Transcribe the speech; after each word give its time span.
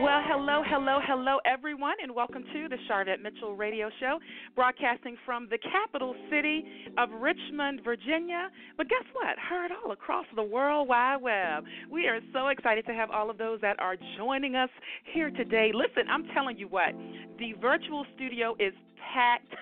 Well, 0.00 0.22
hello, 0.24 0.62
hello, 0.64 1.00
hello, 1.04 1.38
everyone, 1.44 1.94
and 2.00 2.14
welcome 2.14 2.44
to 2.52 2.68
the 2.68 2.76
Sharvette 2.88 3.20
Mitchell 3.20 3.56
Radio 3.56 3.90
Show, 3.98 4.20
broadcasting 4.54 5.16
from 5.26 5.48
the 5.50 5.58
capital 5.58 6.14
city 6.30 6.64
of 6.96 7.08
Richmond, 7.20 7.80
Virginia. 7.82 8.48
But 8.76 8.88
guess 8.88 9.02
what? 9.12 9.36
Heard 9.40 9.72
all 9.72 9.90
across 9.90 10.24
the 10.36 10.42
World 10.44 10.88
Wide 10.88 11.16
Web. 11.20 11.64
We 11.90 12.06
are 12.06 12.20
so 12.32 12.46
excited 12.46 12.86
to 12.86 12.92
have 12.92 13.10
all 13.10 13.28
of 13.28 13.38
those 13.38 13.60
that 13.62 13.80
are 13.80 13.96
joining 14.16 14.54
us 14.54 14.70
here 15.12 15.30
today. 15.30 15.72
Listen, 15.74 16.08
I'm 16.08 16.28
telling 16.32 16.56
you 16.58 16.68
what, 16.68 16.94
the 17.40 17.54
virtual 17.60 18.06
studio 18.14 18.54
is 18.60 18.74
packed 19.12 19.52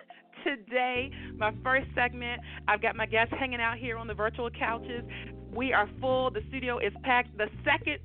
today. 0.44 1.10
My 1.38 1.54
first 1.64 1.86
segment, 1.94 2.42
I've 2.68 2.82
got 2.82 2.94
my 2.94 3.06
guests 3.06 3.32
hanging 3.38 3.62
out 3.62 3.78
here 3.78 3.96
on 3.96 4.06
the 4.06 4.14
virtual 4.14 4.50
couches. 4.50 5.02
We 5.54 5.72
are 5.72 5.88
full. 5.98 6.30
The 6.30 6.42
studio 6.48 6.78
is 6.78 6.92
packed. 7.04 7.38
The 7.38 7.48
second 7.64 8.00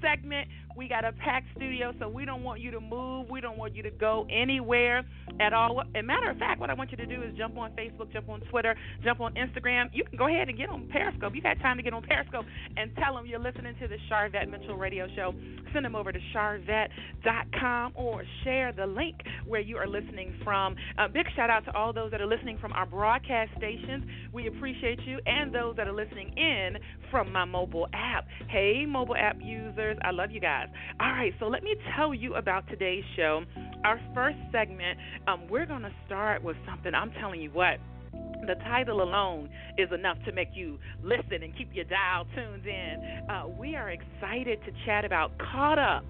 segment, 0.00 0.48
we 0.76 0.88
got 0.88 1.04
a 1.04 1.12
packed 1.12 1.46
studio, 1.56 1.92
so 1.98 2.08
we 2.08 2.24
don't 2.24 2.42
want 2.42 2.60
you 2.60 2.70
to 2.70 2.80
move. 2.80 3.28
We 3.30 3.40
don't 3.40 3.58
want 3.58 3.74
you 3.74 3.82
to 3.82 3.90
go 3.90 4.26
anywhere 4.30 5.04
at 5.40 5.52
all. 5.52 5.82
As 5.94 6.04
matter 6.04 6.30
of 6.30 6.38
fact, 6.38 6.60
what 6.60 6.70
I 6.70 6.74
want 6.74 6.90
you 6.90 6.96
to 6.98 7.06
do 7.06 7.22
is 7.22 7.36
jump 7.36 7.58
on 7.58 7.72
Facebook, 7.72 8.12
jump 8.12 8.28
on 8.28 8.40
Twitter, 8.50 8.74
jump 9.04 9.20
on 9.20 9.34
Instagram. 9.34 9.90
You 9.92 10.04
can 10.04 10.16
go 10.16 10.28
ahead 10.28 10.48
and 10.48 10.56
get 10.56 10.68
on 10.68 10.88
Periscope. 10.88 11.34
You 11.34 11.42
got 11.42 11.58
time 11.60 11.76
to 11.76 11.82
get 11.82 11.92
on 11.92 12.02
Periscope 12.02 12.46
and 12.76 12.90
tell 12.96 13.14
them 13.14 13.26
you're 13.26 13.38
listening 13.38 13.74
to 13.80 13.88
the 13.88 13.96
Sharvette 14.10 14.48
Mitchell 14.48 14.76
Radio 14.76 15.06
Show. 15.14 15.34
Send 15.72 15.84
them 15.84 15.96
over 15.96 16.12
to 16.12 16.18
sharvette.com 16.34 17.92
or 17.94 18.22
share 18.44 18.72
the 18.72 18.86
link 18.86 19.16
where 19.46 19.60
you 19.60 19.76
are 19.76 19.86
listening 19.86 20.34
from. 20.44 20.76
A 20.98 21.08
big 21.08 21.26
shout 21.36 21.50
out 21.50 21.64
to 21.66 21.74
all 21.74 21.92
those 21.92 22.10
that 22.10 22.20
are 22.20 22.26
listening 22.26 22.58
from 22.58 22.72
our 22.72 22.86
broadcast 22.86 23.50
stations. 23.56 24.04
We 24.32 24.48
appreciate 24.48 25.00
you 25.06 25.18
and 25.26 25.54
those 25.54 25.76
that 25.76 25.86
are 25.86 25.92
listening 25.92 26.32
in 26.36 26.76
from 27.10 27.32
my 27.32 27.44
mobile 27.44 27.88
app. 27.92 28.26
Hey, 28.48 28.84
mobile 28.86 29.16
app 29.16 29.36
users, 29.40 29.96
I 30.02 30.10
love 30.10 30.30
you 30.30 30.40
guys 30.40 30.61
All 31.00 31.10
right, 31.10 31.32
so 31.40 31.46
let 31.46 31.62
me 31.62 31.74
tell 31.96 32.14
you 32.14 32.34
about 32.34 32.68
today's 32.68 33.04
show. 33.16 33.42
Our 33.84 34.00
first 34.14 34.38
segment, 34.50 34.98
um, 35.26 35.48
we're 35.48 35.66
going 35.66 35.82
to 35.82 35.92
start 36.06 36.42
with 36.42 36.56
something. 36.66 36.94
I'm 36.94 37.12
telling 37.12 37.40
you 37.40 37.50
what 37.50 37.78
the 38.46 38.54
title 38.64 39.02
alone 39.02 39.48
is 39.78 39.88
enough 39.92 40.18
to 40.26 40.32
make 40.32 40.48
you 40.54 40.78
listen 41.02 41.42
and 41.42 41.56
keep 41.56 41.70
your 41.72 41.84
dial 41.84 42.26
tuned 42.34 42.66
in. 42.66 43.26
Uh, 43.30 43.48
we 43.48 43.76
are 43.76 43.90
excited 43.90 44.58
to 44.64 44.72
chat 44.84 45.04
about 45.04 45.32
Caught 45.38 45.78
Up 45.78 46.04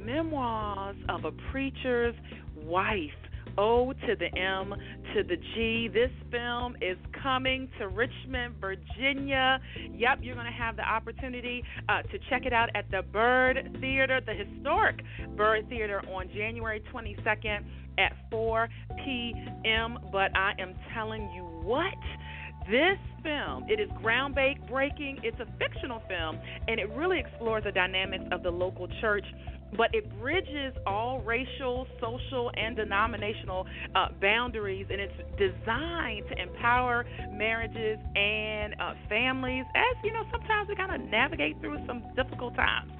Memoirs 0.00 0.96
of 1.08 1.24
a 1.24 1.32
Preacher's 1.50 2.14
Wife. 2.56 3.10
O 3.58 3.92
to 3.92 4.16
the 4.16 4.38
M 4.38 4.74
to 5.14 5.22
the 5.22 5.36
G. 5.54 5.88
This 5.92 6.10
film 6.30 6.76
is 6.80 6.96
coming 7.22 7.68
to 7.78 7.88
Richmond, 7.88 8.54
Virginia. 8.60 9.60
Yep, 9.94 10.18
you're 10.22 10.34
going 10.34 10.46
to 10.46 10.52
have 10.52 10.76
the 10.76 10.82
opportunity 10.82 11.62
uh, 11.88 12.02
to 12.02 12.18
check 12.30 12.46
it 12.46 12.52
out 12.52 12.68
at 12.74 12.90
the 12.90 13.02
Byrd 13.12 13.78
Theater, 13.80 14.20
the 14.24 14.34
historic 14.34 15.00
Byrd 15.36 15.68
Theater, 15.68 16.02
on 16.12 16.28
January 16.34 16.82
22nd 16.92 17.64
at 17.98 18.12
4 18.30 18.68
p.m. 19.04 19.98
But 20.12 20.36
I 20.36 20.52
am 20.58 20.74
telling 20.94 21.30
you 21.34 21.42
what. 21.62 21.94
This 22.68 22.98
film, 23.22 23.64
it 23.68 23.78
is 23.78 23.88
groundbreaking. 24.02 25.20
It's 25.22 25.38
a 25.38 25.46
fictional 25.56 26.02
film, 26.08 26.36
and 26.66 26.80
it 26.80 26.90
really 26.90 27.20
explores 27.20 27.62
the 27.62 27.70
dynamics 27.70 28.24
of 28.32 28.42
the 28.42 28.50
local 28.50 28.88
church 29.00 29.24
but 29.76 29.88
it 29.92 30.08
bridges 30.20 30.74
all 30.86 31.20
racial, 31.20 31.86
social, 32.00 32.50
and 32.56 32.76
denominational 32.76 33.66
uh, 33.94 34.06
boundaries, 34.20 34.86
and 34.90 35.00
it's 35.00 35.14
designed 35.38 36.24
to 36.28 36.42
empower 36.42 37.04
marriages 37.32 37.98
and 38.14 38.74
uh, 38.80 38.94
families. 39.08 39.64
As 39.74 39.96
you 40.04 40.12
know, 40.12 40.22
sometimes 40.30 40.68
we 40.68 40.76
kind 40.76 41.00
of 41.00 41.10
navigate 41.10 41.60
through 41.60 41.78
some 41.86 42.04
difficult 42.14 42.54
times. 42.54 42.92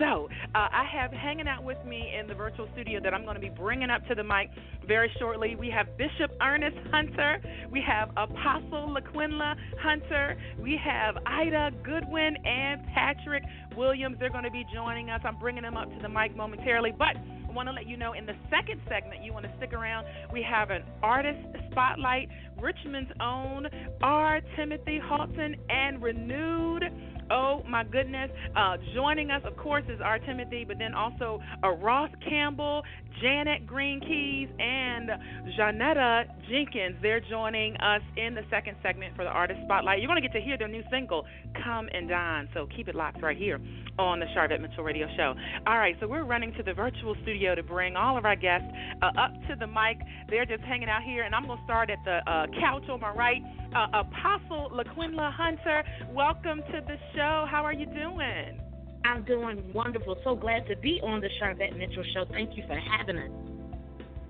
So 0.00 0.30
uh, 0.54 0.68
I 0.72 0.84
have 0.90 1.12
hanging 1.12 1.46
out 1.46 1.62
with 1.62 1.76
me 1.84 2.14
in 2.18 2.26
the 2.26 2.34
virtual 2.34 2.66
studio 2.72 3.00
that 3.04 3.12
I'm 3.12 3.22
going 3.24 3.34
to 3.34 3.40
be 3.40 3.50
bringing 3.50 3.90
up 3.90 4.06
to 4.08 4.14
the 4.14 4.24
mic 4.24 4.48
very 4.88 5.12
shortly. 5.18 5.56
We 5.56 5.68
have 5.68 5.94
Bishop 5.98 6.32
Ernest 6.40 6.78
Hunter. 6.90 7.38
We 7.70 7.82
have 7.86 8.08
Apostle 8.16 8.96
LaQuinla 8.96 9.56
Hunter. 9.78 10.40
We 10.58 10.80
have 10.82 11.16
Ida 11.26 11.72
Goodwin 11.84 12.34
and 12.46 12.80
Patrick 12.94 13.42
Williams. 13.76 14.16
They're 14.18 14.30
going 14.30 14.44
to 14.44 14.50
be 14.50 14.64
joining 14.74 15.10
us. 15.10 15.20
I'm 15.22 15.38
bringing 15.38 15.64
them 15.64 15.76
up 15.76 15.90
to 15.90 15.98
the 16.00 16.08
mic 16.08 16.34
momentarily, 16.34 16.94
but 16.98 17.16
I 17.50 17.52
want 17.52 17.68
to 17.68 17.72
let 17.74 17.86
you 17.86 17.98
know 17.98 18.14
in 18.14 18.24
the 18.24 18.36
second 18.48 18.80
segment, 18.88 19.22
you 19.22 19.34
want 19.34 19.44
to 19.44 19.52
stick 19.58 19.74
around. 19.74 20.06
We 20.32 20.42
have 20.48 20.70
an 20.70 20.82
artist 21.02 21.40
spotlight, 21.70 22.28
Richmond's 22.58 23.10
own 23.20 23.66
R. 24.02 24.40
Timothy 24.56 24.98
Haughton, 25.02 25.56
and 25.68 26.00
ReNewed 26.00 27.19
Oh 27.30 27.62
my 27.68 27.84
goodness. 27.84 28.30
Uh, 28.56 28.76
joining 28.94 29.30
us, 29.30 29.42
of 29.44 29.56
course, 29.56 29.84
is 29.88 30.00
R. 30.02 30.18
Timothy, 30.18 30.64
but 30.66 30.78
then 30.78 30.94
also 30.94 31.40
uh, 31.62 31.70
Ross 31.70 32.10
Campbell, 32.28 32.82
Janet 33.22 33.66
Green 33.66 34.00
Keys, 34.00 34.48
and 34.58 35.10
Janetta 35.56 36.24
Jenkins. 36.50 36.96
They're 37.00 37.20
joining 37.20 37.76
us 37.76 38.02
in 38.16 38.34
the 38.34 38.42
second 38.50 38.76
segment 38.82 39.14
for 39.14 39.24
the 39.24 39.30
Artist 39.30 39.60
Spotlight. 39.64 40.00
You're 40.00 40.08
going 40.08 40.20
to 40.20 40.26
get 40.26 40.34
to 40.36 40.44
hear 40.44 40.58
their 40.58 40.68
new 40.68 40.82
single, 40.90 41.24
Come 41.64 41.88
and 41.92 42.08
Dine. 42.08 42.48
So 42.52 42.66
keep 42.74 42.88
it 42.88 42.96
locked 42.96 43.22
right 43.22 43.36
here 43.36 43.60
on 43.98 44.18
the 44.18 44.26
Sharvette 44.36 44.60
Mitchell 44.60 44.82
Radio 44.82 45.06
Show. 45.16 45.34
All 45.66 45.78
right, 45.78 45.94
so 46.00 46.08
we're 46.08 46.24
running 46.24 46.52
to 46.54 46.62
the 46.62 46.74
virtual 46.74 47.14
studio 47.22 47.54
to 47.54 47.62
bring 47.62 47.94
all 47.94 48.18
of 48.18 48.24
our 48.24 48.36
guests 48.36 48.66
uh, 49.02 49.20
up 49.20 49.32
to 49.48 49.56
the 49.58 49.66
mic. 49.66 49.98
They're 50.28 50.46
just 50.46 50.62
hanging 50.62 50.88
out 50.88 51.02
here, 51.02 51.22
and 51.22 51.34
I'm 51.34 51.46
going 51.46 51.58
to 51.58 51.64
start 51.64 51.90
at 51.90 51.98
the 52.04 52.18
uh, 52.28 52.46
couch 52.60 52.88
on 52.90 53.00
my 53.00 53.12
right. 53.12 53.42
Uh, 53.74 53.86
Apostle 53.94 54.68
LaQuinla 54.74 55.32
Hunter, 55.32 55.84
welcome 56.12 56.58
to 56.72 56.80
the 56.80 56.96
show. 57.14 57.46
How 57.48 57.62
are 57.64 57.72
you 57.72 57.86
doing? 57.86 58.60
I'm 59.04 59.22
doing 59.22 59.62
wonderful. 59.72 60.16
So 60.24 60.34
glad 60.34 60.66
to 60.66 60.76
be 60.76 61.00
on 61.04 61.20
the 61.20 61.28
Sharvette 61.40 61.78
Mitchell 61.78 62.02
Show. 62.12 62.24
Thank 62.32 62.56
you 62.56 62.64
for 62.66 62.74
having 62.74 63.18
us. 63.18 63.30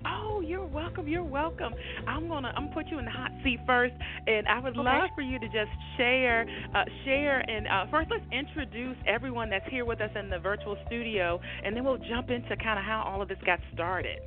Oh, 0.05 0.41
you're 0.41 0.65
welcome. 0.65 1.07
You're 1.07 1.23
welcome. 1.23 1.73
I'm 2.07 2.27
gonna 2.27 2.53
I'm 2.55 2.65
gonna 2.65 2.75
put 2.75 2.87
you 2.89 2.99
in 2.99 3.05
the 3.05 3.11
hot 3.11 3.31
seat 3.43 3.59
first, 3.65 3.95
and 4.27 4.47
I 4.47 4.59
would 4.59 4.77
okay. 4.77 4.83
love 4.83 5.09
for 5.15 5.21
you 5.23 5.39
to 5.39 5.47
just 5.47 5.71
share, 5.97 6.45
uh, 6.75 6.83
share, 7.03 7.39
and 7.39 7.67
uh, 7.67 7.89
first 7.89 8.11
let's 8.11 8.25
introduce 8.31 8.97
everyone 9.07 9.49
that's 9.49 9.67
here 9.71 9.85
with 9.85 10.01
us 10.01 10.11
in 10.15 10.29
the 10.29 10.37
virtual 10.37 10.77
studio, 10.85 11.41
and 11.65 11.75
then 11.75 11.83
we'll 11.83 11.97
jump 11.97 12.29
into 12.29 12.55
kind 12.57 12.77
of 12.77 12.85
how 12.85 13.03
all 13.07 13.23
of 13.23 13.27
this 13.27 13.39
got 13.43 13.59
started. 13.73 14.19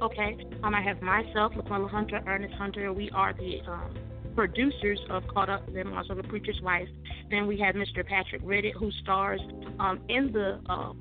Okay. 0.00 0.36
Um, 0.62 0.76
I 0.76 0.82
have 0.82 1.02
myself, 1.02 1.52
LaQuinla 1.54 1.90
Hunter, 1.90 2.20
Ernest 2.26 2.54
Hunter. 2.54 2.92
We 2.92 3.10
are 3.10 3.32
the 3.32 3.60
um, 3.68 3.94
producers 4.34 5.00
of 5.10 5.26
Caught 5.28 5.48
Up 5.48 5.68
Memoirs 5.68 6.06
of 6.10 6.18
a 6.18 6.22
Preacher's 6.22 6.60
Wife. 6.62 6.88
Then 7.30 7.46
we 7.46 7.58
have 7.60 7.74
Mr. 7.74 8.06
Patrick 8.06 8.42
Riddick, 8.42 8.74
who 8.74 8.90
stars 9.02 9.40
um, 9.78 10.00
in 10.08 10.32
the 10.32 10.60
uh, 10.68 10.92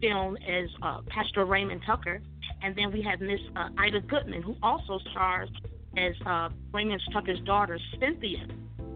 film 0.00 0.36
as 0.36 0.68
uh, 0.82 1.00
Pastor 1.08 1.44
Raymond 1.44 1.82
Tucker. 1.86 2.20
And 2.62 2.74
then 2.76 2.92
we 2.92 3.02
have 3.02 3.20
Miss 3.20 3.40
uh, 3.54 3.68
Ida 3.78 4.00
Goodman, 4.00 4.42
who 4.42 4.56
also 4.62 4.98
stars 5.10 5.50
as 5.96 6.14
uh, 6.26 6.48
Raymond 6.72 7.00
Tucker's 7.12 7.40
daughter, 7.40 7.78
Cynthia 8.00 8.46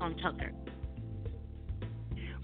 um, 0.01 0.17
Tucker. 0.23 0.53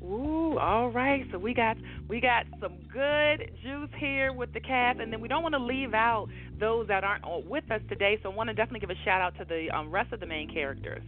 Ooh, 0.03 0.57
all 0.59 0.91
right. 0.91 1.27
So 1.33 1.39
we 1.39 1.53
got 1.53 1.77
we 2.09 2.21
got 2.21 2.47
some 2.61 2.77
good 2.93 3.51
juice 3.63 3.91
here 3.99 4.33
with 4.33 4.53
the 4.53 4.61
cast, 4.61 5.01
and 5.01 5.13
then 5.13 5.21
we 5.21 5.27
don't 5.27 5.43
want 5.43 5.55
to 5.55 5.63
leave 5.63 5.95
out 5.95 6.29
those 6.61 6.87
that 6.89 7.03
aren't 7.03 7.25
with 7.47 7.69
us 7.73 7.81
today. 7.89 8.19
So 8.23 8.31
I 8.31 8.35
want 8.35 8.49
to 8.49 8.55
definitely 8.55 8.81
give 8.81 8.91
a 8.91 9.05
shout 9.05 9.21
out 9.21 9.37
to 9.39 9.45
the 9.45 9.69
um, 9.77 9.91
rest 9.91 10.13
of 10.13 10.21
the 10.21 10.27
main 10.27 10.49
characters. 10.53 11.03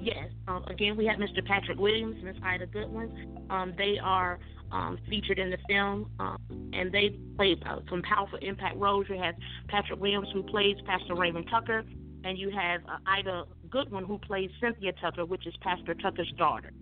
Yes. 0.00 0.28
Um, 0.46 0.64
again, 0.68 0.96
we 0.96 1.06
have 1.06 1.18
Mr. 1.18 1.44
Patrick 1.44 1.78
Williams, 1.78 2.16
Miss 2.22 2.36
Ida 2.42 2.66
Goodwin. 2.66 3.46
Um, 3.50 3.74
they 3.76 3.98
are 4.02 4.38
um, 4.70 4.98
featured 5.08 5.38
in 5.38 5.50
the 5.50 5.58
film, 5.68 6.10
um, 6.18 6.38
and 6.72 6.92
they 6.92 7.18
played 7.36 7.62
uh, 7.66 7.80
some 7.90 8.02
powerful 8.02 8.38
impact 8.40 8.76
roles. 8.76 9.06
You 9.08 9.18
have 9.20 9.34
Patrick 9.68 10.00
Williams, 10.00 10.28
who 10.32 10.42
plays 10.42 10.76
Pastor 10.86 11.14
Raymond 11.14 11.46
Tucker, 11.50 11.84
and 12.24 12.38
you 12.38 12.50
have 12.50 12.82
uh, 12.86 12.98
Ida 13.06 13.44
Goodwin, 13.70 14.04
who 14.04 14.18
plays 14.18 14.50
Cynthia 14.60 14.92
Tucker, 15.00 15.24
which 15.24 15.46
is 15.46 15.54
Pastor 15.62 15.94
Tucker's 15.94 16.32
daughter. 16.36 16.72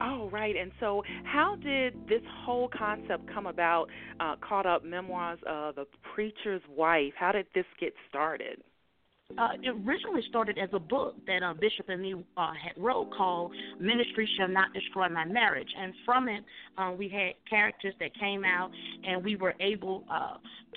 Oh, 0.00 0.28
right. 0.30 0.56
And 0.56 0.70
so, 0.78 1.02
how 1.24 1.56
did 1.56 1.94
this 2.08 2.22
whole 2.44 2.68
concept 2.68 3.32
come 3.32 3.46
about? 3.46 3.88
Uh, 4.20 4.36
caught 4.36 4.66
up 4.66 4.84
memoirs 4.84 5.38
of 5.46 5.78
a 5.78 5.84
preacher's 6.14 6.62
wife. 6.68 7.12
How 7.18 7.32
did 7.32 7.46
this 7.54 7.64
get 7.78 7.92
started? 8.08 8.62
Uh, 9.38 9.48
it 9.62 9.68
originally 9.86 10.22
started 10.28 10.58
as 10.58 10.68
a 10.72 10.78
book 10.78 11.14
that 11.26 11.42
uh, 11.42 11.54
Bishop 11.54 11.88
and 11.88 12.02
me 12.02 12.14
uh, 12.36 12.52
had 12.52 12.80
wrote 12.82 13.10
called 13.16 13.52
"Ministry 13.78 14.28
Shall 14.36 14.48
Not 14.48 14.72
Destroy 14.72 15.08
My 15.08 15.24
Marriage," 15.24 15.68
and 15.78 15.92
from 16.04 16.28
it, 16.28 16.44
uh, 16.78 16.92
we 16.96 17.08
had 17.08 17.34
characters 17.48 17.94
that 18.00 18.14
came 18.18 18.44
out, 18.44 18.70
and 19.04 19.24
we 19.24 19.36
were 19.36 19.54
able 19.60 20.04
uh, 20.10 20.36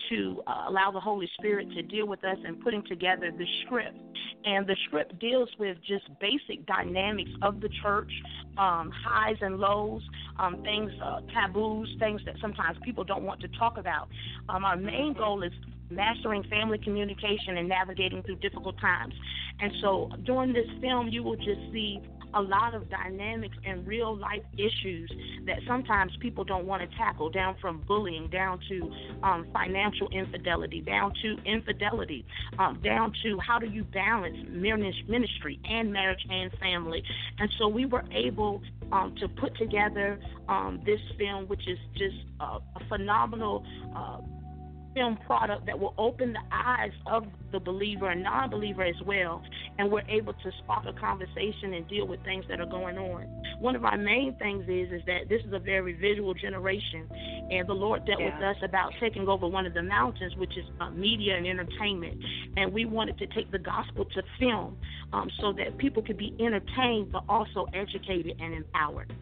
to 0.10 0.42
uh, 0.48 0.66
allow 0.70 0.92
the 0.92 1.00
Holy 1.00 1.30
Spirit 1.38 1.70
to 1.72 1.82
deal 1.84 2.08
with 2.08 2.24
us 2.24 2.38
in 2.48 2.56
putting 2.56 2.84
together 2.86 3.32
the 3.32 3.46
script. 3.66 3.98
And 4.46 4.68
the 4.68 4.76
script 4.88 5.20
deals 5.20 5.50
with 5.58 5.78
just 5.88 6.06
basic 6.20 6.66
dynamics 6.66 7.32
of 7.42 7.62
the 7.62 7.70
church, 7.82 8.12
um, 8.58 8.92
highs 8.92 9.38
and 9.40 9.58
lows, 9.58 10.02
um, 10.38 10.62
things, 10.64 10.92
uh, 11.02 11.22
taboos, 11.34 11.88
things 12.00 12.22
that 12.26 12.36
sometimes 12.42 12.78
people 12.84 13.06
don't 13.06 13.24
want 13.24 13.40
to 13.42 13.48
talk 13.60 13.78
about. 13.78 14.10
Um, 14.50 14.66
our 14.66 14.76
main 14.76 15.14
goal 15.14 15.44
is 15.44 15.54
mastering 15.90 16.44
family 16.44 16.78
communication 16.78 17.58
and 17.58 17.68
navigating 17.68 18.24
through 18.24 18.38
difficult 18.38 18.80
times. 18.80 19.14
And 19.60 19.72
so 19.82 20.10
during 20.24 20.54
this 20.54 20.68
film, 20.82 21.10
you 21.10 21.24
will 21.24 21.36
just 21.36 21.62
see 21.72 22.02
a 22.34 22.42
lot 22.42 22.74
of 22.74 22.90
dynamics 22.90 23.56
and 23.66 23.86
real 23.86 24.16
life 24.16 24.42
issues 24.54 25.12
that 25.46 25.60
sometimes 25.68 26.12
people 26.20 26.44
don't 26.44 26.66
want 26.66 26.82
to 26.82 26.98
tackle, 26.98 27.30
down 27.30 27.56
from 27.62 27.84
bullying, 27.88 28.28
down 28.30 28.60
to 28.70 28.92
um, 29.24 29.46
financial 29.54 30.10
infidelity, 30.10 30.82
down 30.82 31.14
to 31.22 31.38
infidelity, 31.46 32.26
um, 32.58 32.80
down 32.84 33.14
to 33.24 33.38
how 33.40 33.60
do 33.60 33.68
you 33.68 33.84
balance 33.84 34.38
ministry 35.08 35.60
and 35.66 35.92
marriage 35.94 36.26
and 36.30 36.52
family. 36.60 37.04
And 37.40 37.50
so 37.60 37.68
we 37.68 37.86
were 37.86 38.04
able 38.12 38.62
um, 38.92 39.16
to 39.20 39.28
put 39.28 39.56
together 39.58 40.20
um, 40.48 40.82
this 40.86 41.00
film, 41.18 41.48
which 41.48 41.68
is 41.68 41.78
just 41.96 42.16
a, 42.40 42.44
a 42.44 42.88
phenomenal. 42.90 43.64
Uh, 43.96 44.18
film 44.94 45.18
product 45.26 45.66
that 45.66 45.80
will 45.80 45.94
open 45.98 46.34
the 46.34 46.40
eyes 46.52 46.92
of 47.06 47.26
the 47.52 47.60
believer 47.60 48.10
and 48.10 48.24
non 48.24 48.50
believer 48.50 48.84
as 48.84 48.96
well. 49.06 49.42
And 49.78 49.92
we're 49.92 50.08
able 50.08 50.34
to 50.34 50.52
spark 50.64 50.86
a 50.86 50.94
conversation 50.94 51.74
and 51.74 51.88
deal 51.88 52.08
with 52.08 52.24
things 52.24 52.46
that 52.50 52.60
are 52.60 52.66
going 52.66 52.98
on. 52.98 53.24
One 53.60 53.76
of 53.76 53.86
our 53.86 53.98
main 53.98 54.36
things 54.38 54.64
is 54.68 54.92
is 54.92 55.02
that 55.08 55.30
this 55.30 55.42
is 55.46 55.54
a 55.54 55.60
very 55.60 55.94
visual 55.94 56.34
generation, 56.34 57.10
and 57.50 57.68
the 57.68 57.74
Lord 57.74 58.06
dealt 58.06 58.20
yeah. 58.20 58.36
with 58.36 58.44
us 58.44 58.58
about 58.64 58.92
taking 59.00 59.28
over 59.28 59.48
one 59.48 59.66
of 59.66 59.74
the 59.74 59.84
mountains, 59.84 60.36
which 60.36 60.58
is 60.58 60.66
uh, 60.80 60.90
media 60.92 61.38
and 61.38 61.48
entertainment. 61.48 62.24
And 62.58 62.74
we 62.74 62.86
wanted 62.86 63.18
to 63.20 63.28
take 63.28 63.52
the 63.52 63.60
gospel 63.60 64.06
to 64.06 64.24
film 64.40 64.78
um, 65.12 65.30
so 65.40 65.54
that 65.54 65.78
people 65.78 66.04
could 66.04 66.18
be 66.18 66.36
entertained 66.40 67.12
but 67.12 67.24
also 67.30 67.68
educated 67.74 68.38
and 68.40 68.54
empowered. 68.54 69.14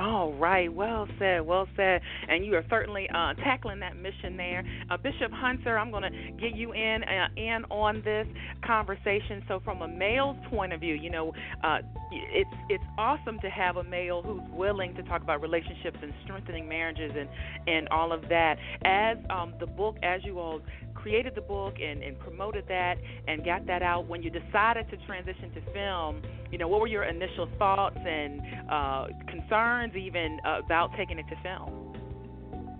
All 0.00 0.32
right, 0.32 0.72
well 0.72 1.06
said, 1.20 1.46
well 1.46 1.68
said, 1.76 2.00
and 2.28 2.44
you 2.44 2.56
are 2.56 2.64
certainly 2.68 3.08
uh, 3.14 3.32
tackling 3.34 3.78
that 3.78 3.96
mission 3.96 4.36
there, 4.36 4.64
uh, 4.90 4.96
Bishop 4.96 5.30
Hunter. 5.30 5.78
I'm 5.78 5.92
going 5.92 6.02
to 6.02 6.10
get 6.40 6.56
you 6.56 6.72
in 6.72 7.04
uh, 7.04 7.28
in 7.36 7.64
on 7.70 8.02
this 8.04 8.26
conversation. 8.66 9.44
So, 9.46 9.60
from 9.64 9.82
a 9.82 9.88
male's 9.88 10.36
point 10.50 10.72
of 10.72 10.80
view, 10.80 10.94
you 10.94 11.10
know, 11.10 11.32
uh, 11.62 11.78
it's 12.10 12.50
it's 12.68 12.82
awesome 12.98 13.38
to 13.38 13.48
have 13.48 13.76
a 13.76 13.84
male 13.84 14.20
who's 14.20 14.42
willing 14.50 14.96
to 14.96 15.02
talk 15.04 15.22
about 15.22 15.40
relationships 15.40 15.98
and 16.02 16.12
strengthening 16.24 16.68
marriages 16.68 17.12
and 17.16 17.28
and 17.68 17.88
all 17.90 18.12
of 18.12 18.22
that. 18.22 18.56
As 18.84 19.16
um, 19.30 19.54
the 19.60 19.66
book, 19.66 19.96
as 20.02 20.24
you 20.24 20.40
all 20.40 20.60
created 21.04 21.34
the 21.34 21.40
book 21.42 21.74
and, 21.82 22.02
and 22.02 22.18
promoted 22.18 22.64
that 22.66 22.94
and 23.28 23.44
got 23.44 23.66
that 23.66 23.82
out, 23.82 24.08
when 24.08 24.22
you 24.22 24.30
decided 24.30 24.88
to 24.88 24.96
transition 25.04 25.52
to 25.52 25.60
film, 25.74 26.22
you 26.50 26.56
know, 26.56 26.66
what 26.66 26.80
were 26.80 26.86
your 26.86 27.04
initial 27.04 27.46
thoughts 27.58 27.98
and 27.98 28.40
uh, 28.70 29.06
concerns 29.28 29.94
even 29.94 30.40
about 30.44 30.90
taking 30.96 31.18
it 31.18 31.26
to 31.28 31.36
film? 31.42 31.92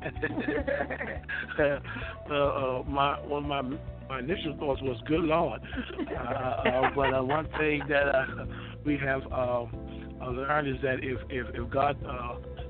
uh, 1.59 2.32
uh, 2.32 2.82
my 2.87 3.19
one 3.26 3.44
of 3.44 3.49
my 3.49 3.62
my 4.09 4.19
initial 4.21 4.56
thoughts 4.59 4.81
was 4.82 4.99
good 5.06 5.25
Lord, 5.25 5.61
uh, 6.11 6.15
uh, 6.15 6.91
but 6.94 7.15
uh, 7.15 7.23
one 7.23 7.47
thing 7.59 7.82
that 7.88 8.15
uh, 8.15 8.25
we 8.85 8.99
have 8.99 9.23
um, 9.32 9.70
learned 10.20 10.69
is 10.69 10.82
that 10.82 10.97
if 11.03 11.20
if, 11.31 11.47
if 11.55 11.70
God 11.70 11.97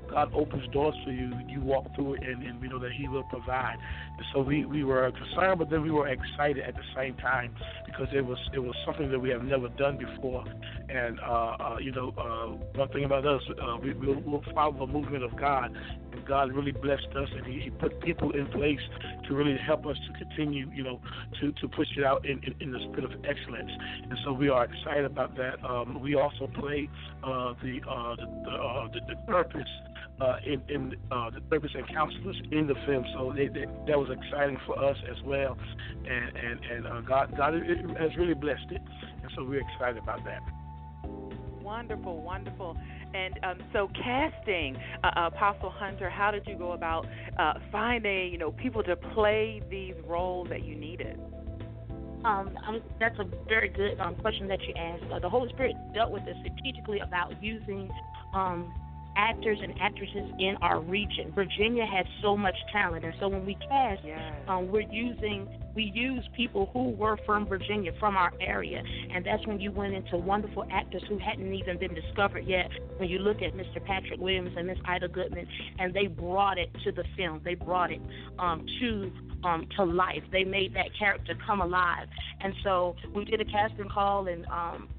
God 0.09 0.31
opens 0.33 0.67
doors 0.71 0.95
for 1.03 1.11
you, 1.11 1.31
you 1.47 1.59
walk 1.61 1.93
through 1.95 2.15
it, 2.15 2.23
and, 2.23 2.41
and 2.43 2.61
we 2.61 2.69
know 2.69 2.79
that 2.79 2.91
He 2.93 3.07
will 3.07 3.23
provide. 3.23 3.75
So 4.33 4.41
we, 4.41 4.65
we 4.65 4.83
were 4.83 5.11
concerned, 5.11 5.59
but 5.59 5.69
then 5.69 5.81
we 5.81 5.91
were 5.91 6.07
excited 6.07 6.63
at 6.63 6.75
the 6.75 6.83
same 6.95 7.15
time 7.15 7.55
because 7.85 8.07
it 8.13 8.25
was 8.25 8.37
it 8.53 8.59
was 8.59 8.75
something 8.85 9.09
that 9.11 9.19
we 9.19 9.29
have 9.29 9.43
never 9.43 9.69
done 9.69 9.97
before. 9.97 10.43
And 10.89 11.19
uh, 11.19 11.23
uh, 11.23 11.77
you 11.81 11.91
know, 11.91 12.13
uh, 12.17 12.77
one 12.77 12.89
thing 12.89 13.05
about 13.05 13.25
us, 13.25 13.41
uh, 13.61 13.77
we, 13.81 13.93
we'll, 13.93 14.21
we'll 14.25 14.43
follow 14.53 14.85
the 14.85 14.91
movement 14.91 15.23
of 15.23 15.37
God, 15.37 15.75
and 16.11 16.25
God 16.25 16.51
really 16.53 16.71
blessed 16.71 17.07
us, 17.15 17.29
and 17.35 17.45
He, 17.45 17.61
he 17.61 17.69
put 17.69 17.99
people 18.01 18.31
in 18.31 18.47
place 18.47 18.79
to 19.27 19.35
really 19.35 19.57
help 19.57 19.85
us 19.85 19.97
to 20.07 20.25
continue, 20.25 20.69
you 20.73 20.83
know, 20.83 20.99
to, 21.41 21.51
to 21.53 21.67
push 21.67 21.87
it 21.97 22.03
out 22.03 22.25
in, 22.25 22.41
in, 22.43 22.55
in 22.59 22.71
the 22.71 22.79
spirit 22.91 23.05
of 23.05 23.11
excellence. 23.25 23.71
And 24.03 24.17
so 24.23 24.33
we 24.33 24.49
are 24.49 24.65
excited 24.65 25.05
about 25.05 25.35
that. 25.37 25.63
Um, 25.63 26.01
we 26.01 26.15
also 26.15 26.47
play 26.59 26.89
uh, 27.23 27.53
the, 27.63 27.79
uh, 27.89 28.15
the, 28.15 28.51
uh, 28.51 28.87
the 28.93 28.99
the 29.07 29.15
purpose 29.27 29.69
uh, 30.21 30.37
in, 30.45 30.61
in 30.69 30.95
uh, 31.11 31.29
the 31.29 31.41
therapist 31.49 31.75
and 31.75 31.87
counselors 31.89 32.41
in 32.51 32.67
the 32.67 32.75
film. 32.85 33.05
So 33.13 33.33
they, 33.35 33.47
they, 33.47 33.65
that 33.87 33.99
was 33.99 34.09
exciting 34.09 34.57
for 34.65 34.77
us 34.83 34.97
as 35.09 35.21
well, 35.23 35.57
and 36.07 36.37
and 36.37 36.59
and 36.71 36.87
uh, 36.87 37.01
God 37.01 37.33
God 37.37 37.53
has 37.99 38.15
really 38.17 38.33
blessed 38.33 38.71
it, 38.71 38.81
and 39.21 39.31
so 39.35 39.43
we're 39.43 39.61
excited 39.61 40.01
about 40.01 40.23
that. 40.25 40.41
Wonderful, 41.61 42.21
wonderful. 42.21 42.77
And 43.13 43.39
um, 43.43 43.57
so, 43.73 43.89
casting 44.03 44.77
uh, 45.03 45.29
Apostle 45.33 45.69
Hunter, 45.69 46.09
how 46.09 46.31
did 46.31 46.45
you 46.45 46.55
go 46.55 46.73
about 46.73 47.07
uh, 47.39 47.53
finding, 47.71 48.31
you 48.31 48.37
know, 48.37 48.51
people 48.51 48.83
to 48.83 48.95
play 48.95 49.61
these 49.69 49.95
roles 50.05 50.49
that 50.49 50.63
you 50.63 50.75
needed? 50.75 51.19
Um, 52.25 52.57
um, 52.67 52.81
that's 52.99 53.17
a 53.19 53.25
very 53.47 53.69
good 53.69 53.99
um, 53.99 54.15
question 54.15 54.47
that 54.47 54.61
you 54.63 54.73
asked. 54.75 55.03
Uh, 55.11 55.19
the 55.19 55.29
Holy 55.29 55.49
Spirit 55.49 55.75
dealt 55.93 56.11
with 56.11 56.23
us 56.23 56.35
strategically 56.41 56.99
about 56.99 57.41
using 57.41 57.89
um, 58.33 58.73
actors 59.15 59.57
and 59.61 59.73
actresses 59.79 60.31
in 60.39 60.55
our 60.61 60.79
region. 60.79 61.31
Virginia 61.33 61.85
has 61.85 62.05
so 62.21 62.35
much 62.35 62.55
talent, 62.71 63.05
and 63.05 63.13
so 63.19 63.27
when 63.27 63.45
we 63.45 63.55
cast, 63.55 64.03
yes. 64.03 64.19
um, 64.47 64.71
we're 64.71 64.81
using 64.81 65.47
we 65.75 65.91
use 65.93 66.23
people 66.35 66.69
who 66.71 66.91
were 66.91 67.17
from 67.25 67.45
Virginia, 67.45 67.91
from 67.99 68.15
our 68.15 68.31
area, 68.39 68.81
and 69.13 69.25
that's 69.25 69.45
when 69.45 69.59
you 69.59 69.71
went 69.71 69.93
into 69.93 70.17
wonderful 70.17 70.65
actors 70.71 71.03
who 71.09 71.19
hadn't 71.19 71.53
even 71.53 71.77
been 71.77 71.93
discovered 71.93 72.45
yet. 72.47 72.69
When 72.97 73.09
you 73.09 73.19
look 73.19 73.41
at 73.41 73.53
Mr. 73.53 73.83
Patrick 73.83 74.19
Williams 74.19 74.51
and 74.57 74.67
Miss 74.67 74.77
Ida 74.85 75.09
Goodman, 75.09 75.47
and 75.77 75.93
they 75.93 76.07
brought 76.07 76.57
it 76.57 76.69
to 76.85 76.93
the 76.93 77.03
film, 77.17 77.41
they 77.43 77.55
brought 77.55 77.91
it 77.91 78.01
um, 78.39 78.65
to 78.79 79.11
um, 79.43 79.67
to 79.75 79.83
life. 79.83 80.23
They 80.31 80.45
made 80.45 80.73
that 80.75 80.87
character 80.97 81.33
come 81.45 81.59
alive, 81.59 82.07
and 82.39 82.53
so 82.63 82.95
we 83.13 83.25
did 83.25 83.41
a 83.41 83.45
casting 83.45 83.89
call 83.89 84.27
and. 84.27 84.45
Um, 84.47 84.89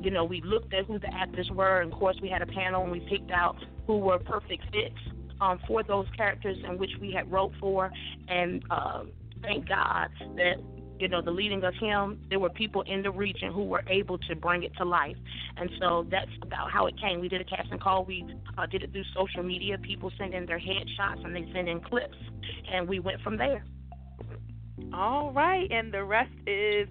you 0.00 0.10
know, 0.10 0.24
we 0.24 0.40
looked 0.42 0.72
at 0.74 0.84
who 0.86 0.98
the 0.98 1.12
actors 1.14 1.50
were, 1.50 1.80
and 1.80 1.92
of 1.92 1.98
course, 1.98 2.16
we 2.20 2.28
had 2.28 2.42
a 2.42 2.46
panel 2.46 2.82
and 2.82 2.92
we 2.92 3.00
picked 3.00 3.30
out 3.30 3.56
who 3.86 3.98
were 3.98 4.18
perfect 4.18 4.64
fits 4.72 4.98
um, 5.40 5.58
for 5.66 5.82
those 5.82 6.06
characters 6.16 6.56
in 6.64 6.78
which 6.78 6.92
we 7.00 7.12
had 7.12 7.30
wrote 7.30 7.52
for. 7.60 7.90
And 8.28 8.64
uh, 8.70 9.04
thank 9.42 9.68
God 9.68 10.08
that 10.36 10.56
you 10.98 11.08
know 11.08 11.20
the 11.20 11.30
leading 11.30 11.62
of 11.64 11.74
him, 11.74 12.20
there 12.30 12.38
were 12.38 12.50
people 12.50 12.82
in 12.82 13.02
the 13.02 13.10
region 13.10 13.52
who 13.52 13.64
were 13.64 13.82
able 13.88 14.18
to 14.18 14.34
bring 14.34 14.62
it 14.62 14.72
to 14.78 14.84
life. 14.84 15.16
And 15.56 15.70
so 15.78 16.06
that's 16.10 16.30
about 16.42 16.70
how 16.70 16.86
it 16.86 16.98
came. 17.00 17.20
We 17.20 17.28
did 17.28 17.40
a 17.40 17.44
casting 17.44 17.78
call. 17.78 18.04
We 18.04 18.24
uh, 18.56 18.66
did 18.66 18.82
it 18.82 18.92
through 18.92 19.04
social 19.14 19.42
media. 19.42 19.78
People 19.78 20.10
send 20.18 20.34
in 20.34 20.46
their 20.46 20.58
headshots 20.58 21.24
and 21.24 21.34
they 21.34 21.48
send 21.52 21.68
in 21.68 21.80
clips, 21.80 22.16
and 22.72 22.88
we 22.88 22.98
went 22.98 23.20
from 23.22 23.36
there. 23.36 23.64
All 24.92 25.32
right, 25.32 25.70
and 25.70 25.92
the 25.92 26.04
rest 26.04 26.32
is 26.46 26.88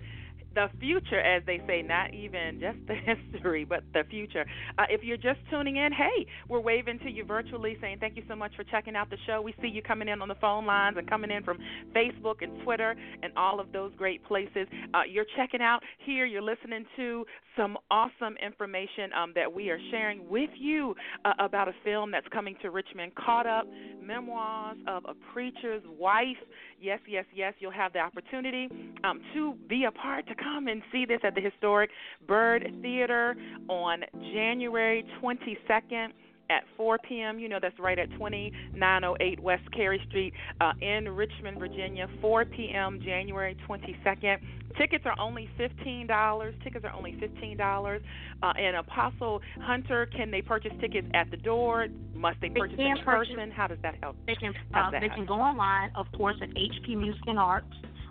the 0.56 0.68
future, 0.80 1.20
as 1.20 1.44
they 1.46 1.62
say, 1.68 1.82
not 1.82 2.14
even 2.14 2.60
just 2.60 2.78
the 2.88 2.96
history, 3.32 3.66
but 3.66 3.84
the 3.94 4.04
future. 4.10 4.46
Uh, 4.78 4.84
if 4.90 5.04
you're 5.04 5.18
just 5.18 5.40
tuning 5.52 5.78
in, 5.78 5.92
hey, 5.92 6.26
we're 6.50 6.60
waving 6.60 7.00
to 7.00 7.10
you 7.10 7.24
virtually 7.24 7.78
saying 7.82 7.98
thank 8.00 8.16
you 8.16 8.24
so 8.28 8.36
much 8.36 8.56
for 8.56 8.64
checking 8.64 8.96
out 8.96 9.10
the 9.10 9.18
show. 9.28 9.42
We 9.42 9.54
see 9.62 9.68
you 9.68 9.82
coming 9.82 10.08
in 10.08 10.22
on 10.22 10.28
the 10.28 10.36
phone 10.36 10.66
lines 10.66 10.96
and 10.98 11.08
coming 11.10 11.30
in 11.30 11.44
from 11.44 11.60
Facebook 11.96 12.42
and 12.42 12.64
Twitter 12.64 12.96
and 13.22 13.32
all 13.38 13.60
of 13.60 13.72
those 13.72 13.92
great 13.98 14.24
places. 14.26 14.68
Uh, 14.94 15.02
you're 15.10 15.26
checking 15.38 15.62
out 15.62 15.82
here, 16.06 16.26
you're 16.26 16.42
listening 16.42 16.86
to 16.96 17.26
some 17.58 17.78
awesome 17.92 18.36
information 18.44 19.12
um, 19.18 19.32
that 19.36 19.52
we 19.52 19.70
are 19.70 19.80
sharing 19.92 20.28
with 20.30 20.50
you 20.58 20.96
uh, 21.24 21.34
about 21.40 21.68
a 21.68 21.74
film 21.84 22.12
that's 22.12 22.28
coming 22.34 22.56
to 22.62 22.70
Richmond, 22.70 23.14
Caught 23.16 23.48
Up 23.48 23.68
Memoirs 24.02 24.78
of 24.88 25.04
a 25.06 25.14
Preacher's 25.34 25.84
Wife. 25.98 26.38
Yes, 26.80 27.00
yes, 27.08 27.26
yes, 27.34 27.54
you'll 27.60 27.72
have 27.72 27.94
the 27.94 28.00
opportunity 28.00 28.68
um, 29.04 29.22
to 29.34 29.56
be 29.70 29.86
a 29.86 29.92
part, 29.92 30.28
to 30.28 30.36
come 30.36 30.68
and 30.68 30.82
see 30.92 31.06
this 31.06 31.20
at 31.24 31.34
the 31.34 31.42
historic 31.42 31.90
Byrd 32.28 32.68
Theater 32.82 33.36
on 33.68 34.04
January 34.34 35.06
22nd 35.22 36.10
at 36.50 36.64
4 36.78 36.98
p.m. 37.08 37.40
You 37.40 37.50
know, 37.50 37.60
that's 37.62 37.78
right 37.80 37.98
at 37.98 38.10
2908 38.12 39.40
West 39.42 39.64
Cary 39.74 40.02
Street 40.10 40.34
uh, 40.62 40.74
in 40.82 41.10
Richmond, 41.10 41.60
Virginia. 41.60 42.08
4 42.22 42.46
p.m. 42.46 43.00
January 43.04 43.58
22nd. 43.68 44.38
Tickets 44.78 45.06
are 45.06 45.18
only 45.20 45.50
fifteen 45.58 46.06
dollars. 46.06 46.54
Tickets 46.62 46.84
are 46.84 46.92
only 46.92 47.16
fifteen 47.18 47.56
dollars. 47.56 48.02
Uh, 48.44 48.52
and 48.60 48.76
Apostle 48.76 49.42
Hunter, 49.62 50.06
can 50.08 50.30
they 50.32 50.42
purchase 50.42 50.74
tickets 50.82 51.08
at 51.14 51.32
the 51.32 51.38
door? 51.38 51.88
Must 52.14 52.36
they 52.42 52.50
purchase 52.50 52.76
they 52.76 52.84
in 52.84 52.98
person? 53.06 53.52
How 53.52 53.68
does 53.68 53.78
that 53.84 53.96
help? 54.02 54.18
They 54.28 54.36
can. 54.36 54.54
Uh, 54.74 54.92
they 54.92 55.00
help? 55.00 55.14
can 55.14 55.26
go 55.26 55.36
online, 55.36 55.92
of 55.96 56.08
course, 56.18 56.36
at 56.42 56.50
HP 56.50 56.98
Music 56.98 57.22
and 57.26 57.40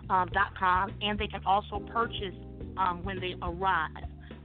um, 0.09 0.29
and 1.01 1.19
they 1.19 1.27
can 1.27 1.41
also 1.45 1.79
purchase 1.91 2.33
um, 2.77 3.03
when 3.03 3.19
they 3.19 3.35
arrive. 3.41 3.91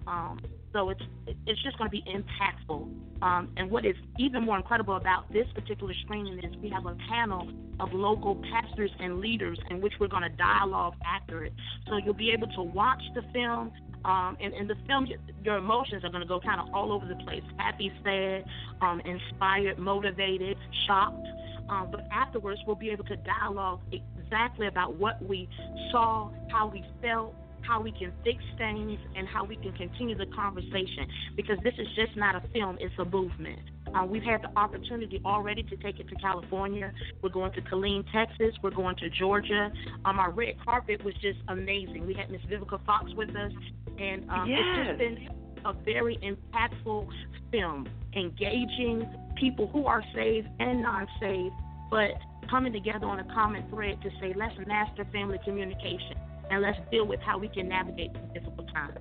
Um, 0.06 0.40
so 0.72 0.90
it's 0.90 1.02
it's 1.46 1.62
just 1.62 1.78
going 1.78 1.90
to 1.90 1.92
be 1.92 2.02
impactful. 2.02 2.88
Um, 3.22 3.52
and 3.56 3.70
what 3.70 3.84
is 3.84 3.96
even 4.18 4.44
more 4.44 4.56
incredible 4.56 4.96
about 4.96 5.30
this 5.32 5.46
particular 5.54 5.92
screening 6.04 6.38
is 6.38 6.56
we 6.62 6.70
have 6.70 6.86
a 6.86 6.96
panel 7.08 7.50
of 7.78 7.92
local 7.92 8.40
pastors 8.50 8.90
and 8.98 9.20
leaders 9.20 9.58
in 9.68 9.80
which 9.80 9.92
we're 10.00 10.08
going 10.08 10.22
to 10.22 10.30
dialogue 10.30 10.94
after 11.04 11.44
it. 11.44 11.52
So 11.88 11.98
you'll 11.98 12.14
be 12.14 12.30
able 12.30 12.48
to 12.48 12.62
watch 12.62 13.02
the 13.14 13.22
film. 13.32 13.72
Um, 14.02 14.38
and 14.40 14.54
in 14.54 14.66
the 14.66 14.76
film, 14.86 15.06
your 15.44 15.58
emotions 15.58 16.02
are 16.04 16.08
going 16.08 16.22
to 16.22 16.28
go 16.28 16.40
kind 16.40 16.58
of 16.58 16.72
all 16.74 16.92
over 16.92 17.06
the 17.06 17.22
place 17.24 17.42
happy, 17.58 17.92
sad, 18.02 18.44
um, 18.80 19.02
inspired, 19.04 19.78
motivated, 19.78 20.56
shocked. 20.86 21.26
Um, 21.68 21.88
but 21.90 22.06
afterwards, 22.10 22.60
we'll 22.66 22.76
be 22.76 22.90
able 22.90 23.04
to 23.04 23.16
dialogue 23.16 23.80
exactly 23.92 24.66
about 24.66 24.96
what 24.96 25.22
we 25.22 25.48
saw, 25.92 26.30
how 26.48 26.68
we 26.68 26.82
felt, 27.02 27.34
how 27.70 27.80
we 27.80 27.92
can 27.92 28.12
fix 28.24 28.42
things, 28.58 28.98
and 29.14 29.28
how 29.28 29.44
we 29.44 29.54
can 29.54 29.72
continue 29.74 30.16
the 30.16 30.26
conversation. 30.26 31.06
Because 31.36 31.56
this 31.62 31.74
is 31.78 31.86
just 31.94 32.16
not 32.16 32.34
a 32.34 32.42
film, 32.48 32.76
it's 32.80 32.94
a 32.98 33.04
movement. 33.04 33.60
Uh, 33.94 34.04
we've 34.04 34.24
had 34.24 34.42
the 34.42 34.50
opportunity 34.58 35.20
already 35.24 35.62
to 35.62 35.76
take 35.76 36.00
it 36.00 36.08
to 36.08 36.16
California. 36.16 36.92
We're 37.22 37.30
going 37.30 37.52
to 37.52 37.60
Killeen, 37.62 38.04
Texas. 38.12 38.56
We're 38.60 38.70
going 38.70 38.96
to 38.96 39.08
Georgia. 39.10 39.70
Um, 40.04 40.18
our 40.18 40.32
red 40.32 40.54
carpet 40.64 41.04
was 41.04 41.14
just 41.22 41.38
amazing. 41.46 42.06
We 42.06 42.14
had 42.14 42.28
Miss 42.30 42.42
Vivica 42.42 42.84
Fox 42.84 43.12
with 43.14 43.30
us, 43.30 43.52
and 43.98 44.28
um, 44.28 44.48
yes. 44.48 44.58
it's 44.60 44.88
just 44.88 44.98
been 44.98 45.28
a 45.64 45.72
very 45.72 46.18
impactful 46.18 47.08
film, 47.52 47.88
engaging 48.16 49.08
people 49.36 49.68
who 49.68 49.86
are 49.86 50.02
saved 50.12 50.48
and 50.58 50.82
non 50.82 51.06
saved, 51.20 51.54
but 51.88 52.10
coming 52.50 52.72
together 52.72 53.06
on 53.06 53.20
a 53.20 53.34
common 53.34 53.62
thread 53.70 54.02
to 54.02 54.10
say, 54.20 54.34
let's 54.36 54.54
master 54.66 55.06
family 55.12 55.38
communication 55.44 56.16
and 56.50 56.62
let's 56.62 56.78
deal 56.90 57.06
with 57.06 57.20
how 57.20 57.38
we 57.38 57.48
can 57.48 57.68
navigate 57.68 58.12
these 58.12 58.42
difficult 58.42 58.68
times. 58.72 58.98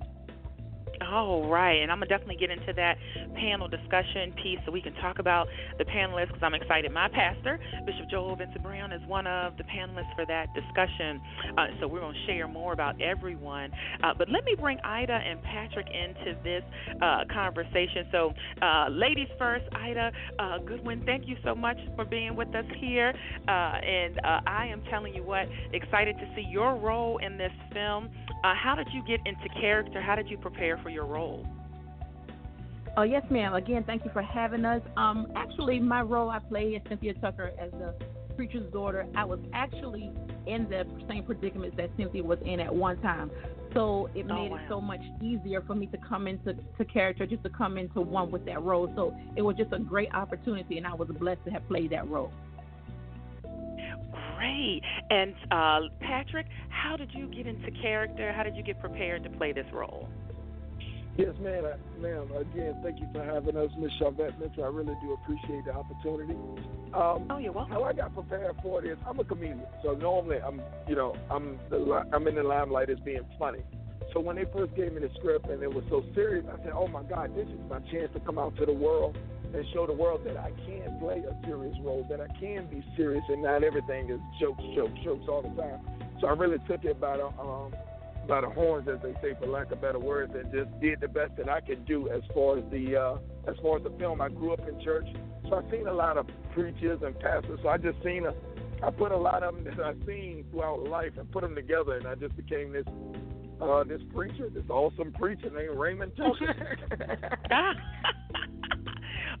Oh, 1.02 1.48
right. 1.48 1.82
And 1.82 1.90
I'm 1.90 1.98
going 1.98 2.08
to 2.08 2.14
definitely 2.14 2.36
get 2.36 2.50
into 2.50 2.72
that 2.74 2.96
panel 3.34 3.68
discussion 3.68 4.32
piece 4.42 4.58
so 4.66 4.72
we 4.72 4.82
can 4.82 4.94
talk 4.94 5.18
about 5.18 5.48
the 5.78 5.84
panelists 5.84 6.28
because 6.28 6.42
I'm 6.42 6.54
excited. 6.54 6.92
My 6.92 7.08
pastor, 7.08 7.58
Bishop 7.86 8.10
Joel 8.10 8.36
Vincent 8.36 8.62
Brown, 8.62 8.92
is 8.92 9.00
one 9.06 9.26
of 9.26 9.56
the 9.56 9.64
panelists 9.64 10.14
for 10.14 10.26
that 10.26 10.52
discussion. 10.54 11.20
Uh, 11.56 11.66
so 11.80 11.88
we're 11.88 12.00
going 12.00 12.14
to 12.14 12.26
share 12.26 12.46
more 12.48 12.72
about 12.72 13.00
everyone. 13.00 13.70
Uh, 14.02 14.12
but 14.16 14.28
let 14.28 14.44
me 14.44 14.54
bring 14.58 14.78
Ida 14.84 15.12
and 15.12 15.42
Patrick 15.42 15.86
into 15.88 16.38
this 16.44 16.62
uh, 17.00 17.24
conversation. 17.32 18.06
So, 18.12 18.32
uh, 18.60 18.88
ladies 18.90 19.28
first, 19.38 19.64
Ida 19.72 20.12
uh, 20.38 20.58
Goodwin, 20.58 21.02
thank 21.06 21.26
you 21.26 21.36
so 21.44 21.54
much 21.54 21.78
for 21.96 22.04
being 22.04 22.36
with 22.36 22.54
us 22.54 22.66
here. 22.78 23.14
Uh, 23.48 23.50
and 23.50 24.20
I 24.46 24.66
am 24.70 24.82
telling 24.90 25.14
you 25.14 25.22
what, 25.22 25.46
excited 25.72 26.16
to 26.18 26.28
see 26.36 26.46
your 26.48 26.76
role 26.76 27.18
in 27.18 27.38
this 27.38 27.52
film. 27.72 28.10
How 28.42 28.74
did 28.74 28.88
you 28.92 29.02
get 29.06 29.20
into 29.26 29.48
character? 29.60 30.00
How 30.00 30.14
did 30.14 30.28
you 30.28 30.38
prepare 30.38 30.78
for 30.78 30.90
your 30.90 31.06
role? 31.06 31.46
Oh 32.96 33.02
yes, 33.02 33.22
ma'am. 33.30 33.54
Again, 33.54 33.84
thank 33.86 34.04
you 34.04 34.10
for 34.12 34.22
having 34.22 34.64
us. 34.64 34.82
Um, 34.96 35.28
actually, 35.36 35.78
my 35.78 36.02
role 36.02 36.28
I 36.28 36.40
play 36.40 36.74
as 36.76 36.82
Cynthia 36.88 37.14
Tucker 37.14 37.52
as 37.60 37.70
the 37.72 37.94
preacher's 38.34 38.70
daughter. 38.72 39.06
I 39.14 39.24
was 39.24 39.38
actually 39.52 40.10
in 40.46 40.68
the 40.68 40.84
same 41.08 41.24
predicament 41.24 41.76
that 41.76 41.90
Cynthia 41.96 42.22
was 42.22 42.38
in 42.44 42.58
at 42.58 42.74
one 42.74 43.00
time, 43.00 43.30
so 43.74 44.08
it 44.14 44.26
oh, 44.28 44.34
made 44.34 44.50
wow. 44.50 44.56
it 44.56 44.62
so 44.68 44.80
much 44.80 45.02
easier 45.22 45.62
for 45.62 45.74
me 45.74 45.86
to 45.86 45.98
come 45.98 46.26
into 46.26 46.54
to 46.54 46.84
character, 46.84 47.26
just 47.26 47.44
to 47.44 47.50
come 47.50 47.78
into 47.78 48.00
one 48.00 48.30
with 48.30 48.44
that 48.46 48.62
role. 48.62 48.90
So 48.96 49.14
it 49.36 49.42
was 49.42 49.56
just 49.56 49.72
a 49.72 49.78
great 49.78 50.12
opportunity, 50.12 50.78
and 50.78 50.86
I 50.86 50.94
was 50.94 51.08
blessed 51.20 51.44
to 51.44 51.50
have 51.52 51.66
played 51.68 51.90
that 51.90 52.08
role. 52.08 52.32
And 55.10 55.34
uh, 55.50 55.80
Patrick, 56.00 56.46
how 56.68 56.96
did 56.96 57.10
you 57.12 57.26
get 57.28 57.46
into 57.46 57.70
character? 57.82 58.32
How 58.32 58.42
did 58.42 58.56
you 58.56 58.62
get 58.62 58.80
prepared 58.80 59.24
to 59.24 59.30
play 59.30 59.52
this 59.52 59.66
role? 59.72 60.08
Yes, 61.16 61.34
ma'am. 61.40 61.64
Ma'am, 62.00 62.30
again, 62.32 62.80
thank 62.82 63.00
you 63.00 63.06
for 63.12 63.22
having 63.22 63.56
us, 63.56 63.70
Ms. 63.78 63.90
Sharvette 64.00 64.38
Mitchell. 64.38 64.64
I 64.64 64.68
really 64.68 64.94
do 65.02 65.12
appreciate 65.12 65.64
the 65.66 65.74
opportunity. 65.74 66.34
Um, 66.94 67.26
oh, 67.30 67.38
you're 67.38 67.52
welcome. 67.52 67.72
How 67.72 67.84
I 67.84 67.92
got 67.92 68.14
prepared 68.14 68.54
for 68.62 68.80
this, 68.80 68.96
I'm 69.06 69.18
a 69.18 69.24
comedian, 69.24 69.62
so 69.82 69.92
normally 69.92 70.38
I'm, 70.38 70.62
you 70.88 70.94
know, 70.94 71.14
I'm 71.30 71.58
the 71.68 72.06
I'm 72.12 72.26
in 72.26 72.36
the 72.36 72.42
limelight 72.42 72.90
as 72.90 72.98
being 73.00 73.26
funny. 73.38 73.60
So 74.14 74.20
when 74.20 74.36
they 74.36 74.44
first 74.52 74.74
gave 74.74 74.92
me 74.92 75.00
the 75.00 75.10
script 75.18 75.48
and 75.50 75.62
it 75.62 75.72
was 75.72 75.84
so 75.90 76.02
serious, 76.14 76.44
I 76.48 76.56
said, 76.62 76.72
"Oh 76.74 76.88
my 76.88 77.02
God, 77.02 77.34
this 77.36 77.46
is 77.46 77.60
my 77.68 77.80
chance 77.92 78.10
to 78.14 78.20
come 78.20 78.38
out 78.38 78.56
to 78.56 78.66
the 78.66 78.72
world 78.72 79.16
and 79.54 79.64
show 79.72 79.86
the 79.86 79.92
world 79.92 80.22
that 80.24 80.36
I 80.36 80.50
can 80.66 80.98
play 81.00 81.22
a 81.26 81.46
serious 81.46 81.76
role, 81.82 82.06
that 82.08 82.20
I 82.20 82.28
can 82.38 82.66
be 82.66 82.84
serious, 82.96 83.24
and 83.28 83.42
not 83.42 83.64
everything 83.64 84.10
is 84.10 84.20
jokes, 84.40 84.62
jokes, 84.74 84.98
jokes 85.04 85.24
all 85.28 85.42
the 85.42 85.60
time." 85.60 85.80
So 86.20 86.26
I 86.26 86.32
really 86.32 86.58
took 86.68 86.84
it 86.84 87.00
by 87.00 87.16
the 87.16 87.26
um, 87.26 87.72
by 88.28 88.40
the 88.40 88.48
horns, 88.48 88.86
as 88.88 89.00
they 89.02 89.12
say, 89.22 89.34
for 89.40 89.46
lack 89.46 89.72
of 89.72 89.80
better 89.80 89.98
words, 89.98 90.32
and 90.34 90.52
just 90.52 90.68
did 90.80 91.00
the 91.00 91.08
best 91.08 91.36
that 91.36 91.48
I 91.48 91.60
could 91.60 91.84
do 91.86 92.08
as 92.08 92.22
far 92.34 92.58
as 92.58 92.64
the 92.70 92.96
uh, 92.96 93.50
as 93.50 93.56
far 93.62 93.78
as 93.78 93.82
the 93.82 93.90
film. 93.98 94.20
I 94.20 94.28
grew 94.28 94.52
up 94.52 94.66
in 94.68 94.80
church, 94.82 95.08
so 95.48 95.56
I've 95.56 95.70
seen 95.70 95.86
a 95.86 95.92
lot 95.92 96.16
of 96.16 96.26
preachers 96.52 97.00
and 97.02 97.18
pastors. 97.18 97.58
So 97.62 97.68
I 97.68 97.78
just 97.78 98.02
seen 98.04 98.26
a, 98.26 98.34
I 98.84 98.90
put 98.90 99.12
a 99.12 99.16
lot 99.16 99.42
of 99.42 99.54
them 99.54 99.64
that 99.64 99.84
I've 99.84 99.98
seen 100.06 100.44
throughout 100.50 100.84
life 100.88 101.12
and 101.18 101.30
put 101.32 101.42
them 101.42 101.54
together, 101.54 101.96
and 101.96 102.06
I 102.06 102.14
just 102.14 102.36
became 102.36 102.72
this 102.72 102.86
uh, 103.60 103.84
this 103.84 104.00
preacher, 104.14 104.48
this 104.50 104.68
awesome 104.68 105.12
preacher 105.12 105.50
named 105.50 105.78
Raymond 105.78 106.12
Tucker. 106.16 106.78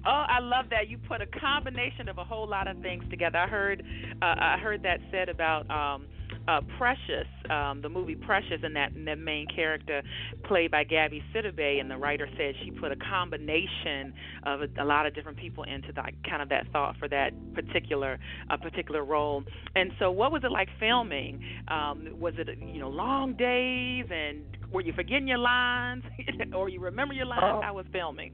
oh, 0.06 0.24
I 0.28 0.40
love 0.40 0.66
that 0.70 0.88
you 0.88 0.98
put 0.98 1.20
a 1.20 1.26
combination 1.26 2.08
of 2.08 2.18
a 2.18 2.24
whole 2.24 2.48
lot 2.48 2.68
of 2.68 2.78
things 2.80 3.04
together. 3.10 3.38
I 3.38 3.48
heard 3.48 3.82
uh, 4.22 4.24
I 4.24 4.58
heard 4.62 4.82
that 4.82 4.98
said 5.10 5.28
about. 5.28 5.70
Um, 5.70 6.06
uh, 6.48 6.60
Precious, 6.78 7.26
um, 7.50 7.80
the 7.82 7.88
movie 7.88 8.14
Precious, 8.14 8.60
and 8.62 8.74
that, 8.74 8.92
and 8.92 9.06
that 9.06 9.18
main 9.18 9.46
character 9.54 10.02
played 10.44 10.70
by 10.70 10.84
Gabby 10.84 11.22
Sidibe, 11.34 11.80
and 11.80 11.90
the 11.90 11.96
writer 11.96 12.28
said 12.36 12.54
she 12.64 12.70
put 12.70 12.92
a 12.92 12.96
combination 12.96 14.12
of 14.44 14.62
a, 14.62 14.82
a 14.82 14.84
lot 14.84 15.06
of 15.06 15.14
different 15.14 15.38
people 15.38 15.64
into 15.64 15.92
that 15.94 16.12
kind 16.28 16.42
of 16.42 16.48
that 16.48 16.66
thought 16.72 16.96
for 16.98 17.08
that 17.08 17.30
particular 17.54 18.18
uh, 18.50 18.56
particular 18.56 19.04
role. 19.04 19.44
And 19.74 19.90
so, 19.98 20.10
what 20.10 20.32
was 20.32 20.42
it 20.44 20.50
like 20.50 20.68
filming? 20.78 21.40
Um, 21.68 22.08
was 22.18 22.34
it 22.38 22.48
you 22.58 22.80
know 22.80 22.88
long 22.88 23.34
days, 23.34 24.06
and 24.10 24.44
were 24.72 24.80
you 24.80 24.92
forgetting 24.94 25.28
your 25.28 25.38
lines, 25.38 26.04
or 26.54 26.68
you 26.68 26.80
remember 26.80 27.14
your 27.14 27.26
lines? 27.26 27.42
Uh, 27.42 27.60
How 27.60 27.74
was 27.74 27.86
filming? 27.92 28.32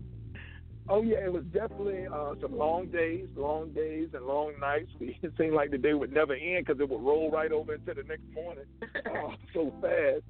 Oh 0.89 1.03
yeah, 1.03 1.19
it 1.25 1.33
was 1.33 1.43
definitely 1.53 2.07
uh, 2.07 2.35
some 2.41 2.57
long 2.57 2.87
days, 2.87 3.27
long 3.37 3.71
days 3.73 4.09
and 4.15 4.25
long 4.25 4.53
nights. 4.61 4.91
We, 5.01 5.19
it 5.23 5.33
seemed 5.39 5.55
like 5.55 5.71
the 5.71 5.79
day 5.79 5.95
would 5.95 6.13
never 6.13 6.35
end 6.35 6.67
because 6.67 6.81
it 6.81 6.89
would 6.89 7.03
roll 7.03 7.31
right 7.31 7.53
over 7.53 7.75
into 7.75 7.95
the 7.95 8.03
next 8.05 8.25
morning 8.33 8.65
uh, 8.83 9.37
so 9.53 9.73
fast. 9.81 10.23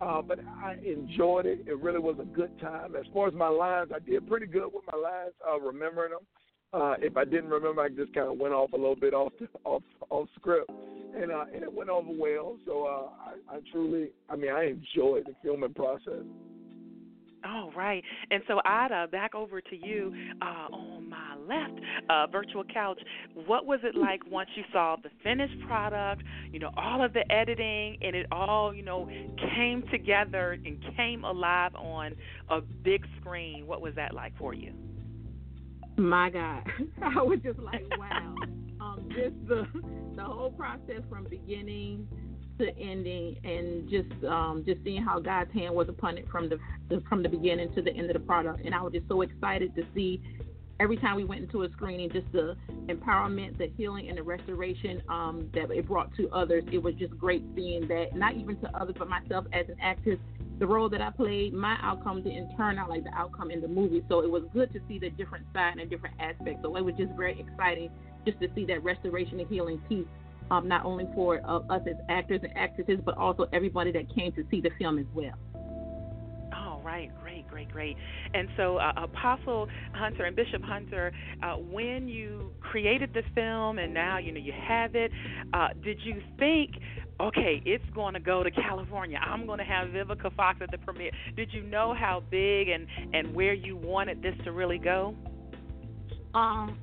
Uh, 0.00 0.20
but 0.20 0.40
I 0.62 0.76
enjoyed 0.84 1.46
it. 1.46 1.60
It 1.66 1.78
really 1.78 2.00
was 2.00 2.16
a 2.20 2.24
good 2.24 2.58
time. 2.60 2.96
As 2.96 3.06
far 3.14 3.28
as 3.28 3.34
my 3.34 3.48
lines, 3.48 3.90
I 3.94 4.00
did 4.00 4.26
pretty 4.26 4.46
good 4.46 4.66
with 4.74 4.82
my 4.92 4.98
lines, 4.98 5.32
uh, 5.48 5.60
remembering 5.60 6.10
them. 6.10 6.26
Uh, 6.74 6.94
if 6.98 7.16
I 7.16 7.24
didn't 7.24 7.50
remember, 7.50 7.82
I 7.82 7.88
just 7.88 8.12
kind 8.12 8.28
of 8.28 8.38
went 8.38 8.52
off 8.52 8.72
a 8.72 8.76
little 8.76 8.96
bit 8.96 9.14
off 9.14 9.32
the, 9.38 9.46
off 9.64 9.82
off 10.10 10.28
script, 10.34 10.70
and 11.14 11.30
uh, 11.30 11.44
and 11.54 11.62
it 11.62 11.72
went 11.72 11.88
over 11.88 12.10
well. 12.10 12.56
So 12.66 12.84
uh, 12.84 13.52
I, 13.52 13.56
I 13.56 13.60
truly, 13.70 14.10
I 14.28 14.36
mean, 14.36 14.50
I 14.50 14.70
enjoyed 14.70 15.26
the 15.26 15.34
filming 15.42 15.74
process. 15.74 16.24
All 17.44 17.72
right. 17.76 18.02
And 18.30 18.42
so, 18.46 18.60
Ada, 18.66 19.08
back 19.10 19.34
over 19.34 19.60
to 19.60 19.76
you 19.76 20.14
uh, 20.40 20.74
on 20.74 21.08
my 21.08 21.36
left, 21.48 21.80
uh, 22.08 22.26
virtual 22.28 22.64
couch. 22.72 23.00
What 23.46 23.66
was 23.66 23.80
it 23.82 23.94
like 23.96 24.20
once 24.30 24.48
you 24.54 24.62
saw 24.72 24.96
the 25.02 25.10
finished 25.22 25.60
product, 25.66 26.22
you 26.52 26.58
know, 26.58 26.70
all 26.76 27.04
of 27.04 27.12
the 27.12 27.30
editing, 27.32 27.98
and 28.00 28.14
it 28.14 28.26
all, 28.30 28.74
you 28.74 28.82
know, 28.82 29.08
came 29.56 29.82
together 29.90 30.52
and 30.64 30.78
came 30.96 31.24
alive 31.24 31.74
on 31.74 32.14
a 32.48 32.60
big 32.60 33.04
screen? 33.20 33.66
What 33.66 33.80
was 33.80 33.94
that 33.96 34.14
like 34.14 34.36
for 34.38 34.54
you? 34.54 34.72
My 35.96 36.30
God. 36.30 36.62
I 37.02 37.22
was 37.22 37.40
just 37.42 37.58
like, 37.58 37.84
wow. 37.98 38.34
um, 38.80 39.08
just 39.10 39.34
the, 39.46 39.66
the 40.16 40.24
whole 40.24 40.50
process 40.50 41.02
from 41.10 41.26
beginning 41.28 42.08
to 42.62 42.78
ending 42.78 43.36
and 43.44 43.90
just 43.90 44.24
um, 44.24 44.62
just 44.66 44.82
seeing 44.84 45.02
how 45.02 45.18
God's 45.18 45.52
hand 45.52 45.74
was 45.74 45.88
upon 45.88 46.16
it 46.16 46.28
from 46.30 46.48
the, 46.48 46.58
the 46.88 47.02
from 47.08 47.22
the 47.22 47.28
beginning 47.28 47.74
to 47.74 47.82
the 47.82 47.90
end 47.90 48.08
of 48.08 48.14
the 48.14 48.20
product. 48.20 48.64
And 48.64 48.74
I 48.74 48.82
was 48.82 48.92
just 48.92 49.08
so 49.08 49.22
excited 49.22 49.74
to 49.74 49.84
see 49.94 50.22
every 50.78 50.96
time 50.96 51.16
we 51.16 51.24
went 51.24 51.42
into 51.42 51.62
a 51.62 51.70
screening, 51.70 52.10
just 52.10 52.30
the 52.32 52.56
empowerment, 52.86 53.58
the 53.58 53.70
healing, 53.76 54.08
and 54.08 54.18
the 54.18 54.22
restoration 54.22 55.02
um, 55.08 55.48
that 55.54 55.70
it 55.70 55.86
brought 55.86 56.14
to 56.16 56.28
others. 56.30 56.64
It 56.72 56.82
was 56.82 56.94
just 56.94 57.16
great 57.18 57.44
seeing 57.54 57.86
that, 57.88 58.14
not 58.14 58.34
even 58.36 58.56
to 58.60 58.76
others, 58.76 58.94
but 58.98 59.08
myself 59.08 59.44
as 59.52 59.68
an 59.68 59.76
actress. 59.80 60.18
The 60.58 60.66
role 60.66 60.88
that 60.90 61.00
I 61.00 61.10
played, 61.10 61.52
my 61.52 61.76
outcome 61.82 62.22
didn't 62.22 62.56
turn 62.56 62.78
out 62.78 62.88
like 62.88 63.02
the 63.02 63.14
outcome 63.14 63.50
in 63.50 63.60
the 63.60 63.68
movie. 63.68 64.04
So 64.08 64.20
it 64.20 64.30
was 64.30 64.44
good 64.52 64.72
to 64.72 64.80
see 64.86 64.98
the 64.98 65.10
different 65.10 65.46
side 65.52 65.78
and 65.78 65.90
different 65.90 66.14
aspects. 66.20 66.60
So 66.62 66.76
it 66.76 66.84
was 66.84 66.94
just 66.96 67.12
very 67.14 67.40
exciting 67.40 67.90
just 68.24 68.38
to 68.40 68.48
see 68.54 68.64
that 68.66 68.84
restoration 68.84 69.40
and 69.40 69.48
healing 69.48 69.78
piece 69.88 70.06
um, 70.52 70.68
not 70.68 70.84
only 70.84 71.08
for 71.14 71.40
uh, 71.44 71.60
us 71.70 71.80
as 71.88 71.96
actors 72.08 72.40
and 72.42 72.52
actresses, 72.56 72.98
but 73.04 73.16
also 73.16 73.46
everybody 73.52 73.90
that 73.92 74.14
came 74.14 74.32
to 74.32 74.44
see 74.50 74.60
the 74.60 74.70
film 74.78 74.98
as 74.98 75.06
well. 75.14 75.32
All 76.54 76.82
right, 76.84 77.10
great, 77.22 77.48
great, 77.48 77.70
great. 77.72 77.96
And 78.34 78.48
so, 78.58 78.76
uh, 78.76 78.92
Apostle 78.98 79.66
Hunter 79.94 80.24
and 80.24 80.36
Bishop 80.36 80.62
Hunter, 80.62 81.10
uh, 81.42 81.54
when 81.54 82.06
you 82.06 82.50
created 82.60 83.14
the 83.14 83.22
film 83.34 83.78
and 83.78 83.94
now 83.94 84.18
you 84.18 84.30
know 84.32 84.40
you 84.40 84.52
have 84.68 84.94
it, 84.94 85.10
uh, 85.54 85.68
did 85.82 85.98
you 86.04 86.20
think, 86.38 86.72
okay, 87.18 87.62
it's 87.64 87.84
going 87.94 88.12
to 88.12 88.20
go 88.20 88.42
to 88.42 88.50
California? 88.50 89.18
I'm 89.24 89.46
going 89.46 89.58
to 89.58 89.64
have 89.64 89.88
Vivica 89.88 90.34
Fox 90.36 90.58
at 90.60 90.70
the 90.70 90.78
premiere. 90.78 91.12
Did 91.34 91.48
you 91.52 91.62
know 91.62 91.94
how 91.94 92.22
big 92.30 92.68
and 92.68 92.86
and 93.14 93.34
where 93.34 93.54
you 93.54 93.74
wanted 93.74 94.22
this 94.22 94.34
to 94.44 94.52
really 94.52 94.78
go? 94.78 95.14
Um, 96.34 96.78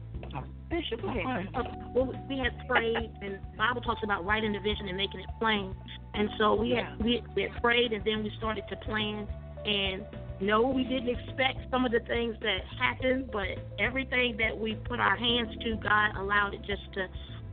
Bishop, 0.69 1.01
go 1.01 1.09
ahead. 1.09 1.47
Uh, 1.55 1.63
well, 1.93 2.13
we 2.29 2.37
had 2.37 2.67
prayed, 2.67 3.11
and 3.21 3.39
Bible 3.57 3.81
talks 3.81 4.01
about 4.03 4.23
writing 4.25 4.53
the 4.53 4.59
vision 4.59 4.87
and 4.87 4.97
making 4.97 5.19
it 5.19 5.29
plain. 5.39 5.75
And 6.13 6.29
so 6.37 6.55
we 6.55 6.69
yeah. 6.69 6.91
had 6.91 7.03
we, 7.03 7.23
we 7.35 7.43
had 7.43 7.61
prayed, 7.61 7.91
and 7.91 8.03
then 8.05 8.23
we 8.23 8.31
started 8.37 8.63
to 8.69 8.75
plan. 8.77 9.27
And 9.65 10.05
no, 10.41 10.69
we 10.69 10.83
didn't 10.83 11.09
expect 11.09 11.59
some 11.71 11.85
of 11.85 11.91
the 11.91 11.99
things 12.01 12.35
that 12.41 12.59
happened, 12.79 13.29
but 13.31 13.57
everything 13.79 14.37
that 14.37 14.57
we 14.57 14.75
put 14.75 14.99
our 14.99 15.17
hands 15.17 15.49
to, 15.63 15.75
God 15.77 16.15
allowed 16.17 16.53
it 16.53 16.61
just 16.61 16.93
to 16.93 17.07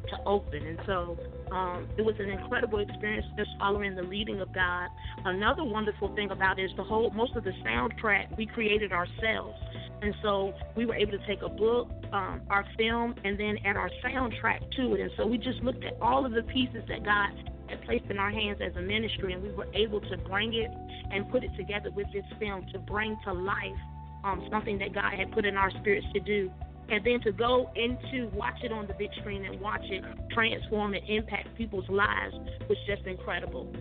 to 0.09 0.17
open. 0.25 0.65
And 0.65 0.79
so 0.87 1.19
um, 1.51 1.89
it 1.97 2.03
was 2.03 2.15
an 2.19 2.31
incredible 2.31 2.79
experience 2.79 3.27
just 3.37 3.51
following 3.59 3.95
the 3.95 4.03
leading 4.03 4.41
of 4.41 4.53
God. 4.53 4.89
Another 5.25 5.65
wonderful 5.65 6.15
thing 6.15 6.31
about 6.31 6.59
it 6.59 6.65
is 6.65 6.71
the 6.77 6.85
whole 6.85 7.11
most 7.11 7.35
of 7.37 7.45
the 7.45 7.53
soundtrack 7.65 8.37
we 8.37 8.47
created 8.47 8.93
ourselves. 8.93 9.59
And 10.03 10.15
so 10.23 10.53
we 10.77 10.87
were 10.87 10.95
able 10.95 11.13
to 11.13 11.27
take 11.27 11.43
a 11.43 11.49
book, 11.49 11.91
um, 12.13 12.43
our 12.51 12.65
film, 12.77 13.15
and 13.25 13.39
then 13.39 13.59
add 13.65 13.77
our 13.77 13.91
soundtrack 14.05 14.71
to 14.77 14.95
it. 14.95 15.01
And 15.01 15.11
so 15.17 15.27
we 15.27 15.39
just 15.39 15.63
looked 15.63 15.85
at 15.85 15.95
all 16.01 16.27
of 16.27 16.33
the 16.33 16.43
pieces 16.43 16.83
that 16.89 17.05
God 17.05 17.31
had 17.69 17.83
placed 17.83 18.05
in 18.11 18.19
our 18.19 18.31
hands 18.31 18.59
as 18.65 18.77
a 18.77 18.81
ministry, 18.81 19.33
and 19.33 19.43
we 19.43 19.51
were 19.53 19.67
able 19.75 20.01
to 20.01 20.17
bring 20.29 20.55
it 20.55 20.71
and 21.13 21.29
put 21.31 21.43
it 21.45 21.51
together 21.57 21.91
with 21.91 22.07
this 22.13 22.25
film 22.39 22.67
to 22.73 22.79
bring 22.79 23.17
to 23.25 23.33
life 23.33 23.57
um, 24.25 24.47
something 24.51 24.79
that 24.79 24.95
God 24.95 25.13
had 25.15 25.33
put 25.33 25.45
in 25.45 25.57
our 25.57 25.71
spirits 25.81 26.07
to 26.15 26.21
do. 26.21 26.51
And 26.89 27.05
then 27.05 27.21
to 27.23 27.33
go 27.33 27.71
into 27.75 28.29
watch 28.29 28.63
it 28.63 28.71
on 28.71 28.87
the 28.87 28.95
big 28.95 29.11
screen 29.21 29.45
and 29.45 29.61
watch 29.61 29.85
it 29.85 30.05
transform 30.31 30.95
and 30.95 31.03
impact 31.09 31.49
people's 31.57 31.89
lives 31.89 32.35
was 32.69 32.79
just 32.87 33.03
incredible. 33.07 33.73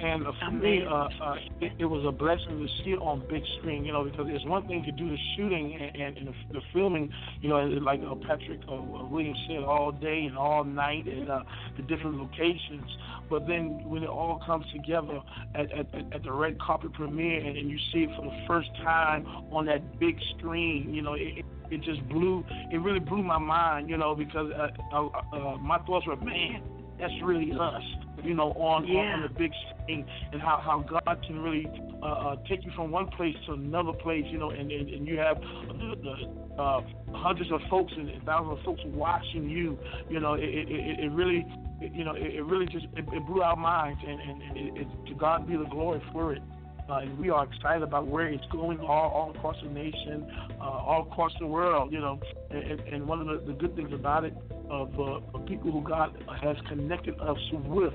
And 0.00 0.26
uh, 0.26 0.32
for 0.44 0.50
me, 0.50 0.82
uh, 0.84 0.94
uh, 0.94 1.34
it, 1.60 1.72
it 1.78 1.84
was 1.84 2.04
a 2.06 2.12
blessing 2.12 2.58
to 2.58 2.68
see 2.82 2.90
it 2.90 3.00
on 3.00 3.24
big 3.28 3.42
screen, 3.58 3.84
you 3.84 3.92
know, 3.92 4.04
because 4.04 4.26
it's 4.28 4.44
one 4.44 4.66
thing 4.66 4.82
to 4.84 4.92
do 4.92 5.08
the 5.08 5.16
shooting 5.36 5.78
and, 5.80 5.96
and, 5.96 6.16
and 6.18 6.28
the, 6.28 6.34
the 6.54 6.60
filming, 6.72 7.12
you 7.40 7.48
know, 7.48 7.58
like 7.58 8.00
uh, 8.00 8.14
Patrick 8.26 8.60
uh, 8.70 8.76
Williams 9.10 9.38
said, 9.48 9.62
all 9.62 9.92
day 9.92 10.24
and 10.24 10.36
all 10.36 10.64
night 10.64 11.06
at 11.06 11.28
uh, 11.28 11.42
the 11.76 11.82
different 11.82 12.16
locations. 12.16 12.90
But 13.30 13.46
then 13.46 13.88
when 13.88 14.02
it 14.02 14.08
all 14.08 14.42
comes 14.44 14.64
together 14.72 15.20
at, 15.54 15.70
at, 15.72 15.86
at 16.12 16.22
the 16.22 16.32
red 16.32 16.58
carpet 16.60 16.92
premiere 16.94 17.44
and, 17.44 17.56
and 17.56 17.70
you 17.70 17.78
see 17.92 18.04
it 18.04 18.10
for 18.16 18.22
the 18.22 18.44
first 18.46 18.70
time 18.82 19.26
on 19.52 19.66
that 19.66 20.00
big 20.00 20.18
screen, 20.36 20.92
you 20.94 21.02
know, 21.02 21.14
it, 21.14 21.44
it 21.70 21.82
just 21.82 22.06
blew, 22.08 22.44
it 22.72 22.78
really 22.78 23.00
blew 23.00 23.22
my 23.22 23.38
mind, 23.38 23.90
you 23.90 23.96
know, 23.96 24.14
because 24.14 24.50
uh, 24.52 24.68
uh, 24.92 25.08
uh, 25.32 25.56
my 25.58 25.78
thoughts 25.80 26.06
were, 26.06 26.16
man, 26.16 26.62
that's 26.98 27.12
really 27.22 27.52
us, 27.52 27.82
you 28.22 28.34
know, 28.34 28.52
on 28.52 28.86
Yeah. 28.86 29.00
on, 29.00 29.06
on 29.14 29.22
the 29.22 29.28
big 29.28 29.52
screen, 29.70 30.06
and 30.32 30.40
how 30.40 30.60
how 30.64 30.80
God 30.80 31.24
can 31.26 31.40
really 31.40 31.66
uh, 32.02 32.06
uh, 32.06 32.36
take 32.48 32.64
you 32.64 32.70
from 32.74 32.90
one 32.90 33.08
place 33.08 33.36
to 33.46 33.52
another 33.52 33.92
place, 33.92 34.24
you 34.30 34.38
know, 34.38 34.50
and 34.50 34.70
and, 34.70 34.88
and 34.88 35.06
you 35.06 35.18
have 35.18 35.40
the, 35.40 36.28
uh, 36.58 36.80
hundreds 37.14 37.50
of 37.52 37.60
folks 37.70 37.92
and 37.96 38.10
thousands 38.24 38.58
of 38.58 38.64
folks 38.64 38.80
watching 38.86 39.48
you, 39.48 39.78
you 40.08 40.20
know, 40.20 40.34
it 40.34 40.44
it, 40.44 40.68
it 40.70 41.00
it 41.04 41.12
really. 41.12 41.46
It, 41.80 41.94
you 41.94 42.02
know, 42.02 42.12
it, 42.14 42.34
it 42.34 42.42
really 42.42 42.66
just 42.66 42.86
it, 42.96 43.04
it 43.12 43.26
blew 43.26 43.40
our 43.40 43.54
minds, 43.54 44.00
and 44.04 44.20
and 44.20 44.42
it, 44.58 44.80
it, 44.80 45.06
to 45.06 45.14
God 45.14 45.46
be 45.46 45.56
the 45.56 45.64
glory 45.66 46.02
for 46.12 46.32
it. 46.32 46.42
Uh, 46.88 47.00
and 47.00 47.18
we 47.18 47.28
are 47.28 47.44
excited 47.44 47.82
about 47.82 48.06
where 48.06 48.26
it's 48.28 48.44
going 48.50 48.80
all, 48.80 49.10
all 49.10 49.30
across 49.30 49.56
the 49.62 49.68
nation, 49.68 50.26
uh, 50.60 50.64
all 50.64 51.06
across 51.10 51.32
the 51.38 51.46
world, 51.46 51.92
you 51.92 52.00
know. 52.00 52.18
And, 52.50 52.80
and 52.80 53.06
one 53.06 53.20
of 53.20 53.26
the, 53.26 53.46
the 53.46 53.58
good 53.58 53.76
things 53.76 53.92
about 53.92 54.24
it, 54.24 54.34
of, 54.70 54.88
uh, 54.98 55.38
people 55.40 55.70
who 55.70 55.82
God 55.82 56.16
has 56.42 56.56
connected 56.68 57.14
us 57.20 57.38
with, 57.52 57.92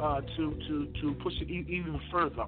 uh, 0.00 0.20
to 0.36 0.58
to 0.68 0.92
to 1.00 1.14
push 1.22 1.34
it 1.40 1.50
even 1.50 2.00
further. 2.10 2.44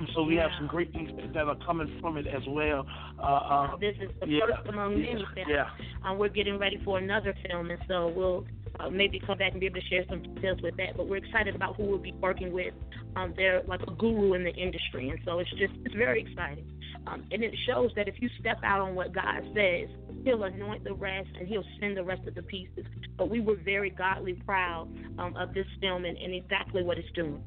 And 0.00 0.08
so 0.14 0.22
we 0.24 0.34
have 0.36 0.50
some 0.58 0.66
great 0.66 0.92
things 0.92 1.10
that 1.34 1.46
are 1.46 1.56
coming 1.64 1.98
from 2.00 2.16
it 2.16 2.26
as 2.26 2.42
well. 2.48 2.84
Uh, 3.18 3.22
uh, 3.22 3.76
This 3.76 3.94
is 4.00 4.10
the 4.20 4.26
yeah, 4.26 4.40
first 4.46 4.68
among 4.68 4.94
many 5.00 5.24
films. 5.34 5.48
yeah. 5.48 5.68
Um, 6.04 6.18
we're 6.18 6.28
getting 6.30 6.58
ready 6.58 6.80
for 6.84 6.98
another 6.98 7.32
film, 7.48 7.70
and 7.70 7.80
so 7.86 8.08
we'll 8.08 8.44
uh, 8.80 8.90
maybe 8.90 9.20
come 9.20 9.38
back 9.38 9.52
and 9.52 9.60
be 9.60 9.66
able 9.66 9.80
to 9.80 9.86
share 9.86 10.04
some 10.08 10.22
details 10.22 10.60
with 10.62 10.76
that. 10.76 10.96
But 10.96 11.08
we're 11.08 11.18
excited 11.18 11.54
about 11.54 11.76
who 11.76 11.84
we'll 11.84 11.98
be 11.98 12.12
working 12.12 12.52
with. 12.52 12.74
Um, 13.16 13.34
they're 13.36 13.62
like 13.66 13.82
a 13.82 13.92
guru 13.92 14.34
in 14.34 14.44
the 14.44 14.54
industry, 14.54 15.08
and 15.08 15.18
so 15.24 15.38
it's 15.38 15.50
just 15.50 15.72
it's 15.84 15.94
very 15.94 16.22
exciting. 16.22 16.70
Um, 17.06 17.24
and 17.30 17.42
it 17.42 17.54
shows 17.66 17.90
that 17.96 18.08
if 18.08 18.14
you 18.20 18.28
step 18.40 18.58
out 18.64 18.80
on 18.80 18.94
what 18.94 19.12
God 19.12 19.42
says, 19.54 19.88
He'll 20.24 20.44
anoint 20.44 20.84
the 20.84 20.94
rest 20.94 21.28
and 21.38 21.46
He'll 21.46 21.64
send 21.78 21.96
the 21.96 22.04
rest 22.04 22.26
of 22.26 22.34
the 22.34 22.42
pieces. 22.42 22.86
But 23.16 23.28
we 23.28 23.40
were 23.40 23.56
very 23.56 23.90
godly 23.90 24.34
proud 24.34 24.88
um, 25.18 25.36
of 25.36 25.52
this 25.52 25.66
film 25.80 26.04
and, 26.04 26.16
and 26.16 26.34
exactly 26.34 26.82
what 26.82 26.98
it's 26.98 27.10
doing. 27.14 27.42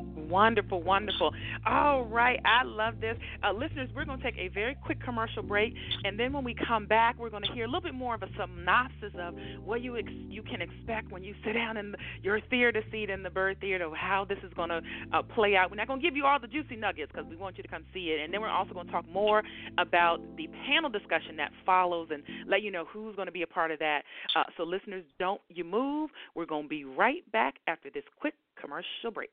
Wonderful, 0.00 0.82
wonderful. 0.82 1.30
All 1.64 2.04
right, 2.04 2.40
I 2.44 2.64
love 2.64 3.00
this. 3.00 3.16
Uh, 3.42 3.52
listeners, 3.52 3.88
we're 3.94 4.04
going 4.04 4.18
to 4.18 4.24
take 4.24 4.38
a 4.38 4.48
very 4.48 4.74
quick 4.74 5.00
commercial 5.02 5.42
break, 5.42 5.72
and 6.04 6.18
then 6.18 6.32
when 6.32 6.42
we 6.42 6.54
come 6.54 6.86
back, 6.86 7.16
we're 7.18 7.30
going 7.30 7.44
to 7.44 7.52
hear 7.52 7.64
a 7.64 7.68
little 7.68 7.80
bit 7.80 7.94
more 7.94 8.14
of 8.14 8.22
a 8.22 8.28
synopsis 8.38 9.12
of 9.18 9.34
what 9.64 9.82
you 9.82 9.96
ex- 9.96 10.10
you 10.28 10.42
can 10.42 10.60
expect 10.60 11.12
when 11.12 11.22
you 11.22 11.34
sit 11.44 11.52
down 11.52 11.76
in 11.76 11.94
your 12.22 12.40
theater 12.50 12.82
seat 12.90 13.08
in 13.08 13.22
the 13.22 13.30
Byrd 13.30 13.60
Theater, 13.60 13.88
how 13.94 14.26
this 14.28 14.38
is 14.44 14.52
going 14.54 14.70
to 14.70 14.80
uh, 15.12 15.22
play 15.22 15.54
out. 15.54 15.70
We're 15.70 15.76
not 15.76 15.86
going 15.86 16.00
to 16.00 16.06
give 16.06 16.16
you 16.16 16.26
all 16.26 16.40
the 16.40 16.48
juicy 16.48 16.76
nuggets 16.76 17.12
because 17.14 17.28
we 17.30 17.36
want 17.36 17.56
you 17.56 17.62
to 17.62 17.68
come 17.68 17.84
see 17.94 18.08
it, 18.08 18.22
and 18.22 18.34
then 18.34 18.40
we're 18.40 18.48
also 18.48 18.74
going 18.74 18.86
to 18.86 18.92
talk 18.92 19.08
more 19.08 19.42
about 19.78 20.18
the 20.36 20.48
panel 20.66 20.90
discussion 20.90 21.36
that 21.36 21.52
follows 21.64 22.08
and 22.10 22.22
let 22.48 22.62
you 22.62 22.70
know 22.70 22.84
who's 22.92 23.14
going 23.16 23.26
to 23.26 23.32
be 23.32 23.42
a 23.42 23.46
part 23.46 23.70
of 23.70 23.78
that. 23.78 24.02
Uh, 24.34 24.42
so, 24.56 24.64
listeners, 24.64 25.04
don't 25.18 25.40
you 25.48 25.64
move. 25.64 26.10
We're 26.34 26.46
going 26.46 26.64
to 26.64 26.68
be 26.68 26.84
right 26.84 27.30
back 27.32 27.56
after 27.68 27.90
this 27.90 28.04
quick 28.18 28.34
commercial 28.60 29.10
break. 29.12 29.30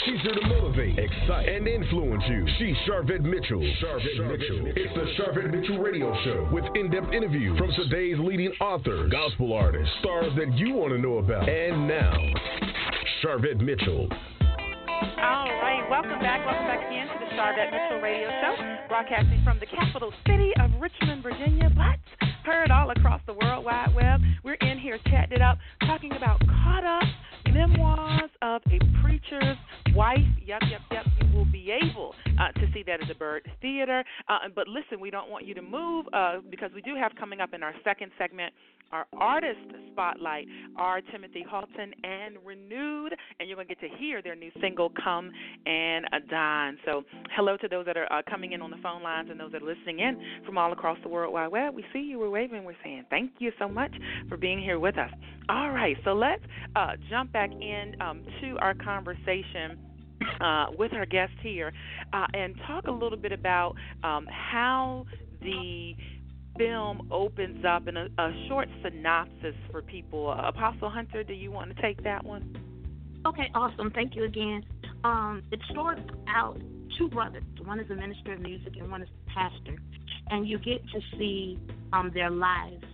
She's 0.04 0.20
here 0.20 0.34
to 0.34 0.46
motivate, 0.48 0.98
excite, 0.98 1.48
and 1.48 1.66
influence 1.66 2.22
you. 2.28 2.46
She's 2.58 2.76
Sharvette 2.86 3.22
Mitchell. 3.22 3.62
Sharvette, 3.80 4.28
Mitchell. 4.28 4.66
It's 4.76 4.92
the 4.92 5.06
Sharvette 5.16 5.50
Mitchell 5.50 5.78
Radio 5.78 6.14
Show 6.24 6.46
with 6.52 6.66
in-depth 6.74 7.14
interviews 7.14 7.56
from 7.56 7.72
today's 7.72 8.18
leading 8.18 8.52
authors, 8.60 9.10
gospel 9.10 9.54
artists, 9.54 9.90
stars 10.00 10.30
that 10.36 10.52
you 10.58 10.74
want 10.74 10.92
to 10.92 10.98
know 10.98 11.16
about. 11.18 11.48
And 11.48 11.88
now, 11.88 12.12
Sharvette 13.22 13.60
Mitchell. 13.60 14.10
All 14.90 15.48
right, 15.62 15.88
welcome 15.88 16.20
back. 16.20 16.44
Welcome 16.44 16.66
back 16.66 16.86
again 16.86 17.08
to 17.08 17.18
the 17.24 17.30
Sharvette 17.32 17.72
Mitchell 17.72 18.02
Radio 18.02 18.28
Show, 18.42 18.56
broadcasting 18.88 19.40
from 19.42 19.58
the 19.58 19.66
capital 19.66 20.12
city 20.26 20.52
of 20.60 20.70
Richmond, 20.78 21.22
Virginia, 21.22 21.70
but 21.74 21.98
heard 22.44 22.70
all 22.70 22.90
across 22.90 23.22
the 23.26 23.32
World 23.32 23.64
Wide 23.64 23.94
Web. 23.94 24.20
We're 24.44 24.54
in 24.54 24.78
here 24.78 24.98
chatting 25.06 25.36
it 25.36 25.42
up, 25.42 25.58
talking 25.86 26.12
about 26.12 26.40
Caught 26.40 26.84
Up 26.84 27.08
Memoirs 27.54 28.30
of 28.42 28.62
a 28.66 29.00
Preacher's 29.00 29.56
Wife. 29.94 30.18
Yep, 30.44 30.62
yep, 30.68 30.80
yep. 30.90 31.04
You 31.20 31.38
will 31.38 31.44
be 31.44 31.70
able 31.70 32.12
uh, 32.40 32.50
to 32.50 32.66
see 32.74 32.82
that 32.82 33.00
at 33.00 33.06
the 33.06 33.14
Byrd 33.14 33.48
Theater. 33.62 34.02
Uh, 34.28 34.48
but 34.52 34.66
listen, 34.66 34.98
we 34.98 35.08
don't 35.08 35.30
want 35.30 35.46
you 35.46 35.54
to 35.54 35.62
move 35.62 36.06
uh, 36.12 36.38
because 36.50 36.72
we 36.74 36.82
do 36.82 36.96
have 36.96 37.12
coming 37.16 37.40
up 37.40 37.54
in 37.54 37.62
our 37.62 37.72
second 37.84 38.10
segment 38.18 38.52
our 38.94 39.06
artist 39.18 39.58
spotlight 39.90 40.46
R. 40.76 41.00
Timothy 41.10 41.44
Haughton 41.48 41.92
and 42.04 42.36
ReNewed, 42.46 43.10
and 43.40 43.48
you're 43.48 43.56
going 43.56 43.66
to 43.66 43.74
get 43.74 43.80
to 43.80 43.96
hear 43.96 44.22
their 44.22 44.36
new 44.36 44.50
single, 44.60 44.92
Come 45.02 45.32
and 45.66 46.06
Dine. 46.30 46.78
So, 46.84 47.02
hello 47.34 47.56
to 47.56 47.68
those 47.68 47.86
that 47.86 47.96
are 47.96 48.10
uh, 48.12 48.22
coming 48.30 48.52
in 48.52 48.62
on 48.62 48.70
the 48.70 48.76
phone 48.82 49.02
lines 49.02 49.30
and 49.30 49.40
those 49.40 49.50
that 49.52 49.62
are 49.62 49.66
listening 49.66 49.98
in 49.98 50.16
from 50.46 50.58
all 50.58 50.72
across 50.72 50.98
the 51.02 51.08
World 51.08 51.32
Web. 51.32 51.74
We 51.74 51.84
see 51.92 52.00
you, 52.00 52.20
we're 52.20 52.30
waving, 52.30 52.62
we're 52.64 52.76
saying 52.84 53.06
thank 53.10 53.32
you 53.38 53.50
so 53.58 53.68
much 53.68 53.92
for 54.28 54.36
being 54.36 54.60
here 54.60 54.78
with 54.78 54.96
us. 54.96 55.10
All 55.48 55.70
right, 55.72 55.96
so 56.04 56.12
let's 56.12 56.42
uh, 56.76 56.92
jump 57.10 57.32
back 57.32 57.43
in 57.52 58.00
um, 58.00 58.24
to 58.40 58.56
our 58.58 58.74
conversation. 58.74 59.78
Uh, 60.40 60.66
with 60.78 60.92
our 60.94 61.04
guest 61.04 61.32
here, 61.42 61.70
uh, 62.12 62.26
and 62.32 62.54
talk 62.66 62.86
a 62.86 62.90
little 62.90 63.18
bit 63.18 63.30
about 63.30 63.74
um, 64.02 64.26
how 64.30 65.04
the 65.42 65.92
film 66.56 67.08
opens 67.10 67.64
up 67.64 67.88
in 67.88 67.96
a, 67.96 68.06
a 68.18 68.46
short 68.48 68.68
synopsis 68.82 69.54
for 69.70 69.82
people. 69.82 70.32
Apostle 70.32 70.88
Hunter, 70.88 71.22
do 71.24 71.34
you 71.34 71.50
want 71.50 71.74
to 71.74 71.82
take 71.82 72.02
that 72.04 72.24
one? 72.24 72.56
Okay, 73.26 73.50
awesome. 73.54 73.90
Thank 73.90 74.14
you 74.14 74.24
again. 74.24 74.64
Um, 75.02 75.42
it 75.50 75.60
starts 75.70 76.02
out 76.28 76.60
two 76.98 77.08
brothers. 77.08 77.42
One 77.64 77.80
is 77.80 77.90
a 77.90 77.94
minister 77.94 78.34
of 78.34 78.40
music 78.40 78.74
and 78.78 78.90
one 78.90 79.02
is 79.02 79.08
a 79.08 79.30
pastor, 79.30 79.76
and 80.30 80.46
you 80.48 80.58
get 80.58 80.82
to 80.92 81.00
see 81.18 81.58
um, 81.92 82.10
their 82.14 82.30
lives. 82.30 82.84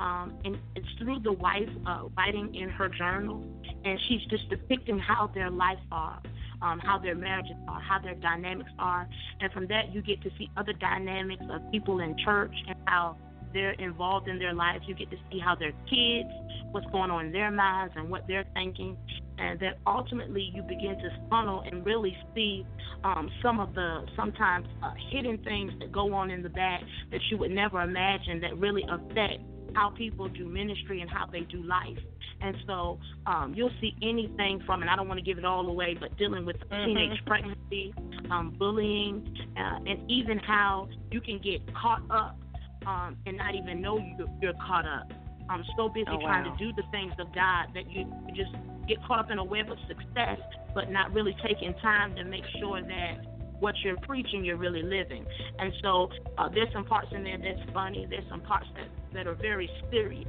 Um, 0.00 0.38
and 0.44 0.58
it's 0.74 0.88
through 0.98 1.20
the 1.20 1.32
wife 1.32 1.68
uh, 1.86 2.04
writing 2.16 2.54
in 2.54 2.70
her 2.70 2.88
journal, 2.88 3.44
and 3.84 3.98
she's 4.08 4.24
just 4.30 4.48
depicting 4.48 4.98
how 4.98 5.30
their 5.34 5.50
lives 5.50 5.82
are 5.92 6.20
um, 6.62 6.78
how 6.78 6.98
their 6.98 7.14
marriages 7.14 7.56
are, 7.68 7.80
how 7.80 7.98
their 7.98 8.14
dynamics 8.14 8.70
are. 8.78 9.08
And 9.40 9.52
from 9.52 9.66
that, 9.68 9.92
you 9.92 10.02
get 10.02 10.22
to 10.22 10.30
see 10.38 10.50
other 10.56 10.72
dynamics 10.72 11.44
of 11.50 11.70
people 11.70 12.00
in 12.00 12.16
church 12.24 12.54
and 12.68 12.76
how 12.86 13.16
they're 13.52 13.72
involved 13.72 14.28
in 14.28 14.38
their 14.38 14.54
lives. 14.54 14.84
You 14.86 14.94
get 14.94 15.10
to 15.10 15.16
see 15.30 15.38
how 15.38 15.54
their 15.54 15.72
kids, 15.88 16.28
what's 16.70 16.86
going 16.92 17.10
on 17.10 17.26
in 17.26 17.32
their 17.32 17.50
minds, 17.50 17.94
and 17.96 18.10
what 18.10 18.26
they're 18.28 18.46
thinking. 18.54 18.96
And 19.38 19.58
then 19.58 19.72
ultimately, 19.86 20.52
you 20.54 20.62
begin 20.62 20.98
to 20.98 21.10
funnel 21.30 21.62
and 21.66 21.84
really 21.84 22.16
see 22.34 22.66
um, 23.04 23.30
some 23.42 23.58
of 23.58 23.74
the 23.74 24.04
sometimes 24.14 24.66
uh, 24.82 24.92
hidden 25.10 25.38
things 25.38 25.72
that 25.80 25.90
go 25.90 26.12
on 26.12 26.30
in 26.30 26.42
the 26.42 26.50
back 26.50 26.82
that 27.10 27.20
you 27.30 27.38
would 27.38 27.50
never 27.50 27.80
imagine 27.80 28.40
that 28.42 28.56
really 28.58 28.84
affect 28.88 29.40
how 29.74 29.90
people 29.90 30.28
do 30.28 30.46
ministry 30.46 31.00
and 31.00 31.10
how 31.10 31.26
they 31.26 31.40
do 31.40 31.62
life. 31.62 31.98
And 32.42 32.56
so 32.66 32.98
um, 33.26 33.52
you'll 33.54 33.72
see 33.80 33.94
anything 34.02 34.62
from, 34.64 34.80
and 34.80 34.90
I 34.90 34.96
don't 34.96 35.08
want 35.08 35.18
to 35.18 35.24
give 35.24 35.38
it 35.38 35.44
all 35.44 35.68
away, 35.68 35.96
but 35.98 36.16
dealing 36.16 36.46
with 36.46 36.56
mm-hmm. 36.56 36.86
teenage 36.86 37.24
pregnancy, 37.26 37.94
um, 38.30 38.54
bullying, 38.58 39.36
uh, 39.56 39.78
and 39.86 40.10
even 40.10 40.38
how 40.38 40.88
you 41.10 41.20
can 41.20 41.38
get 41.38 41.60
caught 41.74 42.02
up 42.10 42.38
um, 42.86 43.16
and 43.26 43.36
not 43.36 43.54
even 43.54 43.80
know 43.80 43.98
you're, 43.98 44.28
you're 44.40 44.54
caught 44.54 44.86
up. 44.86 45.12
I'm 45.50 45.64
so 45.76 45.88
busy 45.88 46.06
oh, 46.08 46.16
wow. 46.18 46.26
trying 46.26 46.44
to 46.44 46.56
do 46.64 46.72
the 46.72 46.84
things 46.90 47.12
of 47.18 47.34
God 47.34 47.66
that 47.74 47.90
you, 47.90 48.06
you 48.26 48.34
just 48.34 48.54
get 48.88 49.02
caught 49.04 49.18
up 49.18 49.30
in 49.30 49.38
a 49.38 49.44
web 49.44 49.70
of 49.70 49.78
success, 49.86 50.38
but 50.74 50.90
not 50.90 51.12
really 51.12 51.36
taking 51.46 51.74
time 51.74 52.14
to 52.16 52.24
make 52.24 52.44
sure 52.58 52.80
that 52.80 53.26
what 53.60 53.74
you're 53.84 53.96
preaching, 53.98 54.44
you're 54.44 54.56
really 54.56 54.82
living. 54.82 55.24
And 55.58 55.72
so 55.82 56.08
uh, 56.38 56.48
there's 56.48 56.72
some 56.72 56.84
parts 56.84 57.08
in 57.12 57.24
there 57.24 57.38
that's 57.38 57.70
funny. 57.72 58.06
There's 58.08 58.24
some 58.28 58.40
parts 58.40 58.66
that, 58.74 58.88
that 59.14 59.26
are 59.26 59.34
very 59.34 59.70
serious 59.90 60.28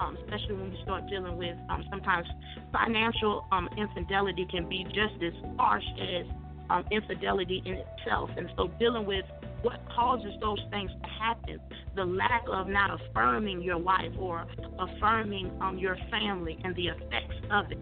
um, 0.00 0.16
especially 0.24 0.54
when 0.54 0.72
you 0.72 0.78
start 0.82 1.08
dealing 1.08 1.36
with 1.36 1.56
um, 1.68 1.84
sometimes 1.90 2.26
financial 2.72 3.46
um, 3.52 3.68
infidelity 3.76 4.46
can 4.50 4.68
be 4.68 4.84
just 4.84 5.22
as 5.22 5.32
harsh 5.58 5.84
as 6.00 6.26
um, 6.70 6.84
infidelity 6.90 7.62
in 7.64 7.74
itself. 7.74 8.30
And 8.36 8.48
so 8.56 8.68
dealing 8.78 9.06
with 9.06 9.24
what 9.62 9.80
causes 9.94 10.32
those 10.40 10.60
things 10.70 10.90
to 11.02 11.08
happen, 11.08 11.58
the 11.96 12.04
lack 12.04 12.44
of 12.50 12.68
not 12.68 12.90
affirming 13.00 13.62
your 13.62 13.78
wife 13.78 14.12
or 14.18 14.46
affirming 14.78 15.50
um, 15.60 15.78
your 15.78 15.96
family 16.10 16.58
and 16.62 16.76
the 16.76 16.88
effects 16.88 17.36
of 17.50 17.72
it 17.72 17.78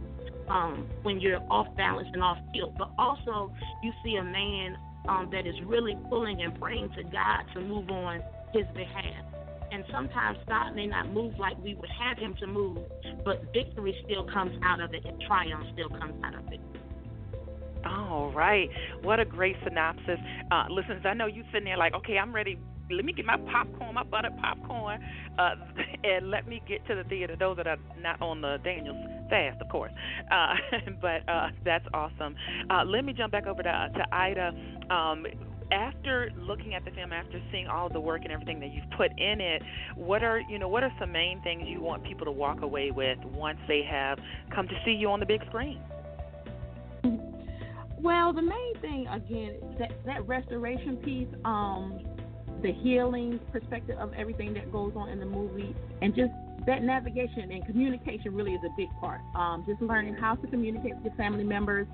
um, 0.49 0.89
when 1.03 1.21
you're 1.21 1.41
off 1.51 1.67
balance 1.77 2.09
and 2.13 2.23
off 2.23 2.39
field. 2.53 2.75
But 2.79 2.91
also, 2.99 3.53
you 3.83 3.93
see 4.05 4.17
a 4.17 4.25
man 4.25 4.77
um, 5.09 5.29
that 5.33 5.47
is 5.47 5.55
really 5.67 5.97
pulling 6.09 6.43
and 6.43 6.59
praying 6.59 6.91
to 6.97 7.03
God 7.03 7.43
to 7.55 7.61
move 7.61 7.91
on 7.91 8.23
his 8.53 8.65
behalf. 8.75 9.36
And 9.77 9.85
sometimes 9.93 10.39
God 10.49 10.75
may 10.75 10.87
not 10.87 11.12
move 11.12 11.35
like 11.39 11.62
we 11.62 11.75
would 11.75 11.91
have 11.91 12.17
him 12.17 12.35
to 12.41 12.47
move, 12.47 12.79
but 13.27 13.43
victory 13.53 13.95
still 14.07 14.25
comes 14.25 14.59
out 14.65 14.81
of 14.81 14.95
it 14.95 15.05
and 15.05 15.21
triumph 15.27 15.67
still 15.75 15.91
comes 15.91 16.15
out 16.25 16.35
of 16.35 16.51
it. 16.51 16.61
All 17.85 18.33
right. 18.35 18.71
What 19.03 19.21
a 19.21 19.27
great 19.27 19.55
synopsis. 19.62 20.19
Uh, 20.51 20.65
listeners, 20.71 21.03
I 21.05 21.12
know 21.12 21.27
you 21.27 21.45
sitting 21.53 21.67
there 21.67 21.77
like, 21.77 21.93
okay, 21.93 22.17
I'm 22.17 22.35
ready. 22.35 22.59
Let 22.91 23.05
me 23.05 23.12
get 23.12 23.27
my 23.27 23.37
popcorn, 23.53 23.97
my 23.97 24.03
buttered 24.03 24.39
popcorn, 24.39 24.99
uh, 25.39 25.57
and 26.05 26.31
let 26.31 26.49
me 26.49 26.62
get 26.67 26.87
to 26.87 26.95
the 26.95 27.05
theater. 27.05 27.37
Those 27.39 27.59
that 27.59 27.67
are 27.67 27.77
not 28.01 28.23
on 28.23 28.41
the 28.41 28.57
Daniels 28.65 28.97
fast, 29.29 29.61
of 29.61 29.69
course. 29.69 29.93
Uh, 30.31 30.55
but 31.03 31.29
uh, 31.29 31.49
that's 31.67 31.85
awesome. 31.93 32.35
Uh, 32.71 32.83
let 32.87 33.05
me 33.05 33.12
jump 33.12 33.33
back 33.33 33.47
over 33.47 33.62
to, 33.62 33.91
to 33.95 34.15
Ida. 34.17 34.53
Um, 34.89 35.27
after 35.72 36.31
looking 36.38 36.74
at 36.74 36.85
the 36.85 36.90
film, 36.92 37.12
after 37.12 37.40
seeing 37.50 37.66
all 37.66 37.88
the 37.88 38.00
work 38.00 38.22
and 38.22 38.33
everything 38.33 38.61
that 38.61 38.72
you've 38.72 38.90
put 38.96 39.11
in 39.18 39.40
it, 39.40 39.62
what 39.94 40.22
are 40.22 40.40
you 40.48 40.59
know 40.59 40.68
what 40.68 40.83
are 40.83 40.92
some 40.98 41.12
main 41.12 41.40
things 41.42 41.64
you 41.66 41.81
want 41.81 42.05
people 42.05 42.24
to 42.24 42.33
walk 42.33 42.62
away 42.62 42.90
with 42.90 43.18
once 43.24 43.59
they 43.68 43.83
have 43.88 44.18
come 44.55 44.68
to 44.68 44.74
see 44.85 44.92
you 44.92 45.09
on 45.11 45.20
the 45.20 45.26
big 45.26 45.44
screen? 45.46 45.81
Well, 47.98 48.33
the 48.35 48.42
main 48.42 48.74
thing 48.81 49.07
again 49.09 49.57
that 49.79 49.90
that 50.05 50.29
restoration 50.29 50.96
piece, 50.98 51.29
um, 51.44 51.98
the 52.62 52.70
healing 52.70 53.40
perspective 53.50 53.98
of 53.98 54.12
everything 54.12 54.52
that 54.55 54.70
goes 54.70 54.92
on 54.94 55.09
in 55.09 55.18
the 55.18 55.26
movie, 55.26 55.74
and 56.02 56.14
just 56.14 56.31
that 56.66 56.83
navigation 56.83 57.50
and 57.50 57.64
communication 57.64 58.35
really 58.35 58.52
is 58.52 58.61
a 58.64 58.74
big 58.76 58.88
part. 59.00 59.20
Um, 59.35 59.64
just 59.66 59.81
learning 59.81 60.14
how 60.14 60.35
to 60.35 60.46
communicate 60.46 60.94
with 60.94 61.05
your 61.05 61.14
family 61.14 61.44
members, 61.44 61.87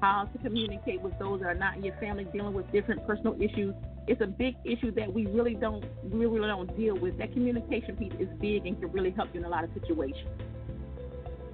how 0.00 0.24
to 0.24 0.38
communicate 0.38 1.00
with 1.00 1.18
those 1.18 1.40
that 1.40 1.46
are 1.46 1.54
not 1.54 1.76
in 1.76 1.84
your 1.84 1.96
family 1.96 2.24
dealing 2.32 2.54
with 2.54 2.70
different 2.72 3.06
personal 3.06 3.34
issues. 3.40 3.74
It's 4.06 4.20
a 4.20 4.26
big 4.26 4.56
issue 4.64 4.90
that 4.92 5.12
we 5.12 5.26
really 5.26 5.54
don't 5.54 5.84
we 6.02 6.26
really 6.26 6.48
don't 6.48 6.74
deal 6.76 6.96
with. 6.98 7.18
That 7.18 7.32
communication 7.32 7.96
piece 7.96 8.12
is 8.18 8.28
big 8.40 8.66
and 8.66 8.80
can 8.80 8.90
really 8.92 9.10
help 9.10 9.28
you 9.32 9.40
in 9.40 9.46
a 9.46 9.48
lot 9.48 9.64
of 9.64 9.70
situations. 9.74 10.28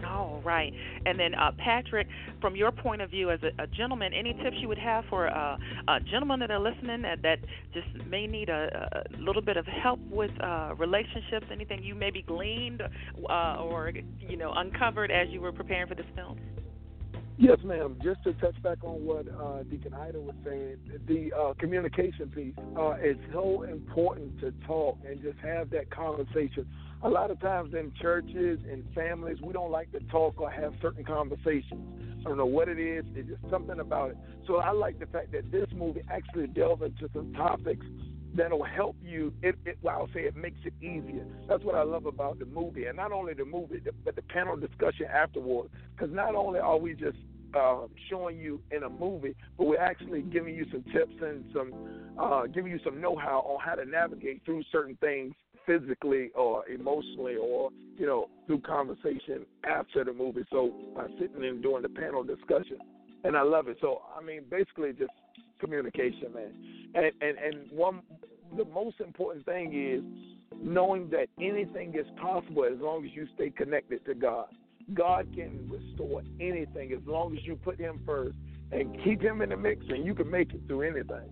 All 0.07 0.41
right. 0.45 0.73
And 1.05 1.19
then, 1.19 1.35
uh, 1.35 1.53
Patrick, 1.59 2.07
from 2.41 2.55
your 2.55 2.71
point 2.71 3.03
of 3.03 3.11
view 3.11 3.31
as 3.31 3.41
a, 3.43 3.63
a 3.63 3.67
gentleman, 3.67 4.13
any 4.13 4.35
tips 4.35 4.57
you 4.61 4.69
would 4.69 4.79
have 4.79 5.05
for 5.11 5.29
uh, 5.29 5.57
uh, 5.89 5.99
gentlemen 6.11 6.41
that 6.41 6.51
are 6.51 6.61
listening 6.61 7.03
that, 7.03 7.23
that 7.23 7.39
just 7.73 7.89
may 8.07 8.27
need 8.27 8.49
a, 8.49 9.05
a 9.17 9.21
little 9.21 9.43
bit 9.43 9.57
of 9.57 9.67
help 9.67 9.99
with 10.11 10.31
uh, 10.41 10.75
relationships? 10.79 11.47
Anything 11.51 11.83
you 11.83 11.95
maybe 11.95 12.23
gleaned 12.23 12.83
uh, 12.83 13.57
or 13.61 13.93
you 14.21 14.37
know 14.37 14.53
uncovered 14.55 15.11
as 15.11 15.29
you 15.31 15.41
were 15.41 15.53
preparing 15.53 15.89
for 15.89 15.95
this 15.95 16.07
film? 16.15 16.39
Yes, 17.39 17.59
ma'am. 17.63 17.97
Just 18.03 18.23
to 18.25 18.33
touch 18.35 18.61
back 18.63 18.83
on 18.83 19.05
what 19.05 19.27
uh, 19.29 19.63
Deacon 19.65 19.93
Ida 19.93 20.19
was 20.19 20.35
saying, 20.43 20.77
the 21.07 21.31
uh, 21.39 21.53
communication 21.59 22.29
piece 22.31 22.55
uh, 22.79 22.95
is 22.95 23.17
so 23.33 23.65
important 23.65 24.41
to 24.41 24.53
talk 24.67 24.99
and 25.07 25.21
just 25.21 25.39
have 25.41 25.69
that 25.71 25.91
conversation. 25.91 26.67
A 27.03 27.09
lot 27.09 27.31
of 27.31 27.39
times 27.41 27.75
in 27.75 27.93
churches 28.01 28.59
and 28.71 28.85
families, 28.95 29.37
we 29.43 29.53
don't 29.53 29.71
like 29.71 29.93
to 29.93 30.01
talk 30.11 30.41
or 30.41 30.51
have 30.51 30.73
certain 30.81 31.05
conversations. 31.05 31.85
I 32.21 32.29
don't 32.31 32.39
know 32.39 32.47
what 32.47 32.69
it 32.69 32.79
is. 32.79 33.05
It's 33.15 33.29
just 33.29 33.43
something 33.51 33.81
about 33.81 34.13
it. 34.13 34.17
So 34.47 34.57
I 34.57 34.73
like 34.73 34.99
the 34.99 35.07
fact 35.07 35.31
that 35.33 35.53
this 35.53 35.67
movie 35.77 36.01
actually 36.11 36.47
delves 36.47 36.83
into 36.83 37.09
some 37.13 37.35
topics 37.35 37.85
that'll 38.37 38.65
help 38.65 38.97
you. 39.03 39.33
It, 39.43 39.57
it, 39.65 39.79
well, 39.83 39.97
I'll 40.01 40.09
say 40.15 40.21
it 40.21 40.37
makes 40.37 40.59
it 40.65 40.75
easier. 40.81 41.25
That's 41.49 41.65
what 41.65 41.75
I 41.75 41.83
love 41.83 42.07
about 42.07 42.39
the 42.39 42.47
movie, 42.47 42.87
and 42.87 42.97
not 42.97 43.13
only 43.13 43.35
the 43.35 43.45
movie, 43.45 43.81
but 44.05 44.17
the 44.17 44.23
panel 44.23 44.57
discussion 44.57 45.07
afterwards. 45.13 45.71
Because 45.97 46.15
not 46.15 46.35
only 46.35 46.61
are 46.61 46.79
we 46.79 46.95
just 46.95 47.19
uh, 47.57 47.87
showing 48.11 48.39
you 48.39 48.61
in 48.71 48.83
a 48.83 48.89
movie, 48.89 49.35
but 49.57 49.67
we're 49.67 49.81
actually 49.81 50.23
giving 50.23 50.55
you 50.55 50.67
some 50.71 50.85
tips 50.93 51.15
and 51.23 51.45
some 51.53 51.73
uh, 52.19 52.47
giving 52.47 52.73
you 52.73 52.81
some 52.85 53.01
know-how 53.01 53.41
on 53.41 53.61
how 53.65 53.75
to 53.75 53.85
navigate 53.85 54.43
through 54.45 54.63
certain 54.73 54.97
things 54.97 55.35
physically 55.67 56.31
or 56.35 56.67
emotionally 56.69 57.35
or 57.37 57.71
you 57.99 58.07
know 58.07 58.29
through 58.47 58.61
conversation 58.61 59.45
after 59.65 60.05
the 60.05 60.13
movie. 60.13 60.45
So 60.51 60.73
by 60.95 61.07
sitting 61.19 61.45
and 61.45 61.63
doing 61.63 61.83
the 61.83 61.89
panel 61.89 62.23
discussion, 62.23 62.79
and 63.25 63.37
I 63.37 63.43
love 63.43 63.69
it. 63.69 63.79
So 63.81 64.03
I 64.17 64.23
mean, 64.23 64.43
basically, 64.51 64.93
just 64.93 65.13
communication, 65.61 66.33
man. 66.35 66.53
And 66.95 67.13
and 67.21 67.39
and 67.39 67.71
one, 67.71 68.01
the 68.57 68.65
most 68.65 69.01
important 69.01 69.45
thing 69.45 69.73
is 69.73 70.03
knowing 70.63 71.11
that 71.11 71.29
anything 71.41 71.95
is 71.95 72.07
possible 72.21 72.65
as 72.65 72.81
long 72.81 73.05
as 73.05 73.11
you 73.15 73.27
stay 73.35 73.51
connected 73.51 74.05
to 74.07 74.15
God. 74.15 74.47
God 74.95 75.27
can 75.35 75.69
restore 75.69 76.23
anything 76.41 76.93
as 76.93 77.01
long 77.07 77.37
as 77.37 77.45
you 77.45 77.57
put 77.57 77.79
Him 77.79 78.01
first 78.07 78.37
and 78.71 78.97
keep 79.03 79.21
Him 79.21 79.43
in 79.43 79.51
the 79.51 79.57
mix, 79.57 79.85
and 79.89 80.05
you 80.05 80.15
can 80.15 80.31
make 80.31 80.53
it 80.55 80.61
through 80.67 80.83
anything. 80.83 81.31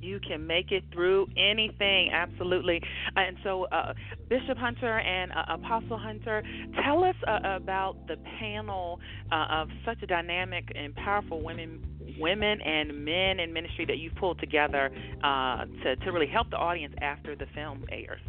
You 0.00 0.20
can 0.20 0.46
make 0.46 0.72
it 0.72 0.84
through 0.92 1.26
anything, 1.36 2.10
absolutely. 2.12 2.80
And 3.16 3.36
so, 3.42 3.64
uh, 3.64 3.94
Bishop 4.28 4.58
Hunter 4.58 4.98
and 4.98 5.32
uh, 5.32 5.54
Apostle 5.54 5.98
Hunter, 5.98 6.42
tell 6.84 7.02
us 7.04 7.14
uh, 7.26 7.38
about 7.44 8.06
the 8.06 8.16
panel 8.38 9.00
uh, 9.32 9.46
of 9.50 9.68
such 9.84 10.02
a 10.02 10.06
dynamic 10.06 10.70
and 10.74 10.94
powerful 10.94 11.42
women, 11.42 11.82
women 12.18 12.60
and 12.60 13.04
men 13.04 13.40
in 13.40 13.52
ministry 13.52 13.84
that 13.86 13.98
you've 13.98 14.14
pulled 14.16 14.38
together 14.38 14.90
uh, 15.24 15.64
to 15.82 15.96
to 15.96 16.12
really 16.12 16.26
help 16.26 16.50
the 16.50 16.56
audience 16.56 16.94
after 17.00 17.34
the 17.34 17.46
film 17.54 17.84
airs. 17.90 18.20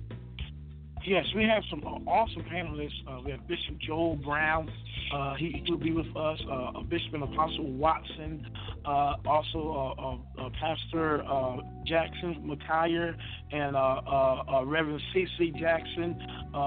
Yes, 1.08 1.26
we 1.36 1.44
have 1.44 1.64
some 1.70 1.84
awesome 2.06 2.44
panelists. 2.52 2.92
Uh, 3.08 3.22
we 3.24 3.32
have 3.32 3.48
Bishop 3.48 3.78
Joel 3.80 4.18
Brown. 4.18 4.70
Uh, 5.14 5.36
he 5.36 5.64
will 5.70 5.78
be 5.78 5.94
with 5.94 6.08
us. 6.18 6.38
Uh, 6.52 6.82
Bishop 6.82 7.14
and 7.14 7.24
Apostle 7.24 7.72
Watson. 7.72 8.46
Uh, 8.88 9.18
also, 9.26 9.60
uh, 10.00 10.02
uh, 10.02 10.46
uh 10.46 10.50
Pastor 10.62 11.22
uh, 11.24 11.58
Jackson 11.86 12.48
McIver 12.48 13.16
and 13.52 13.76
uh, 13.76 14.64
Reverend 14.64 15.02
C.C. 15.14 15.52
Jackson. 15.60 16.18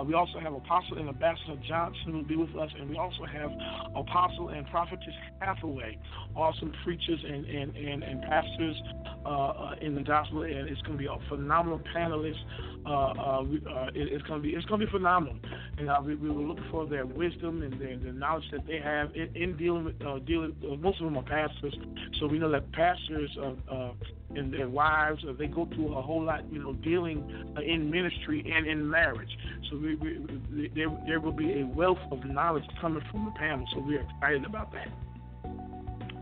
we 0.07 0.13
also 0.13 0.39
have 0.39 0.53
Apostle 0.53 0.99
and 0.99 1.09
Ambassador 1.09 1.57
Johnson 1.67 2.13
will 2.13 2.25
be 2.25 2.37
with 2.37 2.55
us, 2.57 2.71
and 2.79 2.91
we 2.91 2.99
also 2.99 3.25
have 3.25 3.51
Apostle 3.97 4.51
and 4.51 4.67
Prophetess 4.67 5.15
Hathaway, 5.41 5.99
awesome 6.37 6.75
preachers 6.85 7.25
and 7.27 7.47
and 7.47 7.75
and, 7.75 8.03
and 8.03 8.23
pastors 8.23 8.77
in 9.81 9.95
the 9.95 10.03
gospel. 10.03 10.43
And 10.43 10.69
it's 10.69 10.83
going 10.83 10.99
to 10.99 11.03
be 11.03 11.07
a 11.07 11.17
phenomenal 11.31 11.81
panelist. 11.97 12.41
It, 13.95 14.13
it's 14.13 14.25
going 14.25 14.43
to 14.43 14.47
be 14.47 14.55
it's 14.55 14.67
going 14.67 14.81
to 14.81 14.87
be 14.87 14.93
phenomenal, 14.93 15.37
and 15.79 15.89
we, 16.07 16.17
we 16.17 16.29
were 16.29 16.43
looking 16.43 16.69
for 16.71 16.87
their 16.87 17.07
wisdom 17.07 17.63
and 17.63 17.81
their, 17.81 17.97
their 17.97 18.13
knowledge 18.13 18.45
that 18.53 18.67
they 18.67 18.79
have 18.79 19.15
in, 19.15 19.35
in 19.35 19.57
dealing 19.57 19.85
with 19.85 19.95
uh, 20.03 20.19
dealing. 20.21 20.55
Uh, 20.65 20.77
most 20.77 21.01
of 21.01 21.07
them 21.07 21.17
are 21.17 21.23
pastors, 21.23 21.75
so 22.18 22.27
we 22.27 22.38
know 22.38 22.51
that 22.51 22.70
pastors 22.73 23.31
uh, 23.40 23.53
uh, 23.73 23.92
and 24.35 24.53
their 24.53 24.68
wives 24.68 25.23
uh, 25.29 25.33
they 25.38 25.46
go 25.46 25.66
through 25.75 25.96
a 25.96 26.03
whole 26.03 26.23
lot, 26.23 26.51
you 26.53 26.62
know, 26.62 26.73
dealing 26.75 27.53
uh, 27.57 27.61
in 27.61 27.90
ministry 27.90 28.44
and 28.55 28.66
in 28.66 28.88
marriage. 28.88 29.31
So 29.70 29.77
we, 29.77 29.94
we, 29.96 30.70
there 30.75 30.88
there 31.07 31.20
will 31.20 31.33
be 31.33 31.61
a 31.61 31.66
wealth 31.66 31.99
of 32.11 32.25
knowledge 32.25 32.64
coming 32.81 33.03
from 33.11 33.27
the 33.27 33.33
panel. 33.33 33.66
So 33.73 33.81
we're 33.81 34.03
excited 34.03 34.44
about 34.44 34.73
that. 34.73 34.88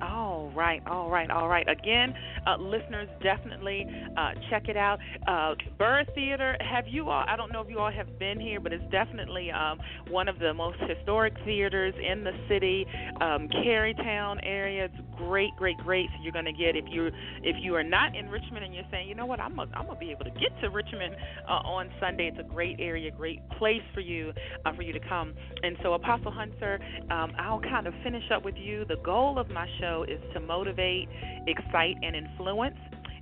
All 0.00 0.52
right, 0.54 0.80
all 0.86 1.10
right, 1.10 1.28
all 1.30 1.48
right. 1.48 1.68
Again, 1.68 2.14
uh, 2.46 2.56
listeners, 2.56 3.08
definitely 3.20 3.84
uh, 4.16 4.30
check 4.48 4.68
it 4.68 4.76
out. 4.76 4.98
Uh, 5.26 5.54
Byrd 5.76 6.08
Theater, 6.14 6.56
have 6.60 6.86
you 6.86 7.10
all, 7.10 7.24
I 7.26 7.36
don't 7.36 7.52
know 7.52 7.60
if 7.60 7.68
you 7.68 7.80
all 7.80 7.90
have 7.90 8.18
been 8.18 8.38
here, 8.38 8.60
but 8.60 8.72
it's 8.72 8.84
definitely 8.92 9.50
um, 9.50 9.80
one 10.08 10.28
of 10.28 10.38
the 10.38 10.54
most 10.54 10.78
historic 10.88 11.34
theaters 11.44 11.94
in 11.98 12.22
the 12.22 12.30
city, 12.48 12.86
um, 13.20 13.48
Carytown 13.48 14.38
area. 14.44 14.84
It's 14.84 14.94
great, 15.16 15.50
great, 15.56 15.76
great. 15.78 16.06
So 16.16 16.22
you're 16.22 16.32
going 16.32 16.44
to 16.44 16.52
get, 16.52 16.76
if 16.76 16.84
you 16.88 17.08
if 17.42 17.56
you 17.60 17.74
are 17.74 17.82
not 17.82 18.14
in 18.14 18.28
Richmond 18.28 18.64
and 18.64 18.74
you're 18.74 18.84
saying, 18.92 19.08
you 19.08 19.16
know 19.16 19.26
what, 19.26 19.40
I'm 19.40 19.56
going 19.56 19.68
to 19.68 19.96
be 19.96 20.12
able 20.12 20.24
to 20.24 20.30
get 20.30 20.58
to 20.62 20.70
Richmond 20.70 21.16
uh, 21.48 21.52
on 21.52 21.90
Sunday, 22.00 22.28
it's 22.28 22.38
a 22.38 22.48
great 22.48 22.76
area, 22.78 23.10
great 23.10 23.40
place 23.58 23.82
for 23.94 24.00
you, 24.00 24.32
uh, 24.64 24.72
for 24.76 24.82
you 24.82 24.92
to 24.92 25.00
come. 25.08 25.34
And 25.64 25.76
so, 25.82 25.94
Apostle 25.94 26.30
Hunter, 26.30 26.78
um, 27.10 27.32
I'll 27.38 27.60
kind 27.60 27.88
of 27.88 27.94
finish 28.04 28.24
up 28.32 28.44
with 28.44 28.56
you. 28.56 28.84
The 28.84 28.96
goal 29.04 29.38
of 29.40 29.48
my 29.48 29.66
show 29.80 29.87
show 29.88 30.04
is 30.04 30.20
to 30.34 30.40
motivate, 30.40 31.08
excite, 31.46 31.96
and 32.02 32.14
influence. 32.16 32.76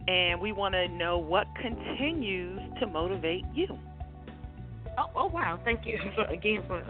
And 0.08 0.40
we 0.40 0.52
want 0.52 0.74
to 0.74 0.88
know 0.88 1.18
what 1.18 1.46
continues 1.60 2.60
to 2.80 2.86
motivate 2.86 3.44
you. 3.54 3.66
Oh, 4.98 5.10
oh 5.14 5.26
wow. 5.26 5.58
Thank 5.64 5.84
you 5.84 5.98
for, 6.14 6.24
again 6.32 6.62
for 6.66 6.82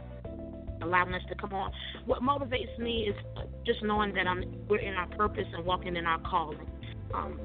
allowing 0.82 1.14
us 1.14 1.22
to 1.28 1.34
come 1.34 1.54
on. 1.54 1.72
What 2.04 2.22
motivates 2.22 2.78
me 2.78 3.08
is 3.08 3.16
just 3.64 3.82
knowing 3.82 4.14
that 4.14 4.26
I'm 4.26 4.44
we're 4.68 4.78
in 4.78 4.94
our 4.94 5.08
purpose 5.08 5.46
and 5.54 5.64
walking 5.64 5.96
in 5.96 6.06
our 6.06 6.20
calling. 6.20 6.66
Um, 7.14 7.40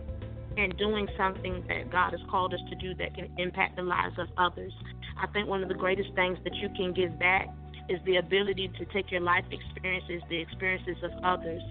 and 0.58 0.78
doing 0.78 1.08
something 1.18 1.64
that 1.70 1.90
God 1.90 2.12
has 2.12 2.20
called 2.30 2.54
us 2.54 2.60
to 2.70 2.76
do 2.76 2.94
that 2.96 3.16
can 3.16 3.30
impact 3.38 3.78
the 3.78 3.84
lives 3.84 4.20
of 4.20 4.28
others. 4.38 4.74
I 5.18 5.28
think 5.28 5.48
one 5.48 5.64
of 5.64 5.70
the 5.70 5.76
greatest 5.76 6.10
things 6.14 6.38
that 6.44 6.54
you 6.56 6.68
can 6.76 6.94
give 6.94 7.18
back 7.18 7.48
is 7.88 8.00
the 8.06 8.18
ability 8.18 8.70
to 8.78 8.86
take 8.86 9.12
your 9.12 9.22
life 9.22 9.46
experiences, 9.50 10.22
the 10.30 10.42
experiences 10.42 10.98
of 11.04 11.12
others, 11.24 11.62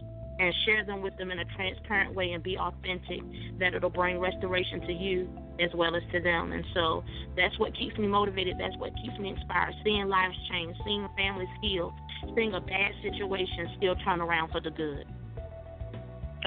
and 0.40 0.54
share 0.64 0.84
them 0.84 1.02
with 1.02 1.16
them 1.18 1.30
in 1.30 1.38
a 1.38 1.44
transparent 1.56 2.14
way 2.14 2.32
and 2.32 2.42
be 2.42 2.56
authentic, 2.56 3.20
that 3.58 3.74
it'll 3.74 3.90
bring 3.90 4.18
restoration 4.18 4.80
to 4.80 4.92
you 4.92 5.28
as 5.60 5.68
well 5.74 5.94
as 5.94 6.02
to 6.12 6.20
them. 6.20 6.52
And 6.52 6.64
so 6.72 7.04
that's 7.36 7.58
what 7.58 7.76
keeps 7.76 7.98
me 7.98 8.06
motivated. 8.06 8.56
That's 8.58 8.76
what 8.78 8.92
keeps 8.96 9.18
me 9.18 9.28
inspired. 9.36 9.74
Seeing 9.84 10.08
lives 10.08 10.34
change, 10.50 10.74
seeing 10.84 11.06
families 11.14 11.48
heal, 11.60 11.94
seeing 12.34 12.54
a 12.54 12.60
bad 12.60 12.92
situation 13.02 13.68
still 13.76 13.94
turn 13.96 14.22
around 14.22 14.50
for 14.50 14.60
the 14.60 14.70
good. 14.70 15.04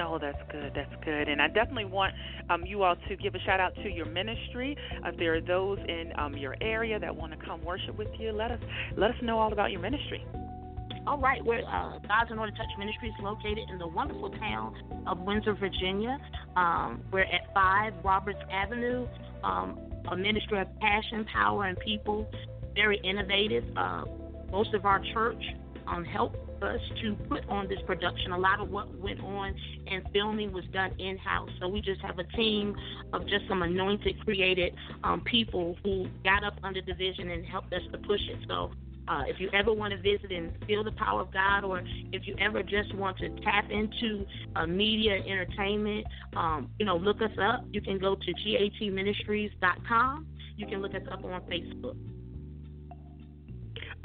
Oh, 0.00 0.18
that's 0.20 0.42
good. 0.50 0.72
That's 0.74 1.04
good. 1.04 1.28
And 1.28 1.40
I 1.40 1.46
definitely 1.46 1.84
want 1.84 2.14
um, 2.50 2.66
you 2.66 2.82
all 2.82 2.96
to 3.08 3.16
give 3.16 3.36
a 3.36 3.38
shout 3.46 3.60
out 3.60 3.76
to 3.76 3.88
your 3.88 4.06
ministry. 4.06 4.76
If 5.04 5.16
there 5.18 5.36
are 5.36 5.40
those 5.40 5.78
in 5.86 6.12
um, 6.18 6.36
your 6.36 6.56
area 6.60 6.98
that 6.98 7.14
want 7.14 7.38
to 7.38 7.46
come 7.46 7.64
worship 7.64 7.96
with 7.96 8.08
you, 8.18 8.32
let 8.32 8.50
us 8.50 8.58
let 8.96 9.10
us 9.12 9.16
know 9.22 9.38
all 9.38 9.52
about 9.52 9.70
your 9.70 9.80
ministry. 9.80 10.26
All 11.06 11.18
right, 11.18 11.44
we're 11.44 11.58
uh, 11.58 11.98
God's 12.08 12.30
Anointed 12.30 12.56
Touch 12.56 12.78
Ministries 12.78 13.12
located 13.20 13.68
in 13.68 13.76
the 13.76 13.86
wonderful 13.86 14.30
town 14.30 14.74
of 15.06 15.20
Windsor, 15.20 15.52
Virginia. 15.52 16.18
Um, 16.56 17.02
we're 17.12 17.24
at 17.24 17.52
5 17.52 17.92
Roberts 18.02 18.38
Avenue, 18.50 19.06
um, 19.42 19.78
a 20.10 20.16
ministry 20.16 20.58
of 20.62 20.68
passion, 20.80 21.26
power, 21.26 21.66
and 21.66 21.78
people. 21.80 22.26
Very 22.74 22.96
innovative. 23.04 23.64
Uh, 23.76 24.04
most 24.50 24.72
of 24.72 24.86
our 24.86 24.98
church 25.12 25.42
um, 25.86 26.06
helped 26.06 26.38
us 26.62 26.80
to 27.02 27.14
put 27.28 27.46
on 27.50 27.68
this 27.68 27.80
production. 27.86 28.32
A 28.32 28.38
lot 28.38 28.60
of 28.60 28.70
what 28.70 28.88
went 28.98 29.20
on 29.20 29.54
and 29.86 30.02
filming 30.14 30.52
was 30.52 30.64
done 30.72 30.92
in 30.98 31.18
house. 31.18 31.50
So 31.60 31.68
we 31.68 31.82
just 31.82 32.00
have 32.00 32.18
a 32.18 32.24
team 32.34 32.74
of 33.12 33.26
just 33.26 33.46
some 33.46 33.60
anointed, 33.60 34.24
created 34.24 34.74
um, 35.02 35.20
people 35.20 35.76
who 35.84 36.06
got 36.24 36.44
up 36.44 36.54
under 36.62 36.80
the 36.80 36.94
vision 36.94 37.30
and 37.30 37.44
helped 37.44 37.74
us 37.74 37.82
to 37.92 37.98
push 37.98 38.22
it. 38.30 38.38
So 38.48 38.70
uh, 39.08 39.22
if 39.26 39.40
you 39.40 39.50
ever 39.52 39.72
want 39.72 39.92
to 39.92 39.98
visit 39.98 40.32
and 40.32 40.52
feel 40.66 40.84
the 40.84 40.92
power 40.92 41.20
of 41.20 41.32
God, 41.32 41.64
or 41.64 41.82
if 42.12 42.26
you 42.26 42.34
ever 42.40 42.62
just 42.62 42.94
want 42.94 43.18
to 43.18 43.28
tap 43.42 43.70
into 43.70 44.24
uh, 44.56 44.66
media 44.66 45.16
entertainment, 45.26 46.06
um, 46.36 46.70
you 46.78 46.86
know, 46.86 46.96
look 46.96 47.20
us 47.20 47.36
up. 47.40 47.64
You 47.70 47.80
can 47.80 47.98
go 47.98 48.14
to 48.14 48.34
gatministries.com. 48.34 50.26
You 50.56 50.66
can 50.66 50.80
look 50.80 50.94
us 50.94 51.02
up 51.10 51.24
on 51.24 51.40
Facebook. 51.42 51.96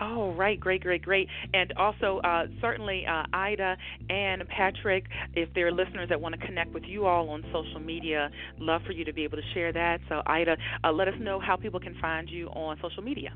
Oh, 0.01 0.31
right, 0.33 0.57
great, 0.57 0.81
great, 0.81 1.01
great. 1.01 1.27
And 1.53 1.73
also, 1.73 2.19
uh, 2.19 2.45
certainly, 2.61 3.05
uh, 3.05 3.23
Ida 3.33 3.75
and 4.09 4.47
Patrick, 4.47 5.05
if 5.33 5.53
there 5.53 5.67
are 5.67 5.71
listeners 5.71 6.07
that 6.07 6.19
want 6.19 6.39
to 6.39 6.45
connect 6.45 6.73
with 6.73 6.83
you 6.85 7.05
all 7.05 7.29
on 7.29 7.43
social 7.51 7.81
media, 7.81 8.29
love 8.57 8.81
for 8.85 8.93
you 8.93 9.03
to 9.03 9.11
be 9.11 9.25
able 9.25 9.37
to 9.37 9.43
share 9.53 9.73
that. 9.73 9.99
So, 10.07 10.21
Ida, 10.25 10.55
uh, 10.85 10.91
let 10.93 11.09
us 11.09 11.15
know 11.19 11.39
how 11.39 11.57
people 11.57 11.81
can 11.81 11.95
find 11.99 12.29
you 12.29 12.47
on 12.47 12.77
social 12.81 13.03
media. 13.03 13.33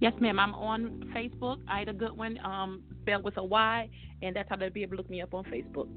Yes, 0.00 0.12
ma'am. 0.20 0.38
I'm 0.38 0.54
on 0.54 1.10
Facebook, 1.14 1.58
Ida 1.68 1.94
Goodwin, 1.94 2.38
um, 2.44 2.82
spelled 3.02 3.24
with 3.24 3.36
a 3.38 3.44
Y, 3.44 3.88
and 4.22 4.36
that's 4.36 4.48
how 4.48 4.56
they'll 4.56 4.70
be 4.70 4.82
able 4.82 4.92
to 4.92 4.96
look 4.98 5.10
me 5.10 5.22
up 5.22 5.32
on 5.32 5.44
Facebook. 5.44 5.88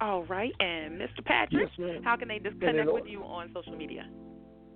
All 0.00 0.24
right. 0.24 0.52
And 0.60 1.00
Mr. 1.00 1.24
Patrick, 1.24 1.68
yes, 1.78 2.00
how 2.02 2.16
can 2.16 2.28
they 2.28 2.38
just 2.38 2.58
connect 2.60 2.92
with 2.92 3.06
you 3.06 3.22
on 3.22 3.50
social 3.54 3.76
media? 3.76 4.08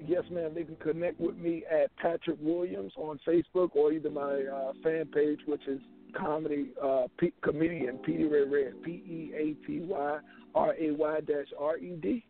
Yes, 0.07 0.23
ma'am. 0.31 0.53
They 0.55 0.63
can 0.63 0.77
connect 0.77 1.19
with 1.19 1.37
me 1.37 1.65
at 1.71 1.95
Patrick 1.97 2.39
Williams 2.41 2.93
on 2.97 3.19
Facebook 3.27 3.71
or 3.75 3.93
either 3.93 4.11
my 4.11 4.43
uh, 4.45 4.73
fan 4.83 5.07
page, 5.07 5.41
which 5.47 5.67
is 5.67 5.81
comedy 6.17 6.69
uh, 6.83 7.07
P- 7.19 7.33
comedian 7.43 7.99
Petey 7.99 8.25
Ray 8.25 8.45
Red, 8.45 8.83
P 8.83 8.91
E 8.91 9.33
A 9.35 9.67
T 9.67 9.81
Y 9.81 10.19
R 10.55 10.75
A 10.79 10.91
Y 10.93 11.21
dash 11.27 11.47
R 11.59 11.79
E 11.79 11.97
D. 12.01 12.25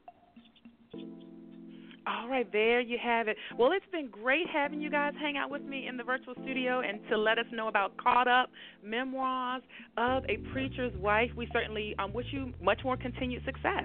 All 2.09 2.29
right, 2.29 2.51
there 2.53 2.81
you 2.81 2.97
have 3.03 3.29
it. 3.29 3.37
Well, 3.59 3.73
it's 3.73 3.85
been 3.92 4.09
great 4.09 4.47
having 4.51 4.81
you 4.81 4.90
guys 4.90 5.12
hang 5.21 5.37
out 5.37 5.51
with 5.51 5.62
me 5.62 5.87
in 5.88 5.99
the 5.99 6.05
virtual 6.05 6.33
studio 6.42 6.81
and 6.81 7.01
to 7.11 7.18
let 7.18 7.38
us 7.38 7.44
know 7.53 7.68
about 7.68 7.97
Caught 7.99 8.29
Up 8.29 8.51
Memoirs 8.83 9.62
of 9.99 10.25
a 10.25 10.38
Preacher's 10.51 10.97
Wife. 10.97 11.31
We 11.37 11.49
certainly 11.53 11.94
um, 11.99 12.14
wish 12.14 12.27
you 12.31 12.55
much 12.62 12.81
more 12.83 12.97
continued 12.97 13.44
success. 13.44 13.85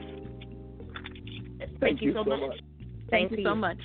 Thank, 1.60 1.80
Thank 1.82 2.02
you, 2.02 2.14
so 2.14 2.24
much. 2.24 2.40
much. 2.40 2.60
Thank, 3.10 3.30
Thank 3.30 3.40
you 3.40 3.46
so 3.46 3.56
much. 3.56 3.78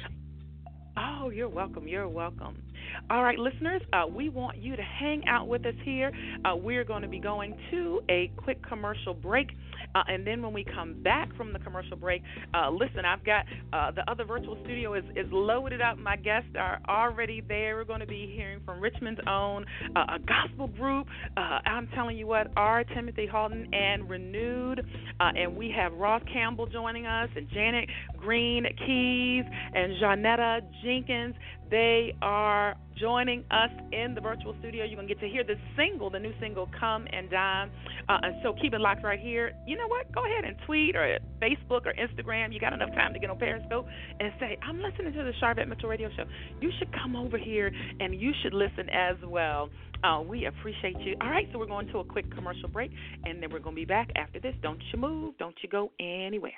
Oh, 0.96 1.31
you're 1.31 1.48
welcome. 1.48 1.88
You're 1.88 2.09
welcome. 2.09 2.62
All 3.11 3.22
right, 3.22 3.38
listeners, 3.38 3.83
uh, 3.92 4.07
we 4.07 4.29
want 4.29 4.59
you 4.59 4.77
to 4.77 4.83
hang 4.83 5.22
out 5.29 5.48
with 5.48 5.64
us 5.66 5.74
here. 5.85 6.12
Uh, 6.44 6.57
we're 6.57 6.85
going 6.85 7.03
to 7.03 7.09
be 7.09 7.20
going 7.20 7.57
to 7.70 8.01
a 8.09 8.31
quick 8.37 8.66
commercial 8.66 9.14
break. 9.14 9.48
Uh, 9.94 10.03
and 10.09 10.27
then 10.27 10.42
when 10.42 10.53
we 10.53 10.64
come 10.64 10.94
back 11.03 11.35
from 11.37 11.53
the 11.53 11.59
commercial 11.59 11.96
break, 11.96 12.22
uh, 12.55 12.70
listen, 12.70 13.05
I've 13.05 13.24
got 13.24 13.44
uh, 13.72 13.90
the 13.90 14.09
other 14.11 14.24
virtual 14.24 14.57
studio 14.64 14.94
is, 14.94 15.05
is 15.16 15.27
loaded 15.31 15.81
up. 15.81 15.98
My 15.98 16.16
guests 16.16 16.51
are 16.59 16.81
already 16.88 17.42
there. 17.46 17.77
We're 17.77 17.85
going 17.85 18.01
to 18.01 18.07
be 18.07 18.33
hearing 18.35 18.61
from 18.64 18.81
Richmond's 18.81 19.20
own, 19.27 19.64
uh, 19.96 20.16
a 20.16 20.18
gospel 20.18 20.68
group. 20.68 21.07
Uh, 21.37 21.59
I'm 21.64 21.88
telling 21.94 22.16
you 22.16 22.27
what, 22.27 22.48
R. 22.57 22.85
Timothy 22.85 23.27
Haughton 23.27 23.72
and 23.72 24.05
ReNewed. 24.05 24.81
Uh, 25.20 25.31
and 25.37 25.57
we 25.57 25.72
have 25.77 25.92
Ross 25.94 26.22
Campbell 26.33 26.66
joining 26.66 27.07
us, 27.07 27.29
and 27.37 27.48
Janet 27.51 27.88
Green 28.16 28.64
Keys, 28.87 29.44
and 29.74 29.94
Janetta 30.01 30.61
Jenkins. 30.85 31.35
They 31.70 32.14
are 32.22 32.76
joining 32.96 33.44
us 33.50 33.70
in 33.92 34.14
the 34.14 34.20
virtual 34.20 34.57
studio. 34.59 34.85
You're 34.85 34.96
going 34.96 35.07
to 35.07 35.14
get 35.14 35.20
to 35.20 35.28
hear 35.28 35.44
the 35.44 35.57
single, 35.76 36.11
the 36.11 36.18
new 36.18 36.33
single, 36.40 36.68
Come 36.78 37.07
and 37.12 37.31
Dine. 37.31 37.70
Uh, 38.09 38.18
so 38.42 38.54
keep 38.61 38.72
it 38.72 38.81
locked 38.81 39.04
right 39.04 39.20
here. 39.20 39.52
You 39.66 39.76
know 39.76 39.87
what? 39.87 40.11
Go 40.12 40.24
ahead 40.24 40.44
and 40.44 40.57
tweet 40.66 40.96
or 40.96 41.18
Facebook 41.40 41.87
or 41.87 41.94
Instagram. 41.94 42.52
You 42.52 42.61
got 42.61 42.72
enough 42.72 42.90
time 42.94 43.12
to 43.12 43.18
get 43.18 43.31
on 43.31 43.38
Periscope 43.38 43.87
and 44.18 44.33
say, 44.40 44.59
I'm 44.66 44.81
listening 44.81 45.12
to 45.12 45.24
the 45.24 45.33
Sharvette 45.42 45.68
Mitchell 45.68 45.88
Radio 45.88 46.09
Show. 46.16 46.24
You 46.61 46.70
should 46.78 46.92
come 46.92 47.14
over 47.14 47.38
here 47.38 47.70
and 48.00 48.18
you 48.18 48.33
should 48.42 48.54
listen 48.54 48.88
as 48.90 49.16
well. 49.26 49.68
Uh, 50.02 50.22
we 50.26 50.46
appreciate 50.46 50.98
you. 51.00 51.16
All 51.20 51.31
right, 51.31 51.48
so 51.52 51.59
we're 51.59 51.66
going 51.66 51.88
to 51.88 51.98
a 51.98 52.04
quick 52.04 52.33
commercial 52.33 52.68
break, 52.68 52.92
and 53.24 53.42
then 53.42 53.50
we're 53.50 53.59
going 53.59 53.74
to 53.74 53.81
be 53.81 53.85
back 53.85 54.11
after 54.16 54.38
this. 54.38 54.54
Don't 54.62 54.81
you 54.92 54.98
move. 54.98 55.37
Don't 55.38 55.57
you 55.62 55.68
go 55.68 55.90
anywhere. 55.98 56.52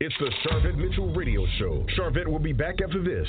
It's 0.00 0.14
the 0.18 0.32
Sharvette 0.46 0.76
Mitchell 0.76 1.12
Radio 1.12 1.44
Show. 1.58 1.84
Sharvette 1.98 2.26
will 2.26 2.38
be 2.38 2.52
back 2.52 2.76
after 2.82 3.02
this. 3.02 3.28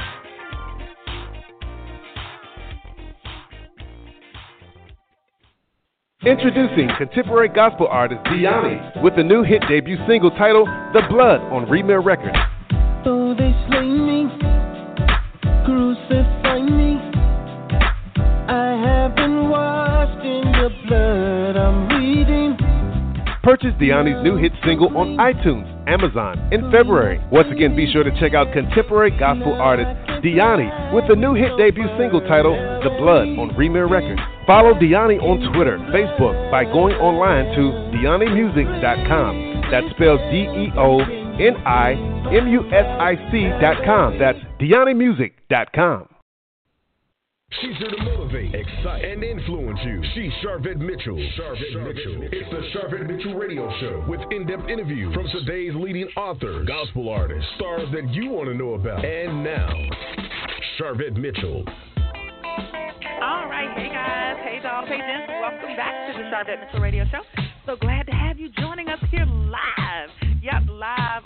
Introducing 6.27 6.91
contemporary 6.99 7.51
gospel 7.51 7.87
artist 7.87 8.25
Deoni 8.25 9.01
with 9.01 9.15
the 9.15 9.23
new 9.23 9.45
hit 9.45 9.63
debut 9.69 9.97
single 10.09 10.33
titled 10.33 10.67
The 10.93 11.03
Blood 11.09 11.41
on 11.53 11.67
Remir 11.67 12.05
Records. 12.05 12.37
Purchase 23.47 23.75
Deoni's 23.79 24.19
new 24.25 24.37
hit 24.37 24.51
single 24.65 24.91
on 24.99 25.17
iTunes, 25.19 25.71
Amazon 25.87 26.37
in 26.53 26.69
February. 26.73 27.23
Once 27.31 27.47
again, 27.53 27.77
be 27.77 27.87
sure 27.93 28.03
to 28.03 28.11
check 28.19 28.35
out 28.35 28.53
contemporary 28.53 29.17
gospel 29.17 29.55
artist 29.55 29.87
Deoni 30.21 30.67
with 30.93 31.07
the 31.07 31.15
new 31.15 31.33
hit 31.35 31.53
debut 31.57 31.87
single 31.97 32.21
titled 32.23 32.59
The 32.83 32.91
Blood 32.99 33.29
on 33.39 33.51
Remir 33.55 33.89
Records. 33.89 34.21
Follow 34.49 34.75
Deoni 34.75 35.23
on 35.23 35.53
Twitter, 35.55 35.79
Facebook 35.95 36.51
by 36.51 36.65
going 36.65 36.97
online 36.97 37.55
to 37.55 37.71
DeoniMusic.com. 37.95 39.63
That's 39.71 39.87
spelled 39.95 40.21
D 40.31 40.43
E 40.43 40.73
O 40.77 41.26
N 41.40 41.57
I 41.66 41.92
M 42.35 42.49
U 42.49 42.66
S 42.72 42.87
I 42.87 43.14
C.com. 43.31 44.18
That's 44.18 44.38
DeoniMusic.com. 44.61 46.09
She's 47.61 47.77
here 47.79 47.90
to 47.90 48.03
motivate, 48.03 48.55
excite, 48.55 49.05
and 49.05 49.22
influence 49.22 49.79
you. 49.85 50.03
She's 50.14 50.33
Sharvette 50.44 50.79
Mitchell. 50.79 51.16
Sharvette 51.38 51.87
Mitchell. 51.87 52.29
It's 52.33 52.51
the 52.51 52.79
Sharvette 52.79 53.07
Mitchell 53.07 53.35
Radio 53.35 53.70
Show 53.81 54.05
with 54.09 54.20
in-depth 54.33 54.68
interviews 54.68 55.14
from 55.14 55.29
today's 55.29 55.72
leading 55.77 56.09
authors, 56.16 56.66
gospel 56.66 57.09
artists, 57.09 57.49
stars 57.57 57.88
that 57.92 58.12
you 58.12 58.31
want 58.31 58.49
to 58.49 58.55
know 58.55 58.75
about. 58.75 59.05
And 59.05 59.44
now, 59.44 59.72
Sharvette 60.79 61.16
Mitchell. 61.16 61.64
All 63.22 63.49
right, 63.49 63.72
hey 63.77 63.88
guys, 63.88 64.37
hey 64.42 64.61
dolls, 64.61 64.88
hey 64.88 64.99
gents, 64.99 65.33
welcome 65.40 65.77
back 65.77 66.12
to 66.12 66.18
the 66.18 66.25
Sharvette 66.29 66.66
Mitchell 66.66 66.81
Radio 66.81 67.05
Show. 67.11 67.22
So 67.64 67.77
glad 67.77 68.07
to 68.07 68.12
have 68.12 68.38
you 68.40 68.51
joining 68.59 68.88
us 68.88 68.99
here 69.11 69.25
live. 69.25 70.11
Yep, 70.42 70.62
live 70.68 71.22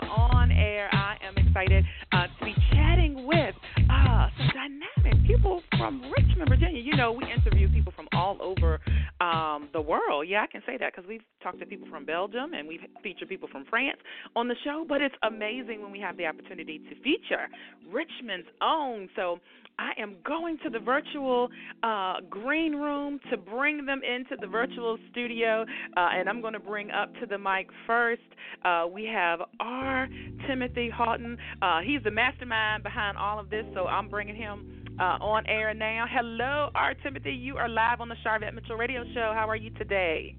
excited 1.51 1.85
uh, 2.13 2.27
to 2.39 2.45
be 2.45 2.55
chatting 2.71 3.27
with 3.27 3.53
uh, 3.89 4.27
some 4.37 4.47
dynamic 4.81 5.27
people 5.27 5.61
from 5.77 6.11
Richmond, 6.17 6.49
Virginia. 6.49 6.81
You 6.81 6.95
know, 6.95 7.11
we 7.11 7.25
interview 7.31 7.71
people 7.71 7.93
from 7.95 8.07
all 8.13 8.37
over 8.41 8.79
um, 9.19 9.69
the 9.73 9.81
world. 9.81 10.27
Yeah, 10.27 10.43
I 10.43 10.47
can 10.47 10.61
say 10.65 10.77
that 10.77 10.93
because 10.95 11.07
we've 11.07 11.23
talked 11.43 11.59
to 11.59 11.65
people 11.65 11.87
from 11.89 12.05
Belgium 12.05 12.53
and 12.53 12.67
we've 12.67 12.81
featured 13.03 13.29
people 13.29 13.47
from 13.51 13.65
France 13.69 13.97
on 14.35 14.47
the 14.47 14.55
show. 14.63 14.85
But 14.87 15.01
it's 15.01 15.15
amazing 15.23 15.81
when 15.81 15.91
we 15.91 15.99
have 15.99 16.17
the 16.17 16.25
opportunity 16.25 16.79
to 16.79 16.95
feature 17.01 17.47
Richmond's 17.91 18.47
own. 18.61 19.09
So 19.15 19.39
I 19.79 19.99
am 19.99 20.15
going 20.23 20.57
to 20.63 20.69
the 20.69 20.79
virtual 20.79 21.49
uh, 21.83 22.15
green 22.29 22.75
room 22.75 23.19
to 23.31 23.37
bring 23.37 23.85
them 23.85 24.01
into 24.03 24.35
the 24.39 24.47
virtual 24.47 24.97
studio, 25.11 25.65
uh, 25.97 26.09
and 26.13 26.29
I'm 26.29 26.41
going 26.41 26.53
to 26.53 26.59
bring 26.59 26.91
up 26.91 27.11
to 27.19 27.25
the 27.25 27.37
mic 27.37 27.67
first. 27.87 28.21
Uh, 28.63 28.85
we 28.91 29.05
have 29.05 29.39
R. 29.59 30.07
Timothy 30.47 30.89
Haughton. 30.89 31.37
Uh, 31.61 31.79
he's 31.81 32.03
the 32.03 32.11
mastermind 32.11 32.83
behind 32.83 33.17
all 33.17 33.39
of 33.39 33.49
this, 33.49 33.65
so 33.73 33.87
I'm 33.87 34.07
bringing 34.07 34.35
him 34.35 34.70
uh, 35.01 35.17
on 35.19 35.45
air 35.47 35.73
now. 35.73 36.05
Hello, 36.07 36.69
R. 36.75 36.93
Timothy. 36.93 37.31
You 37.31 37.57
are 37.57 37.67
live 37.67 38.01
on 38.01 38.07
the 38.07 38.15
Sharvette 38.23 38.53
Mitchell 38.53 38.75
Radio 38.75 39.03
Show. 39.15 39.33
How 39.33 39.49
are 39.49 39.55
you 39.55 39.71
today? 39.71 40.35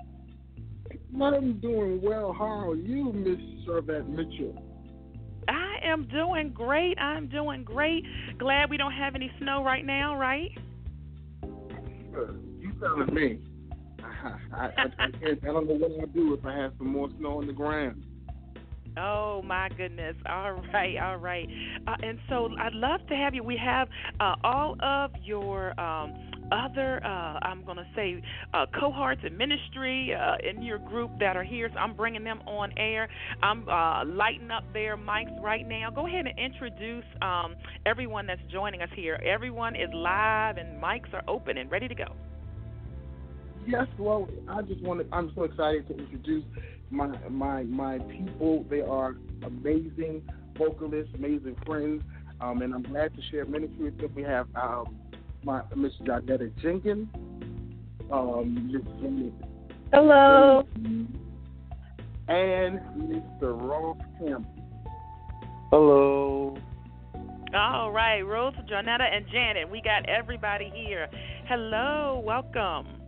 I'm 1.20 1.59
doing 1.61 2.01
well. 2.01 2.33
How 2.33 2.70
are 2.70 2.77
you, 2.77 3.12
Miss 3.12 3.38
Sharvette 3.66 4.09
Mitchell? 4.09 4.55
I 5.48 5.85
am 5.85 6.07
doing 6.07 6.53
great. 6.55 6.96
I'm 6.98 7.29
doing 7.29 7.64
great. 7.64 8.05
Glad 8.38 8.70
we 8.70 8.77
don't 8.77 8.92
have 8.92 9.16
any 9.16 9.33
snow 9.40 9.64
right 9.64 9.85
now, 9.85 10.16
right? 10.16 10.51
You 11.42 12.72
telling 12.81 13.12
me? 13.12 13.40
I, 14.55 14.57
I, 14.57 14.85
I, 14.98 15.11
can't, 15.11 15.42
I 15.42 15.46
don't 15.46 15.66
know 15.66 15.75
what 15.75 15.90
I'd 16.01 16.14
do 16.14 16.35
if 16.35 16.46
I 16.46 16.57
had 16.57 16.72
some 16.79 16.88
more 16.88 17.09
snow 17.18 17.38
on 17.38 17.48
the 17.48 17.53
ground. 17.53 18.05
Oh 18.98 19.40
my 19.42 19.68
goodness! 19.70 20.16
All 20.28 20.52
right, 20.72 20.96
all 21.02 21.16
right. 21.16 21.48
Uh, 21.87 21.94
and 22.02 22.18
so 22.28 22.50
I'd 22.59 22.74
love 22.74 23.00
to 23.09 23.14
have 23.14 23.35
you. 23.35 23.42
We 23.42 23.57
have 23.57 23.88
uh, 24.20 24.35
all 24.44 24.76
of 24.83 25.11
your 25.24 25.78
um, 25.81 26.14
other, 26.52 27.00
uh, 27.05 27.38
I'm 27.42 27.64
going 27.64 27.78
to 27.78 27.87
say, 27.96 28.22
uh, 28.52 28.66
cohorts 28.78 29.22
in 29.26 29.37
ministry 29.37 30.12
uh, 30.14 30.37
in 30.46 30.62
your 30.62 30.78
group 30.78 31.11
that 31.20 31.37
are 31.37 31.44
here. 31.44 31.70
So 31.72 31.78
I'm 31.78 31.94
bringing 31.96 32.24
them 32.24 32.40
on 32.46 32.72
air. 32.76 33.09
I'm 33.42 33.66
uh, 33.68 34.05
lighting 34.05 34.50
up 34.50 34.70
their 34.72 34.96
mics 34.96 35.40
right 35.42 35.66
now. 35.66 35.90
Go 35.90 36.07
ahead 36.07 36.26
and 36.26 36.38
introduce 36.38 37.05
um, 37.22 37.55
everyone 37.87 38.26
that's 38.26 38.42
joining 38.50 38.83
us 38.83 38.90
here. 38.94 39.14
Everyone 39.24 39.74
is 39.74 39.88
live 39.94 40.59
and 40.59 40.83
mics 40.83 41.12
are 41.14 41.22
open 41.26 41.57
and 41.57 41.70
ready 41.70 41.88
to 41.88 41.94
go. 41.94 42.14
Yes, 43.66 43.87
well, 43.96 44.28
I 44.48 44.61
just 44.62 44.83
want 44.83 45.00
to. 45.00 45.14
I'm 45.14 45.31
so 45.37 45.44
excited 45.44 45.87
to 45.88 45.96
introduce 45.96 46.44
my 46.92 47.09
my 47.28 47.62
my 47.64 47.98
people. 47.98 48.64
They 48.70 48.83
are 48.83 49.16
amazing 49.44 50.22
vocalists, 50.57 51.12
amazing 51.14 51.57
friends. 51.66 52.02
Um, 52.40 52.62
and 52.62 52.74
I'm 52.74 52.83
glad 52.83 53.14
to 53.14 53.22
share 53.31 53.45
ministry 53.45 53.84
with 53.84 53.99
them. 53.99 54.12
We 54.14 54.22
have 54.22 54.47
um, 54.55 54.97
my 55.45 55.62
Miss 55.76 55.93
Jardetta 56.03 56.51
Jenkins, 56.61 57.09
um, 58.11 58.70
Miss 58.72 58.82
Jenny 59.01 59.32
Hello. 59.93 60.66
and 62.28 62.80
Mr. 62.99 63.61
Ross 63.61 63.99
Campbell. 64.18 64.45
Hello. 65.70 66.59
All 67.55 67.93
right, 67.93 68.22
Rose, 68.22 68.55
Jonetta, 68.70 69.03
and 69.03 69.26
Janet. 69.30 69.70
We 69.70 69.82
got 69.82 70.09
everybody 70.09 70.70
here. 70.74 71.09
Hello, 71.47 72.22
welcome. 72.24 73.01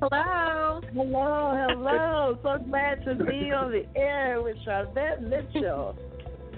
Hello. 0.00 0.80
Hello, 0.94 1.66
hello. 1.68 2.38
so 2.42 2.64
glad 2.70 3.04
to 3.04 3.14
be 3.16 3.50
on 3.50 3.72
the 3.72 3.84
air 3.98 4.40
with 4.42 4.56
Charlotte 4.64 5.22
Mitchell. 5.22 5.96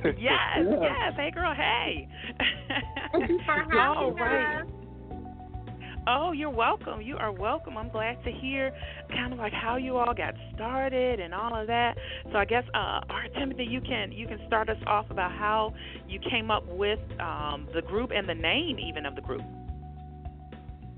Yes, 0.02 0.16
Yeah. 0.18 0.80
yes. 0.80 1.12
Hey, 1.14 1.30
girl, 1.30 1.54
hey. 1.54 2.08
Thank 3.12 3.28
you 3.28 3.38
for 3.44 3.52
having 3.52 3.78
All 3.78 4.10
us. 4.10 4.16
right. 4.18 4.62
Oh, 6.06 6.32
you're 6.32 6.48
welcome. 6.48 7.02
You 7.02 7.18
are 7.18 7.30
welcome. 7.30 7.76
I'm 7.76 7.90
glad 7.90 8.16
to 8.24 8.32
hear 8.32 8.72
kind 9.10 9.34
of 9.34 9.38
like 9.38 9.52
how 9.52 9.76
you 9.76 9.98
all 9.98 10.14
got 10.14 10.34
started 10.54 11.20
and 11.20 11.34
all 11.34 11.54
of 11.54 11.66
that. 11.66 11.96
So 12.32 12.38
I 12.38 12.46
guess, 12.46 12.64
uh, 12.74 13.00
R. 13.10 13.26
Timothy, 13.38 13.64
you 13.64 13.82
can 13.82 14.10
you 14.10 14.26
can 14.26 14.38
start 14.46 14.70
us 14.70 14.78
off 14.86 15.04
about 15.10 15.32
how 15.32 15.74
you 16.08 16.18
came 16.30 16.50
up 16.50 16.66
with 16.66 16.98
um, 17.20 17.68
the 17.74 17.82
group 17.82 18.10
and 18.14 18.26
the 18.26 18.34
name 18.34 18.78
even 18.78 19.04
of 19.04 19.14
the 19.14 19.20
group. 19.20 19.42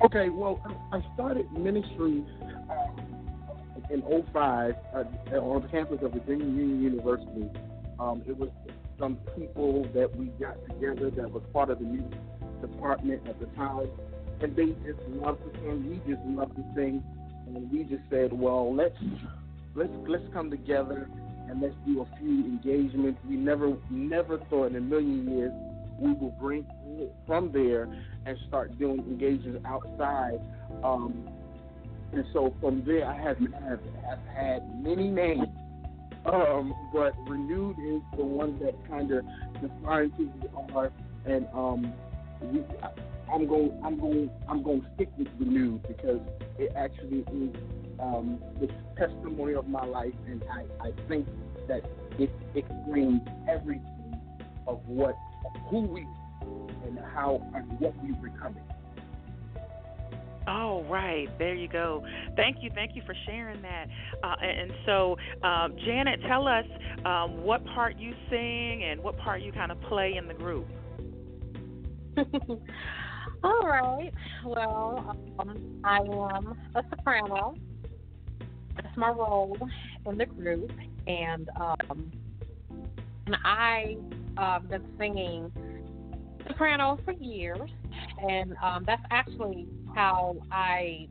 Okay, 0.04 0.30
well, 0.30 0.60
I 0.90 1.00
started 1.14 1.50
ministry 1.52 2.24
um, 2.68 3.84
in 3.88 4.02
05 4.32 4.74
uh, 4.96 5.04
on 5.36 5.62
the 5.62 5.68
campus 5.68 5.98
of 6.02 6.12
Virginia 6.12 6.44
Union 6.44 6.82
University. 6.82 7.48
Um, 8.00 8.20
it 8.26 8.36
was 8.36 8.48
some 8.98 9.16
people 9.36 9.86
that 9.94 10.14
we 10.16 10.26
got 10.40 10.56
together 10.66 11.08
that 11.10 11.30
was 11.30 11.44
part 11.52 11.70
of 11.70 11.78
the 11.78 11.84
music 11.84 12.18
department 12.60 13.22
at 13.28 13.38
the 13.38 13.46
time, 13.54 13.88
and 14.40 14.56
they 14.56 14.74
just 14.84 14.98
loved 15.08 15.40
to 15.44 15.60
sing. 15.60 15.88
We 15.88 16.12
just 16.12 16.26
loved 16.26 16.56
to 16.56 16.64
sing, 16.74 17.00
and 17.46 17.70
we 17.70 17.84
just 17.84 18.02
said, 18.10 18.32
well, 18.32 18.74
let's 18.74 18.96
let's 19.76 19.92
let's 20.08 20.24
come 20.32 20.50
together 20.50 21.08
and 21.48 21.62
let's 21.62 21.76
do 21.86 22.00
a 22.02 22.18
few 22.18 22.44
engagements. 22.44 23.20
We 23.28 23.36
never 23.36 23.76
never 23.88 24.38
thought 24.50 24.70
in 24.70 24.76
a 24.76 24.80
million 24.80 25.30
years 25.30 25.52
we 26.02 26.12
will 26.12 26.34
bring 26.40 26.66
from 27.26 27.52
there 27.52 27.88
and 28.26 28.36
start 28.48 28.78
doing 28.78 28.98
engagements 28.98 29.64
outside. 29.64 30.40
Um, 30.82 31.28
and 32.12 32.24
so 32.32 32.54
from 32.60 32.82
there, 32.84 33.06
I 33.06 33.16
have, 33.16 33.38
have, 33.38 33.80
have 34.04 34.18
had 34.34 34.84
many 34.84 35.08
names, 35.08 35.46
um, 36.26 36.74
but 36.92 37.12
renewed 37.26 37.76
is 37.78 38.02
the 38.16 38.24
one 38.24 38.58
that 38.58 38.74
kind 38.88 39.10
of 39.12 39.24
defines 39.60 40.12
who 40.16 40.30
we 40.40 40.74
are. 40.74 40.92
And 41.24 41.46
um, 41.54 41.92
we, 42.42 42.60
I, 42.82 42.90
I'm 43.32 43.46
going, 43.46 43.80
I'm 43.82 43.98
going, 43.98 44.30
I'm 44.48 44.62
going 44.62 44.82
to 44.82 44.86
stick 44.94 45.08
with 45.16 45.28
renewed 45.38 45.86
because 45.88 46.20
it 46.58 46.72
actually 46.76 47.20
is 47.32 47.56
um, 47.98 48.42
the 48.60 48.68
testimony 48.98 49.54
of 49.54 49.68
my 49.68 49.84
life, 49.86 50.12
and 50.26 50.42
I, 50.52 50.88
I 50.88 50.92
think 51.08 51.26
that 51.68 51.82
it 52.18 52.30
explains 52.54 53.22
everything 53.48 54.20
of 54.66 54.80
what, 54.86 55.16
who 55.68 55.80
we, 55.82 56.06
and 56.86 56.98
how 57.14 57.42
and 57.54 57.80
what 57.80 57.94
we're 58.02 58.30
becoming. 58.30 58.62
All 60.46 60.82
right, 60.84 61.28
there 61.38 61.54
you 61.54 61.68
go. 61.68 62.04
Thank 62.34 62.58
you, 62.62 62.70
thank 62.74 62.96
you 62.96 63.02
for 63.06 63.14
sharing 63.26 63.62
that. 63.62 63.86
Uh, 64.24 64.34
and, 64.42 64.70
and 64.70 64.72
so, 64.86 65.16
um, 65.46 65.76
Janet, 65.84 66.20
tell 66.26 66.48
us 66.48 66.64
um, 67.04 67.44
what 67.44 67.64
part 67.66 67.96
you 67.96 68.12
sing 68.28 68.82
and 68.84 69.00
what 69.00 69.16
part 69.18 69.42
you 69.42 69.52
kind 69.52 69.70
of 69.70 69.80
play 69.82 70.16
in 70.16 70.26
the 70.26 70.34
group. 70.34 70.66
All 73.44 73.60
right. 73.62 74.12
Well, 74.44 75.16
um, 75.38 75.80
I 75.84 75.98
am 75.98 76.58
a 76.74 76.82
soprano. 76.90 77.54
That's 78.76 78.96
my 78.96 79.10
role 79.10 79.56
in 80.06 80.18
the 80.18 80.26
group, 80.26 80.70
and 81.06 81.48
um, 81.60 82.12
and 83.26 83.36
I 83.44 83.96
um, 84.36 84.66
been 84.68 84.84
singing 84.98 85.52
soprano 86.46 86.98
for 87.04 87.12
years, 87.12 87.70
and 88.28 88.54
um, 88.62 88.84
that's 88.86 89.02
actually 89.10 89.68
how 89.94 90.36
I 90.50 91.08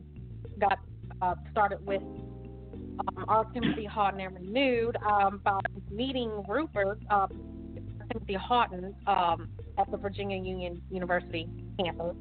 got 0.60 0.80
uh, 1.22 1.36
started 1.52 1.86
with 1.86 2.02
um, 2.02 3.26
R. 3.28 3.46
Timothy 3.54 3.86
Haughton 3.86 4.20
and 4.20 4.38
ReNewed 4.38 5.02
um, 5.06 5.42
by 5.44 5.60
meeting 5.90 6.44
Rupert 6.48 7.00
um, 7.10 7.30
Timothy 8.12 8.34
Haughton 8.34 8.96
um, 9.08 9.50
at 9.78 9.90
the 9.92 9.98
Virginia 9.98 10.38
Union 10.38 10.82
University 10.92 11.48
campus. 11.80 12.16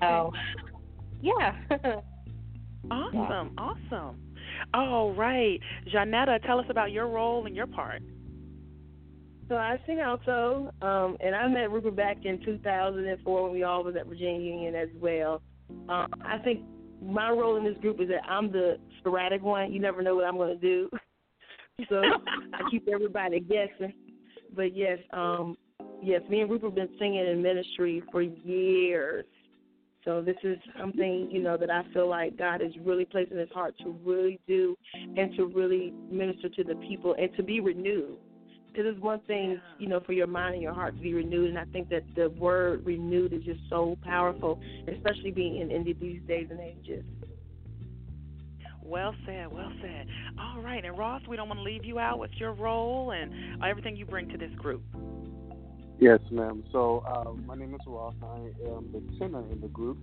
So, 0.00 0.32
yeah. 1.22 1.56
Awesome, 2.90 3.52
awesome. 3.58 4.16
All 4.74 5.12
right, 5.12 5.60
Janetta, 5.86 6.40
tell 6.46 6.58
us 6.58 6.66
about 6.70 6.92
your 6.92 7.06
role 7.06 7.46
and 7.46 7.54
your 7.54 7.66
part. 7.66 8.02
So 9.50 9.56
I 9.56 9.80
sing 9.84 9.98
alto, 9.98 10.72
um, 10.80 11.16
and 11.18 11.34
I 11.34 11.48
met 11.48 11.72
Rupert 11.72 11.96
back 11.96 12.18
in 12.24 12.40
2004 12.44 13.42
when 13.42 13.52
we 13.52 13.64
all 13.64 13.82
was 13.82 13.96
at 13.96 14.06
Virginia 14.06 14.40
Union 14.40 14.76
as 14.76 14.88
well. 15.00 15.42
Um, 15.88 16.06
I 16.24 16.38
think 16.44 16.60
my 17.02 17.30
role 17.30 17.56
in 17.56 17.64
this 17.64 17.76
group 17.78 18.00
is 18.00 18.06
that 18.10 18.22
I'm 18.30 18.52
the 18.52 18.78
sporadic 19.00 19.42
one. 19.42 19.72
You 19.72 19.80
never 19.80 20.02
know 20.02 20.14
what 20.14 20.24
I'm 20.24 20.36
going 20.36 20.56
to 20.56 20.60
do, 20.64 20.88
so 21.88 21.96
I 21.96 22.70
keep 22.70 22.86
everybody 22.86 23.40
guessing. 23.40 23.92
But 24.54 24.76
yes, 24.76 24.98
um, 25.12 25.58
yes, 26.00 26.20
me 26.30 26.42
and 26.42 26.50
Rupert 26.50 26.68
have 26.68 26.76
been 26.76 26.96
singing 27.00 27.26
in 27.26 27.42
ministry 27.42 28.04
for 28.12 28.22
years. 28.22 29.24
So 30.04 30.22
this 30.22 30.36
is 30.44 30.58
something 30.78 31.28
you 31.28 31.42
know 31.42 31.56
that 31.56 31.70
I 31.72 31.82
feel 31.92 32.08
like 32.08 32.38
God 32.38 32.62
is 32.62 32.72
really 32.84 33.04
placing 33.04 33.36
His 33.36 33.50
heart 33.52 33.74
to 33.82 33.98
really 34.04 34.38
do, 34.46 34.76
and 34.94 35.34
to 35.36 35.46
really 35.46 35.92
minister 36.08 36.48
to 36.50 36.62
the 36.62 36.76
people 36.76 37.16
and 37.18 37.34
to 37.36 37.42
be 37.42 37.58
renewed. 37.58 38.16
Because 38.72 38.86
it's 38.86 39.00
one 39.00 39.20
thing, 39.26 39.60
you 39.78 39.88
know, 39.88 40.00
for 40.00 40.12
your 40.12 40.28
mind 40.28 40.54
and 40.54 40.62
your 40.62 40.72
heart 40.72 40.96
to 40.96 41.02
be 41.02 41.12
renewed, 41.12 41.48
and 41.48 41.58
I 41.58 41.64
think 41.66 41.88
that 41.90 42.04
the 42.14 42.30
word 42.30 42.86
renewed 42.86 43.32
is 43.32 43.42
just 43.42 43.60
so 43.68 43.98
powerful, 44.02 44.60
especially 44.86 45.32
being 45.32 45.58
in, 45.58 45.70
in 45.70 45.84
these 45.84 46.20
days 46.28 46.46
and 46.50 46.60
ages. 46.60 47.04
Well 48.82 49.14
said, 49.24 49.52
well 49.52 49.70
said. 49.80 50.06
All 50.38 50.60
right, 50.62 50.84
and 50.84 50.98
Ross, 50.98 51.22
we 51.28 51.36
don't 51.36 51.48
want 51.48 51.60
to 51.60 51.64
leave 51.64 51.84
you 51.84 51.98
out. 51.98 52.18
What's 52.18 52.34
your 52.40 52.52
role 52.52 53.12
and 53.12 53.62
everything 53.62 53.96
you 53.96 54.04
bring 54.04 54.28
to 54.30 54.38
this 54.38 54.50
group? 54.56 54.82
Yes, 56.00 56.18
ma'am. 56.30 56.64
So 56.72 57.04
uh, 57.06 57.32
my 57.46 57.54
name 57.54 57.74
is 57.74 57.80
Ross. 57.86 58.14
I 58.22 58.36
am 58.68 58.90
the 58.92 59.02
tenor 59.18 59.44
in 59.52 59.60
the 59.60 59.68
group, 59.68 59.98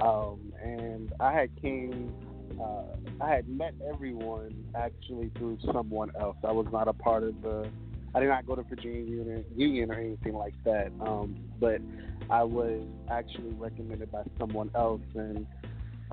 um, 0.00 0.52
and 0.62 1.12
I 1.20 1.32
had 1.32 1.50
came. 1.60 2.12
Uh, 2.60 2.96
I 3.20 3.30
had 3.30 3.46
met 3.46 3.74
everyone 3.92 4.64
actually 4.74 5.30
through 5.36 5.58
someone 5.72 6.10
else. 6.18 6.38
I 6.42 6.50
was 6.50 6.66
not 6.72 6.88
a 6.88 6.94
part 6.94 7.22
of 7.22 7.40
the. 7.42 7.68
I 8.14 8.20
did 8.20 8.28
not 8.28 8.46
go 8.46 8.56
to 8.56 8.62
Virginia 8.62 9.44
Union, 9.56 9.90
or 9.90 9.94
anything 9.94 10.34
like 10.34 10.54
that. 10.64 10.90
Um, 11.00 11.36
but 11.60 11.80
I 12.30 12.42
was 12.42 12.82
actually 13.10 13.52
recommended 13.52 14.10
by 14.10 14.22
someone 14.38 14.70
else, 14.74 15.02
and 15.14 15.46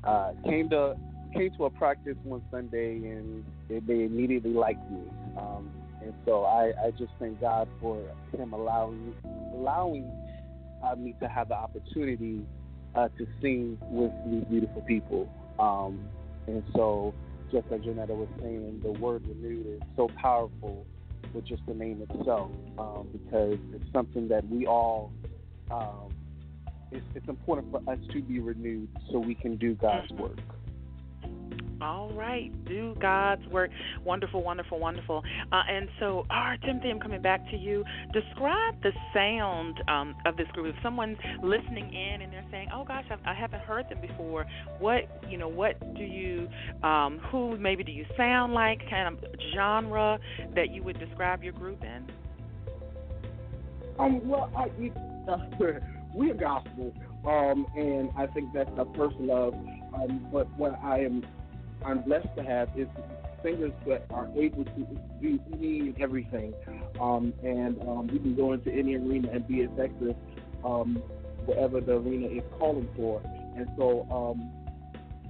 uh, 0.04 0.32
came 0.44 0.68
to 0.70 0.96
came 1.34 1.50
to 1.56 1.64
a 1.64 1.70
practice 1.70 2.16
one 2.22 2.42
Sunday, 2.50 2.96
and 2.96 3.44
they, 3.68 3.80
they 3.80 4.04
immediately 4.04 4.52
liked 4.52 4.90
me. 4.90 5.02
Um, 5.36 5.70
and 6.02 6.14
so 6.24 6.44
I, 6.44 6.72
I 6.84 6.90
just 6.92 7.12
thank 7.18 7.40
God 7.40 7.68
for 7.80 8.00
Him 8.36 8.52
allowing 8.52 9.14
allowing 9.54 10.10
uh, 10.84 10.94
me 10.94 11.14
to 11.20 11.28
have 11.28 11.48
the 11.48 11.54
opportunity 11.54 12.46
uh, 12.94 13.08
to 13.18 13.26
sing 13.40 13.78
with 13.90 14.12
these 14.26 14.44
beautiful 14.44 14.82
people. 14.82 15.28
Um, 15.58 16.08
and 16.46 16.62
so, 16.74 17.14
just 17.50 17.66
as 17.72 17.80
Janetta 17.80 18.14
was 18.14 18.28
saying, 18.40 18.80
the 18.82 18.92
word 18.92 19.22
renewed 19.26 19.66
is 19.66 19.80
so 19.96 20.08
powerful 20.20 20.86
with 21.36 21.46
just 21.46 21.62
the 21.66 21.74
name 21.74 22.04
itself 22.08 22.50
um, 22.78 23.08
because 23.12 23.58
it's 23.74 23.92
something 23.92 24.26
that 24.28 24.48
we 24.48 24.66
all. 24.66 25.12
Um, 25.70 26.14
it's, 26.90 27.04
it's 27.14 27.28
important 27.28 27.70
for 27.70 27.78
us 27.90 27.98
to 28.12 28.22
be 28.22 28.40
renewed 28.40 28.88
so 29.10 29.18
we 29.18 29.34
can 29.34 29.56
do 29.56 29.74
God's 29.74 30.10
work. 30.12 30.38
All 31.80 32.10
right, 32.14 32.50
do 32.64 32.94
God's 33.00 33.46
work. 33.48 33.70
Wonderful, 34.02 34.42
wonderful, 34.42 34.78
wonderful. 34.78 35.22
Uh, 35.52 35.62
and 35.68 35.88
so, 36.00 36.24
R. 36.30 36.56
Timothy, 36.64 36.88
I'm 36.90 37.00
coming 37.00 37.20
back 37.20 37.48
to 37.50 37.56
you. 37.56 37.84
Describe 38.14 38.82
the 38.82 38.92
sound 39.12 39.82
um, 39.88 40.14
of 40.24 40.36
this 40.38 40.46
group. 40.52 40.74
If 40.74 40.82
someone's 40.82 41.18
listening 41.42 41.92
in 41.92 42.22
and 42.22 42.32
they're 42.32 42.46
saying, 42.50 42.68
"Oh 42.74 42.84
gosh, 42.84 43.04
I, 43.10 43.30
I 43.30 43.34
haven't 43.34 43.60
heard 43.60 43.88
them 43.90 44.00
before," 44.00 44.46
what 44.78 45.02
you 45.28 45.36
know, 45.36 45.48
what 45.48 45.78
do 45.94 46.02
you, 46.02 46.48
um, 46.82 47.20
who 47.30 47.58
maybe 47.58 47.84
do 47.84 47.92
you 47.92 48.06
sound 48.16 48.54
like? 48.54 48.80
Kind 48.88 49.14
of 49.14 49.24
genre 49.54 50.18
that 50.54 50.70
you 50.70 50.82
would 50.82 50.98
describe 50.98 51.42
your 51.42 51.52
group 51.52 51.82
in? 51.82 52.06
Um, 53.98 54.26
well, 54.26 54.50
I, 54.56 54.66
we're 56.14 56.34
gospel, 56.34 56.94
um, 57.26 57.66
and 57.76 58.10
I 58.16 58.26
think 58.26 58.52
that's 58.54 58.70
our 58.78 58.86
first 58.96 59.16
love. 59.16 59.54
Um, 59.94 60.26
but 60.32 60.48
what 60.58 60.78
I 60.82 61.00
am, 61.00 61.24
I'm 61.86 62.02
blessed 62.02 62.28
to 62.36 62.42
have 62.42 62.68
is 62.76 62.88
singers 63.44 63.72
that 63.86 64.06
are 64.10 64.28
able 64.36 64.64
to 64.64 64.86
do 65.22 65.38
any 65.52 65.78
and 65.80 66.00
everything, 66.00 66.52
um, 67.00 67.32
and 67.44 67.80
um, 67.82 68.08
we 68.12 68.18
can 68.18 68.34
go 68.34 68.52
into 68.54 68.72
any 68.72 68.96
arena 68.96 69.28
and 69.32 69.46
be 69.46 69.60
effective 69.60 70.16
um, 70.64 71.00
wherever 71.44 71.80
the 71.80 71.92
arena 71.92 72.26
is 72.26 72.42
calling 72.58 72.88
for. 72.96 73.22
And 73.56 73.68
so 73.78 74.04
um, 74.10 74.50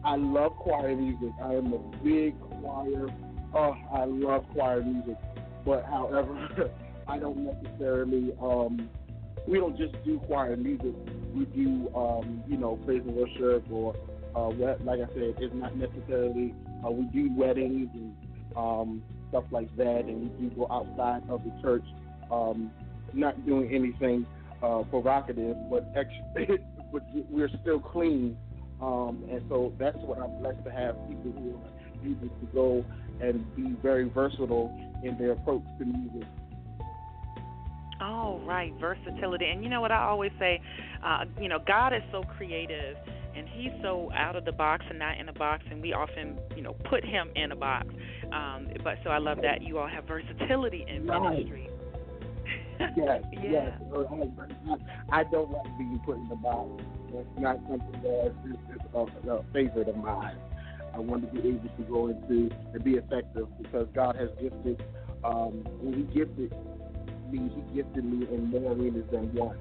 I 0.03 0.17
love 0.17 0.53
choir 0.57 0.97
music. 0.97 1.31
I 1.43 1.55
am 1.55 1.75
a 1.75 1.79
big 2.03 2.41
choir. 2.41 3.07
Oh, 3.55 3.77
I 3.93 4.05
love 4.07 4.47
choir 4.55 4.83
music. 4.83 5.19
But 5.67 5.85
however, 5.85 6.71
I 7.09 7.19
don't 7.19 7.45
necessarily. 7.45 8.33
Um, 8.41 8.89
we 9.47 9.59
don't 9.59 9.77
just 9.77 9.95
do 10.05 10.19
choir 10.21 10.57
music. 10.57 10.95
We 11.35 11.45
do, 11.45 11.95
um, 11.95 12.43
you 12.49 12.57
know, 12.57 12.77
praise 12.87 13.03
and 13.07 13.15
worship, 13.15 13.71
or 13.71 13.95
uh, 14.37 14.49
like 14.84 15.01
I 15.01 15.07
said, 15.14 15.34
it's 15.39 15.55
not 15.55 15.76
necessarily. 15.76 16.55
Uh, 16.87 16.91
we 16.91 17.05
do 17.07 17.30
weddings 17.34 17.89
and 17.95 18.14
um, 18.57 19.03
stuff 19.30 19.45
like 19.51 19.74
that, 19.76 20.05
and 20.05 20.22
we 20.22 20.49
do 20.49 20.55
go 20.55 20.66
outside 20.70 21.22
of 21.30 21.43
the 21.43 21.53
church. 21.62 21.84
Um, 22.30 22.70
not 23.14 23.47
doing 23.47 23.72
anything 23.72 24.26
uh, 24.62 24.82
provocative, 24.91 25.57
but 25.70 25.91
actually, 25.97 26.59
but 26.93 27.03
we're 27.30 27.51
still 27.62 27.80
clean. 27.80 28.37
Um, 28.80 29.24
and 29.30 29.43
so 29.49 29.72
that's 29.78 29.97
what 29.99 30.18
I'm 30.18 30.39
blessed 30.43 30.62
to 30.64 30.70
have 30.70 30.97
people 31.09 31.32
who 31.32 31.57
are 31.57 32.11
able 32.11 32.28
to 32.28 32.47
go 32.53 32.84
and 33.22 33.57
be 33.57 33.74
very 33.82 34.09
versatile 34.11 34.70
in 35.03 35.16
their 35.16 35.32
approach 35.32 35.62
to 35.78 35.84
music. 35.87 36.28
Oh, 38.03 38.43
right, 38.45 38.74
versatility. 38.78 39.47
And 39.47 39.64
you 39.64 39.70
know 39.70 39.80
what 39.80 39.93
I 39.93 40.05
always 40.05 40.32
say, 40.39 40.61
uh, 41.03 41.24
you 41.41 41.49
know, 41.49 41.59
God 41.66 41.95
is 41.95 42.03
so 42.12 42.22
creative 42.37 42.99
and 43.37 43.49
he's 43.49 43.72
so 43.82 44.11
out 44.14 44.37
of 44.37 44.45
the 44.45 44.53
box 44.53 44.84
and 44.89 44.99
not 44.99 45.18
in 45.18 45.28
a 45.28 45.32
box 45.32 45.62
and 45.70 45.82
we 45.82 45.93
often, 45.93 46.39
you 46.57 46.62
know, 46.62 46.74
put 46.89 47.05
him 47.05 47.30
in 47.34 47.53
a 47.53 47.57
box. 47.57 47.89
Um, 48.32 48.68
but 48.82 48.97
so 49.05 49.11
I 49.11 49.18
love 49.18 49.39
that 49.43 49.62
you 49.62 49.78
all 49.78 49.89
have 49.89 50.05
versatility 50.05 50.84
in 50.89 51.07
right. 51.07 51.30
ministry. 51.30 51.68
yes, 52.78 53.22
yeah. 53.32 53.41
yes. 53.43 53.80
I 55.12 55.24
don't 55.24 55.51
like 55.51 55.78
being 55.78 56.01
put 56.05 56.16
in 56.16 56.28
the 56.28 56.37
box. 56.37 56.82
That's 57.12 57.26
not 57.39 57.57
something 57.68 58.03
that 58.03 58.34
is 58.49 58.80
a, 58.95 59.30
a 59.30 59.45
favorite 59.53 59.89
of 59.89 59.97
mine. 59.97 60.37
I 60.95 60.99
want 60.99 61.30
to 61.30 61.41
be 61.41 61.49
able 61.49 61.68
to 61.68 61.82
go 61.82 62.09
into 62.09 62.51
and 62.72 62.82
be 62.82 62.93
effective 62.93 63.49
because 63.61 63.87
God 63.95 64.16
has 64.16 64.30
gifted. 64.41 64.82
Um, 65.24 65.64
when 65.80 65.95
He 65.95 66.03
gifted 66.18 66.53
me, 67.30 67.51
He 67.55 67.76
gifted 67.76 68.05
me 68.05 68.26
in 68.32 68.51
more 68.51 68.72
arenas 68.72 69.05
than 69.12 69.32
one. 69.34 69.59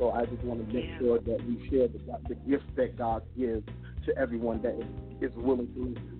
So 0.00 0.10
I 0.12 0.24
just 0.24 0.42
want 0.44 0.66
to 0.66 0.74
make 0.74 0.86
Yeah. 0.86 0.98
sure 0.98 1.18
that 1.18 1.46
we 1.46 1.68
share 1.68 1.86
the, 1.86 2.00
the 2.26 2.34
gifts 2.48 2.64
that 2.76 2.96
God 2.96 3.22
gives 3.36 3.62
to 4.06 4.16
everyone 4.16 4.62
that 4.62 4.74
is, 4.74 5.30
is 5.30 5.36
willing 5.36 5.72
to 5.74 5.80
listen. 5.80 6.16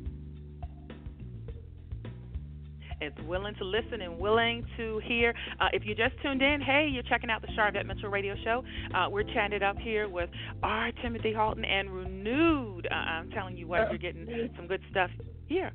is 3.01 3.14
willing 3.26 3.55
to 3.55 3.64
listen 3.64 4.03
and 4.03 4.18
willing 4.18 4.62
to 4.76 5.01
hear. 5.07 5.33
Uh, 5.59 5.68
if 5.72 5.87
you 5.87 5.95
just 5.95 6.12
tuned 6.22 6.43
in, 6.43 6.61
hey, 6.61 6.87
you're 6.93 7.03
checking 7.05 7.31
out 7.31 7.41
the 7.41 7.49
Sharvette 7.49 7.87
Mitchell 7.87 8.11
Radio 8.11 8.35
Show. 8.45 8.62
Uh, 8.95 9.09
we're 9.11 9.22
chatting 9.22 9.62
up 9.62 9.78
here 9.78 10.07
with 10.07 10.28
R. 10.62 10.93
Timothy 11.03 11.33
Haughton 11.33 11.64
and 11.64 11.89
ReNewed. 11.89 12.85
Uh, 12.93 12.95
I'm 12.95 13.31
telling 13.31 13.57
you 13.57 13.66
what, 13.66 13.89
you're 13.89 13.97
getting 13.97 14.51
some 14.55 14.66
good 14.66 14.83
stuff 14.91 15.09
here. 15.47 15.72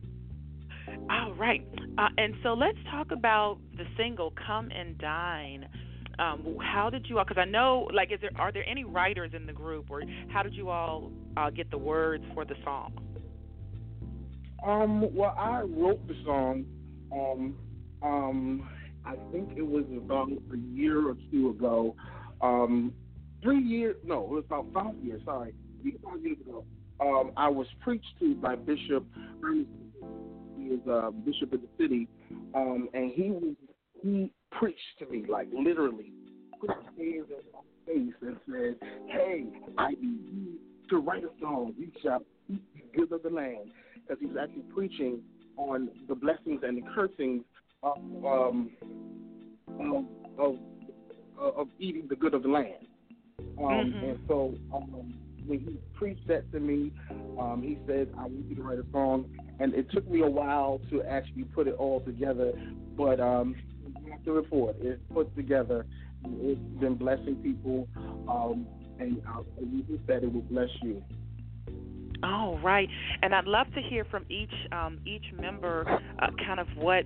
All 1.10 1.34
right, 1.34 1.68
uh, 1.98 2.10
and 2.20 2.36
so 2.44 2.54
let's 2.54 2.78
talk 2.92 3.10
about 3.10 3.58
the 3.76 3.86
single 3.98 4.32
"Come 4.46 4.70
and 4.70 4.96
Dine." 5.00 5.68
Um, 6.20 6.58
how 6.62 6.90
did 6.90 7.08
you 7.10 7.18
all? 7.18 7.26
Because 7.26 7.42
I 7.42 7.50
know, 7.50 7.90
like, 7.94 8.12
is 8.12 8.20
there 8.22 8.32
are 8.38 8.52
there 8.52 8.68
any 8.68 8.84
writers 8.84 9.32
in 9.36 9.46
the 9.46 9.54
group, 9.54 9.90
or 9.90 10.04
how 10.30 10.44
did 10.44 10.54
you 10.54 10.70
all 10.70 11.12
uh, 11.36 11.50
get 11.50 11.70
the 11.72 11.78
words 11.78 12.24
for 12.34 12.46
the 12.46 12.56
song? 12.64 12.94
Um, 14.66 15.14
well, 15.16 15.36
I 15.38 15.62
wrote 15.62 16.06
the 16.08 16.16
song. 16.26 16.66
Um, 17.12 17.56
um, 18.02 18.70
I 19.06 19.16
think 19.32 19.50
it 19.56 19.66
was 19.66 19.86
about 19.96 20.30
a 20.30 20.58
year 20.74 21.08
or 21.08 21.16
two 21.32 21.50
ago. 21.50 21.96
Um, 22.42 22.94
three 23.44 23.62
years? 23.62 23.96
No, 24.04 24.24
it 24.24 24.30
was 24.30 24.44
about 24.48 24.68
five 24.74 24.96
years. 25.04 25.22
Sorry, 25.26 25.54
five 26.04 26.24
years 26.24 26.38
ago. 26.42 26.66
Um, 27.00 27.32
I 27.36 27.50
was 27.50 27.68
preached 27.82 28.08
to 28.20 28.36
by 28.36 28.56
Bishop 28.56 29.06
Ernest. 29.44 29.70
He 30.58 30.64
is 30.68 30.80
uh, 30.90 31.12
bishop 31.12 31.54
of 31.54 31.62
the 31.62 31.68
city, 31.78 32.08
um, 32.56 32.90
and 32.94 33.12
he 33.12 33.32
was 33.32 33.56
he 34.02 34.32
preached 34.60 34.80
to 35.00 35.06
me 35.08 35.26
like 35.30 35.48
literally 35.54 36.12
put 36.60 36.70
his 36.70 36.86
hands 36.98 37.28
in 37.30 37.44
my 37.54 37.62
face 37.86 38.14
and 38.22 38.38
said, 38.50 38.90
"Hey, 39.08 39.46
I 39.78 39.90
need 39.92 40.20
you 40.32 40.60
to 40.90 40.98
write 40.98 41.24
a 41.24 41.30
song. 41.40 41.74
You 41.78 41.92
shall 42.02 42.24
eat 42.50 42.62
the 42.74 42.98
good 42.98 43.12
of 43.12 43.24
the 43.24 43.30
land." 43.30 43.72
Because 43.96 44.18
he's 44.22 44.38
actually 44.40 44.64
preaching 44.74 45.22
on 45.58 45.90
the 46.08 46.16
blessings 46.16 46.62
and 46.64 46.78
the 46.78 46.90
cursings 46.94 47.44
of 47.84 47.98
um, 48.26 48.72
of, 49.80 50.06
of 50.38 50.60
of 51.38 51.68
eating 51.80 52.08
the 52.10 52.16
good 52.16 52.34
of 52.34 52.44
the 52.44 52.50
land. 52.50 52.88
Um, 53.58 53.66
Mhm. 53.66 54.04
And 54.04 54.20
so 54.28 54.54
um, 54.74 55.14
when 55.46 55.60
he 55.60 55.80
preached 55.94 56.28
that 56.28 56.52
to 56.52 56.60
me, 56.60 56.92
um, 57.40 57.62
he 57.64 57.78
said, 57.88 58.10
"I 58.18 58.24
want 58.24 58.46
you 58.50 58.56
to 58.56 58.64
write 58.64 58.80
a 58.80 58.86
song." 58.92 59.26
And 59.60 59.74
it 59.74 59.90
took 59.92 60.10
me 60.10 60.22
a 60.22 60.30
while 60.30 60.82
to 60.90 61.04
actually 61.04 61.44
put 61.44 61.68
it 61.68 61.76
all 61.76 62.02
together, 62.02 62.52
but 62.98 63.20
um, 63.20 63.56
you 64.26 64.34
to 64.34 64.40
report 64.40 64.76
it's 64.80 65.02
put 65.14 65.36
together. 65.36 65.86
It's 66.26 66.60
been 66.80 66.96
blessing 66.96 67.36
people, 67.44 67.88
um, 68.28 68.66
and 69.00 69.22
uh, 69.28 69.32
hope 69.32 69.48
that 70.08 70.24
it 70.24 70.34
will 70.34 70.42
bless 70.42 70.70
you. 70.82 71.04
All 72.24 72.58
right, 72.60 72.90
and 73.22 73.36
I'd 73.36 73.46
love 73.46 73.68
to 73.76 73.82
hear 73.82 74.06
from 74.06 74.26
each 74.30 74.54
um, 74.72 75.00
each 75.06 75.26
member, 75.40 75.86
uh, 76.20 76.28
kind 76.46 76.60
of 76.60 76.68
what 76.76 77.06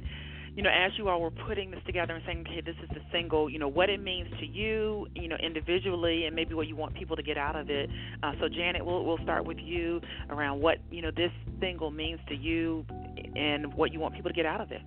you 0.56 0.64
know, 0.64 0.70
as 0.70 0.92
you 0.98 1.08
all 1.08 1.22
were 1.22 1.32
putting 1.32 1.72
this 1.72 1.80
together 1.86 2.16
and 2.16 2.24
saying, 2.26 2.44
okay, 2.48 2.62
this 2.62 2.76
is 2.84 2.90
the 2.90 3.02
single, 3.12 3.50
you 3.50 3.60
know, 3.60 3.68
what 3.68 3.90
it 3.90 4.02
means 4.02 4.30
to 4.40 4.46
you, 4.46 5.08
you 5.16 5.28
know, 5.28 5.38
individually, 5.38 6.26
and 6.26 6.36
maybe 6.36 6.54
what 6.54 6.68
you 6.68 6.76
want 6.76 6.94
people 6.96 7.16
to 7.16 7.24
get 7.24 7.38
out 7.38 7.56
of 7.56 7.70
it. 7.70 7.90
Uh, 8.24 8.34
so, 8.40 8.50
Janet, 8.50 8.86
we'll 8.86 9.06
we'll 9.06 9.20
start 9.24 9.46
with 9.46 9.58
you 9.58 10.02
around 10.30 10.62
what 10.62 10.78
you 10.92 11.02
know 11.02 11.12
this 11.16 11.32
single 11.60 11.92
means 11.92 12.20
to 12.30 12.36
you, 12.36 12.86
and 13.36 13.74
what 13.74 13.94
you 13.94 14.00
want 14.00 14.16
people 14.16 14.30
to 14.30 14.36
get 14.36 14.46
out 14.46 14.62
of 14.62 14.72
it. 14.72 14.82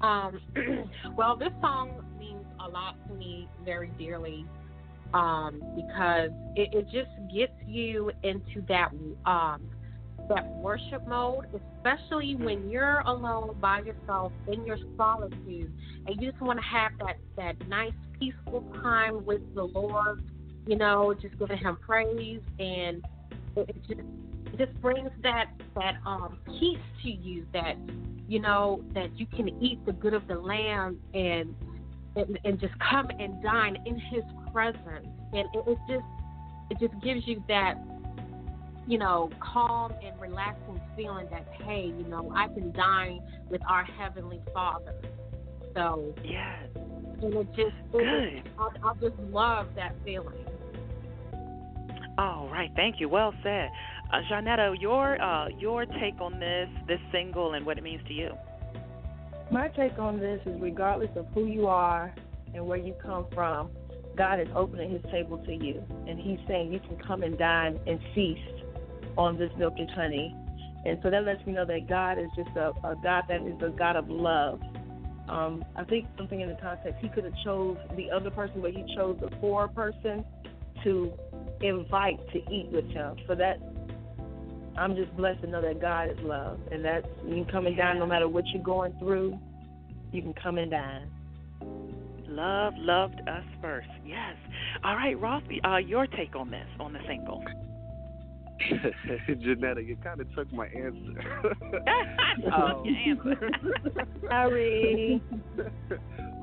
Um, 0.00 0.40
well, 1.16 1.36
this 1.36 1.52
song 1.60 2.04
means 2.18 2.44
a 2.60 2.68
lot 2.68 2.96
to 3.08 3.14
me 3.14 3.48
very 3.64 3.90
dearly 3.98 4.46
um, 5.14 5.62
because 5.74 6.30
it, 6.56 6.68
it 6.72 6.84
just 6.84 7.10
gets 7.34 7.52
you 7.66 8.10
into 8.22 8.62
that 8.68 8.90
um, 9.24 9.62
that 10.28 10.46
worship 10.56 11.06
mode, 11.06 11.46
especially 11.54 12.34
when 12.34 12.68
you're 12.68 13.00
alone 13.00 13.56
by 13.60 13.80
yourself 13.80 14.32
in 14.48 14.66
your 14.66 14.78
solitude, 14.96 15.72
and 16.06 16.20
you 16.20 16.30
just 16.30 16.42
want 16.42 16.58
to 16.58 16.64
have 16.64 16.92
that 16.98 17.16
that 17.36 17.68
nice 17.68 17.92
peaceful 18.18 18.64
time 18.82 19.24
with 19.24 19.42
the 19.54 19.64
Lord. 19.64 20.22
You 20.66 20.76
know, 20.76 21.14
just 21.14 21.38
giving 21.38 21.58
Him 21.58 21.76
praise, 21.80 22.40
and 22.58 23.04
it, 23.56 23.68
it 23.68 23.76
just 23.86 24.00
it 24.52 24.58
just 24.58 24.82
brings 24.82 25.10
that 25.22 25.46
that 25.76 25.96
um, 26.04 26.38
peace 26.46 26.78
to 27.02 27.10
you 27.10 27.46
that 27.52 27.76
you 28.28 28.40
know 28.40 28.82
that 28.94 29.18
you 29.18 29.26
can 29.26 29.48
eat 29.62 29.84
the 29.86 29.92
good 29.92 30.14
of 30.14 30.26
the 30.26 30.34
land 30.34 30.98
and 31.14 31.54
and, 32.16 32.38
and 32.44 32.60
just 32.60 32.72
come 32.78 33.08
and 33.18 33.42
dine 33.42 33.76
in 33.84 33.98
His 33.98 34.24
presence, 34.52 35.06
and 35.32 35.46
it, 35.54 35.64
it 35.66 35.78
just 35.88 36.04
it 36.70 36.78
just 36.80 37.02
gives 37.02 37.26
you 37.26 37.42
that 37.48 37.74
you 38.86 38.98
know 38.98 39.30
calm 39.40 39.92
and 40.04 40.18
relaxing 40.20 40.80
feeling 40.96 41.26
that 41.30 41.46
hey, 41.64 41.92
you 41.96 42.06
know 42.08 42.32
I 42.34 42.48
can 42.48 42.72
dine 42.72 43.20
with 43.50 43.60
our 43.68 43.84
heavenly 43.84 44.40
Father. 44.52 44.94
So 45.74 46.14
yes, 46.24 46.68
and 47.22 47.34
it 47.34 47.48
just 47.48 47.76
it, 47.92 48.42
Good. 48.42 48.50
I, 48.58 48.88
I 48.88 48.94
just 49.00 49.18
love 49.30 49.68
that 49.76 49.94
feeling. 50.04 50.34
All 52.18 52.48
right, 52.50 52.70
thank 52.74 52.98
you. 52.98 53.10
Well 53.10 53.34
said, 53.42 53.68
uh. 54.12 54.72
Your 54.78 55.20
uh, 55.20 55.48
your 55.58 55.86
take 55.86 56.20
on 56.20 56.38
this 56.38 56.68
this 56.86 57.00
single 57.12 57.54
and 57.54 57.64
what 57.66 57.78
it 57.78 57.84
means 57.84 58.02
to 58.08 58.14
you. 58.14 58.30
My 59.50 59.68
take 59.68 59.98
on 59.98 60.18
this 60.18 60.40
is 60.44 60.60
regardless 60.60 61.10
of 61.16 61.26
who 61.32 61.46
you 61.46 61.66
are 61.66 62.12
and 62.54 62.66
where 62.66 62.78
you 62.78 62.94
come 63.02 63.26
from, 63.32 63.70
God 64.16 64.40
is 64.40 64.48
opening 64.56 64.90
his 64.90 65.02
table 65.12 65.38
to 65.38 65.52
you. 65.52 65.82
And 66.08 66.18
he's 66.18 66.38
saying 66.48 66.72
you 66.72 66.80
can 66.80 66.96
come 67.06 67.22
and 67.22 67.38
dine 67.38 67.78
and 67.86 68.00
feast 68.14 68.64
on 69.16 69.38
this 69.38 69.50
milk 69.56 69.74
and 69.78 69.90
honey. 69.90 70.34
And 70.84 70.98
so 71.02 71.10
that 71.10 71.24
lets 71.24 71.44
me 71.46 71.52
know 71.52 71.64
that 71.64 71.88
God 71.88 72.18
is 72.18 72.28
just 72.36 72.56
a, 72.56 72.70
a 72.84 72.96
God 73.02 73.24
that 73.28 73.42
is 73.42 73.60
a 73.62 73.70
God 73.70 73.96
of 73.96 74.08
love. 74.08 74.60
Um, 75.28 75.64
I 75.74 75.84
think 75.84 76.06
something 76.16 76.40
in 76.40 76.48
the 76.48 76.56
context, 76.56 76.98
he 77.00 77.08
could 77.08 77.24
have 77.24 77.34
chose 77.44 77.76
the 77.96 78.10
other 78.10 78.30
person, 78.30 78.60
but 78.60 78.70
he 78.70 78.84
chose 78.94 79.16
the 79.20 79.28
poor 79.36 79.68
person 79.68 80.24
to 80.84 81.12
invite 81.60 82.18
to 82.32 82.38
eat 82.52 82.68
with 82.70 82.86
him. 82.86 83.16
So 83.26 83.34
that 83.34 83.58
I'm 84.78 84.94
just 84.94 85.16
blessed 85.16 85.40
to 85.42 85.46
know 85.46 85.62
that 85.62 85.80
God 85.80 86.10
is 86.10 86.18
love, 86.22 86.58
and 86.70 86.84
that's 86.84 87.06
you 87.26 87.34
can 87.34 87.46
come 87.46 87.66
and 87.66 87.76
dine 87.76 87.98
no 87.98 88.06
matter 88.06 88.28
what 88.28 88.44
you're 88.48 88.62
going 88.62 88.94
through. 88.98 89.38
You 90.12 90.22
can 90.22 90.34
come 90.34 90.58
and 90.58 90.70
dine. 90.70 91.10
Love 92.28 92.74
loved 92.76 93.20
us 93.28 93.44
first. 93.62 93.88
Yes. 94.04 94.34
All 94.84 94.94
right, 94.94 95.18
Ross. 95.18 95.42
Uh, 95.64 95.78
your 95.78 96.06
take 96.06 96.36
on 96.36 96.50
this 96.50 96.66
on 96.78 96.92
the 96.92 96.98
single. 97.06 97.42
Janetta, 99.26 99.82
you 99.82 99.96
kind 100.02 100.20
of 100.20 100.34
took 100.34 100.52
my 100.52 100.66
answer. 100.66 101.42
um, 102.52 102.82
your 102.84 102.96
answer. 103.08 103.50
Sorry. 104.28 105.22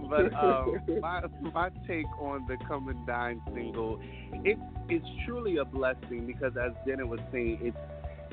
but 0.10 0.34
um, 0.34 0.80
my 1.02 1.22
my 1.54 1.70
take 1.88 2.06
on 2.20 2.46
the 2.48 2.58
"Come 2.68 2.88
and 2.90 3.06
Dine" 3.06 3.42
single, 3.54 4.00
it's 4.44 4.60
it's 4.90 5.06
truly 5.26 5.58
a 5.58 5.66
blessing 5.66 6.26
because, 6.26 6.54
as 6.58 6.72
Janet 6.88 7.08
was 7.08 7.20
saying, 7.32 7.60
it's 7.62 7.78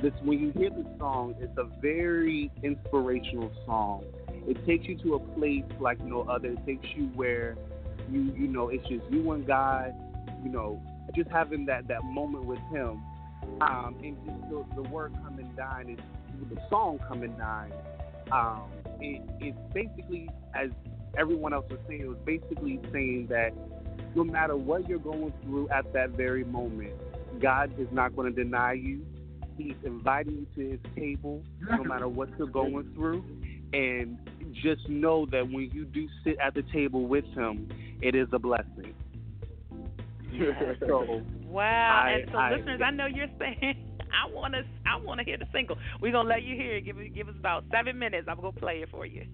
this 0.02 0.12
when 0.22 0.38
you 0.38 0.52
hear 0.52 0.70
the 0.70 0.86
song, 0.98 1.34
it's 1.40 1.56
a 1.58 1.64
very 1.80 2.50
inspirational 2.62 3.52
song. 3.66 4.04
It 4.46 4.64
takes 4.66 4.86
you 4.86 4.96
to 5.02 5.14
a 5.14 5.18
place 5.38 5.64
like 5.80 6.02
no 6.04 6.22
other. 6.22 6.48
It 6.48 6.66
takes 6.66 6.86
you 6.96 7.06
where 7.14 7.56
you 8.10 8.32
you 8.36 8.46
know 8.48 8.68
it's 8.68 8.86
just 8.88 9.04
you 9.10 9.30
and 9.32 9.46
God. 9.46 9.94
You 10.42 10.50
know, 10.50 10.82
just 11.14 11.30
having 11.30 11.66
that 11.66 11.88
that 11.88 12.02
moment 12.04 12.46
with 12.46 12.60
Him, 12.72 13.02
um, 13.60 13.96
and 14.02 14.16
just 14.24 14.50
the, 14.50 14.82
the 14.82 14.88
word 14.88 15.12
"Come 15.22 15.38
and 15.38 15.54
Dine" 15.56 15.90
is 15.90 16.48
the 16.48 16.60
song 16.70 16.98
"Come 17.06 17.22
and 17.22 17.36
Dine." 17.36 17.72
Um, 18.32 18.70
it, 19.00 19.22
it's 19.40 19.58
basically 19.74 20.28
as 20.54 20.70
everyone 21.18 21.52
else 21.52 21.66
was 21.70 21.80
saying, 21.88 22.00
it 22.00 22.08
was 22.08 22.18
basically 22.24 22.80
saying 22.92 23.26
that 23.28 23.50
no 24.14 24.24
matter 24.24 24.56
what 24.56 24.88
you're 24.88 24.98
going 24.98 25.32
through 25.42 25.68
at 25.70 25.92
that 25.92 26.10
very 26.10 26.44
moment, 26.44 26.92
God 27.40 27.72
is 27.78 27.88
not 27.92 28.16
going 28.16 28.34
to 28.34 28.44
deny 28.44 28.72
you. 28.72 29.04
He's 29.60 29.76
inviting 29.84 30.46
you 30.56 30.64
to 30.64 30.70
his 30.70 30.80
table 30.96 31.42
no 31.60 31.84
matter 31.84 32.08
what 32.08 32.30
you're 32.38 32.46
going 32.46 32.90
through. 32.94 33.22
And 33.72 34.18
just 34.62 34.88
know 34.88 35.26
that 35.26 35.48
when 35.50 35.70
you 35.72 35.84
do 35.84 36.08
sit 36.24 36.38
at 36.38 36.54
the 36.54 36.62
table 36.72 37.06
with 37.06 37.24
him, 37.34 37.68
it 38.00 38.14
is 38.14 38.28
a 38.32 38.38
blessing. 38.38 38.94
so, 40.80 41.22
wow. 41.44 42.04
I, 42.06 42.10
and 42.10 42.30
so 42.32 42.38
I, 42.38 42.52
listeners, 42.52 42.80
I 42.84 42.90
know 42.90 43.06
you're 43.06 43.26
saying 43.38 43.86
I 44.12 44.32
want 44.32 44.54
to 44.54 44.62
I 44.86 44.96
want 44.96 45.18
to 45.18 45.24
hear 45.24 45.36
the 45.36 45.46
single. 45.52 45.76
We're 46.00 46.12
going 46.12 46.24
to 46.26 46.30
let 46.30 46.42
you 46.42 46.56
hear 46.56 46.76
it. 46.76 46.84
Give, 46.84 46.96
give 47.14 47.28
us 47.28 47.34
about 47.38 47.64
seven 47.70 47.98
minutes. 47.98 48.26
I'm 48.28 48.40
going 48.40 48.54
to 48.54 48.60
play 48.60 48.82
it 48.82 48.88
for 48.90 49.06
you. 49.06 49.26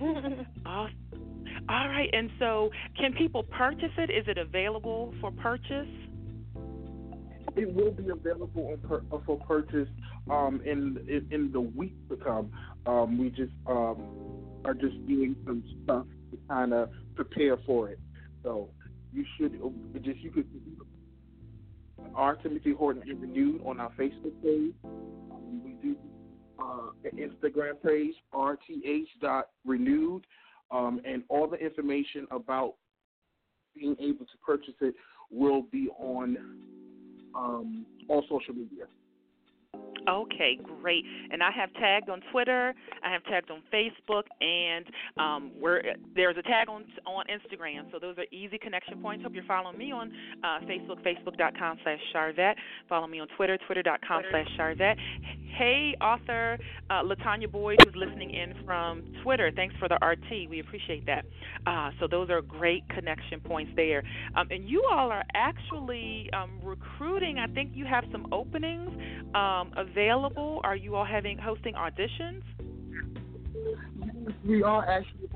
awesome. 0.66 1.39
All 1.70 1.88
right, 1.88 2.10
and 2.12 2.30
so 2.40 2.70
can 2.98 3.12
people 3.12 3.44
purchase 3.44 3.92
it? 3.96 4.10
Is 4.10 4.24
it 4.26 4.38
available 4.38 5.14
for 5.20 5.30
purchase? 5.30 5.86
It 7.54 7.72
will 7.72 7.92
be 7.92 8.08
available 8.10 8.76
per, 8.88 9.04
uh, 9.12 9.18
for 9.24 9.38
purchase 9.38 9.86
um, 10.28 10.60
in, 10.64 11.28
in, 11.30 11.52
the 11.52 11.60
week 11.60 11.94
to 12.08 12.16
come. 12.16 12.50
Um, 12.86 13.18
we 13.18 13.30
just 13.30 13.52
um, 13.68 14.02
are 14.64 14.74
just 14.74 15.06
doing 15.06 15.36
some 15.46 15.62
stuff 15.84 16.06
to 16.32 16.38
kind 16.48 16.74
of 16.74 16.90
prepare 17.14 17.56
for 17.64 17.90
it. 17.90 18.00
So 18.42 18.70
you 19.12 19.24
should 19.38 19.60
uh, 19.64 19.68
just 20.00 20.18
you 20.18 20.32
could 20.32 20.48
R 22.16 22.34
Timothy 22.34 22.72
Haughton 22.72 23.02
is 23.02 23.16
ReNewed 23.16 23.64
on 23.64 23.78
our 23.78 23.90
Facebook 23.90 24.34
page. 24.42 24.74
Um, 24.84 25.62
we 25.64 25.74
do 25.80 25.94
uh, 26.58 26.90
an 27.04 27.16
Instagram 27.16 27.80
page, 27.80 28.14
rth.renewed, 28.34 30.26
um, 30.70 31.00
and 31.04 31.22
all 31.28 31.48
the 31.48 31.56
information 31.56 32.26
about 32.30 32.74
being 33.74 33.96
able 34.00 34.24
to 34.24 34.36
purchase 34.44 34.74
it 34.80 34.94
will 35.30 35.62
be 35.62 35.88
on 35.98 36.36
um, 37.34 37.86
all 38.08 38.22
social 38.28 38.54
media. 38.54 38.84
Okay, 40.10 40.58
great. 40.80 41.04
And 41.30 41.42
I 41.42 41.50
have 41.52 41.72
tagged 41.74 42.10
on 42.10 42.20
Twitter. 42.32 42.74
I 43.04 43.12
have 43.12 43.22
tagged 43.24 43.50
on 43.50 43.62
Facebook, 43.72 44.24
and 44.40 44.84
um, 45.16 45.52
we're, 45.60 45.82
there's 46.16 46.36
a 46.36 46.42
tag 46.42 46.68
on 46.68 46.84
on 47.06 47.24
Instagram. 47.26 47.90
So 47.92 47.98
those 48.00 48.18
are 48.18 48.26
easy 48.32 48.58
connection 48.58 49.00
points. 49.00 49.22
Hope 49.22 49.34
you're 49.34 49.44
following 49.44 49.78
me 49.78 49.92
on 49.92 50.10
uh, 50.42 50.60
Facebook, 50.66 51.00
facebook.com 51.06 51.78
slash 51.84 51.98
Sharvette. 52.14 52.54
Follow 52.88 53.06
me 53.06 53.20
on 53.20 53.28
Twitter, 53.36 53.56
twitter.com 53.66 54.22
slash 54.30 54.48
Sharvette. 54.58 54.96
Hey, 55.56 55.94
author 56.00 56.58
uh, 56.88 57.02
Latanya 57.02 57.50
Boyd, 57.50 57.78
who's 57.84 57.94
listening 57.94 58.30
in 58.30 58.54
from 58.64 59.02
Twitter. 59.22 59.50
Thanks 59.54 59.74
for 59.78 59.88
the 59.88 59.98
RT. 60.04 60.48
We 60.48 60.60
appreciate 60.60 61.06
that. 61.06 61.24
Uh, 61.66 61.90
so 62.00 62.06
those 62.08 62.30
are 62.30 62.40
great 62.40 62.88
connection 62.88 63.40
points 63.40 63.72
there. 63.76 64.02
Um, 64.36 64.48
and 64.50 64.68
you 64.68 64.84
all 64.90 65.10
are 65.10 65.24
actually 65.34 66.30
um, 66.32 66.60
recruiting. 66.62 67.38
I 67.38 67.46
think 67.46 67.72
you 67.74 67.84
have 67.84 68.04
some 68.10 68.32
openings 68.32 68.90
um, 69.34 69.72
available. 70.00 70.60
Are 70.64 70.76
you 70.76 70.96
all 70.96 71.04
having 71.04 71.38
hosting 71.38 71.74
auditions? 71.74 72.42
We 74.44 74.62
are 74.62 74.88
actually. 74.88 75.28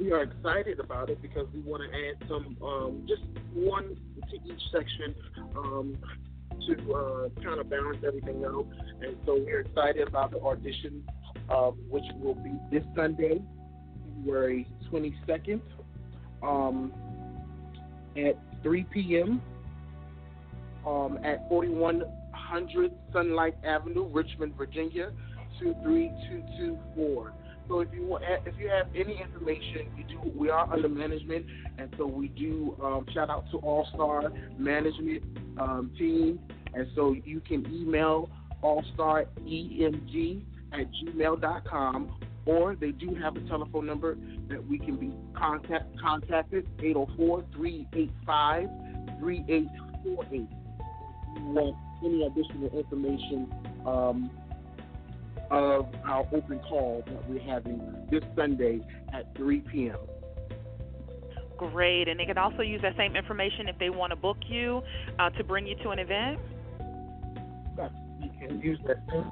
We 0.00 0.12
are 0.12 0.24
excited 0.24 0.78
about 0.78 1.08
it 1.08 1.22
because 1.22 1.46
we 1.54 1.60
want 1.60 1.82
to 1.82 1.88
add 1.88 2.28
some, 2.28 2.56
um, 2.62 3.06
just 3.08 3.22
one 3.54 3.96
to 4.30 4.36
each 4.44 4.60
section 4.70 5.14
um, 5.56 5.96
to 6.66 6.92
uh, 6.92 7.28
kind 7.42 7.58
of 7.58 7.70
balance 7.70 7.98
everything 8.06 8.44
out. 8.44 8.66
And 9.00 9.16
so 9.24 9.36
we're 9.36 9.60
excited 9.60 10.06
about 10.06 10.32
the 10.32 10.40
audition, 10.40 11.02
um, 11.48 11.78
which 11.88 12.04
will 12.20 12.34
be 12.34 12.52
this 12.70 12.84
Sunday, 12.94 13.40
February 14.18 14.68
22nd, 14.92 15.62
um, 16.42 16.92
at 18.18 18.38
3 18.62 18.84
p.m. 18.92 19.40
Um, 20.86 21.18
at 21.24 21.48
4100 21.48 22.92
Sunlight 23.12 23.56
Avenue, 23.64 24.06
Richmond, 24.06 24.54
Virginia, 24.56 25.10
23224. 25.58 27.32
So 27.68 27.80
if 27.80 27.88
you 27.92 28.18
if 28.46 28.54
you 28.58 28.68
have 28.68 28.86
any 28.94 29.20
information, 29.20 29.88
we 29.96 30.04
do. 30.04 30.20
We 30.36 30.50
are 30.50 30.72
under 30.72 30.88
management, 30.88 31.46
and 31.78 31.92
so 31.98 32.06
we 32.06 32.28
do. 32.28 32.76
Um, 32.82 33.06
shout 33.12 33.30
out 33.30 33.50
to 33.50 33.58
All 33.58 33.88
Star 33.94 34.30
Management 34.58 35.24
um, 35.58 35.90
Team, 35.98 36.38
and 36.74 36.86
so 36.94 37.16
you 37.24 37.40
can 37.40 37.66
email 37.74 38.30
allstaremg 38.62 40.42
at 40.72 40.86
gmail.com, 40.92 42.20
or 42.44 42.76
they 42.76 42.92
do 42.92 43.14
have 43.14 43.36
a 43.36 43.40
telephone 43.48 43.86
number 43.86 44.16
that 44.48 44.64
we 44.64 44.78
can 44.78 44.96
be 44.96 45.12
contact 45.36 45.86
contacted 46.00 46.68
804-385-3848. 51.36 51.54
Want 51.54 51.76
any 52.04 52.26
additional 52.26 52.78
information? 52.78 53.52
Um, 53.86 54.30
of 55.50 55.86
our 56.04 56.26
open 56.32 56.58
call 56.68 57.04
that 57.06 57.28
we're 57.28 57.40
having 57.40 57.80
this 58.10 58.22
Sunday 58.34 58.80
at 59.12 59.34
3 59.36 59.60
p.m. 59.60 59.96
Great, 61.56 62.08
and 62.08 62.20
they 62.20 62.26
can 62.26 62.36
also 62.36 62.62
use 62.62 62.82
that 62.82 62.96
same 62.96 63.16
information 63.16 63.68
if 63.68 63.78
they 63.78 63.88
want 63.90 64.10
to 64.10 64.16
book 64.16 64.36
you 64.48 64.82
uh, 65.18 65.30
to 65.30 65.44
bring 65.44 65.66
you 65.66 65.76
to 65.82 65.90
an 65.90 65.98
event. 65.98 66.38
Yes, 67.78 67.90
You 68.20 68.30
can 68.40 68.60
use 68.60 68.78
that 68.86 68.96
same 69.10 69.30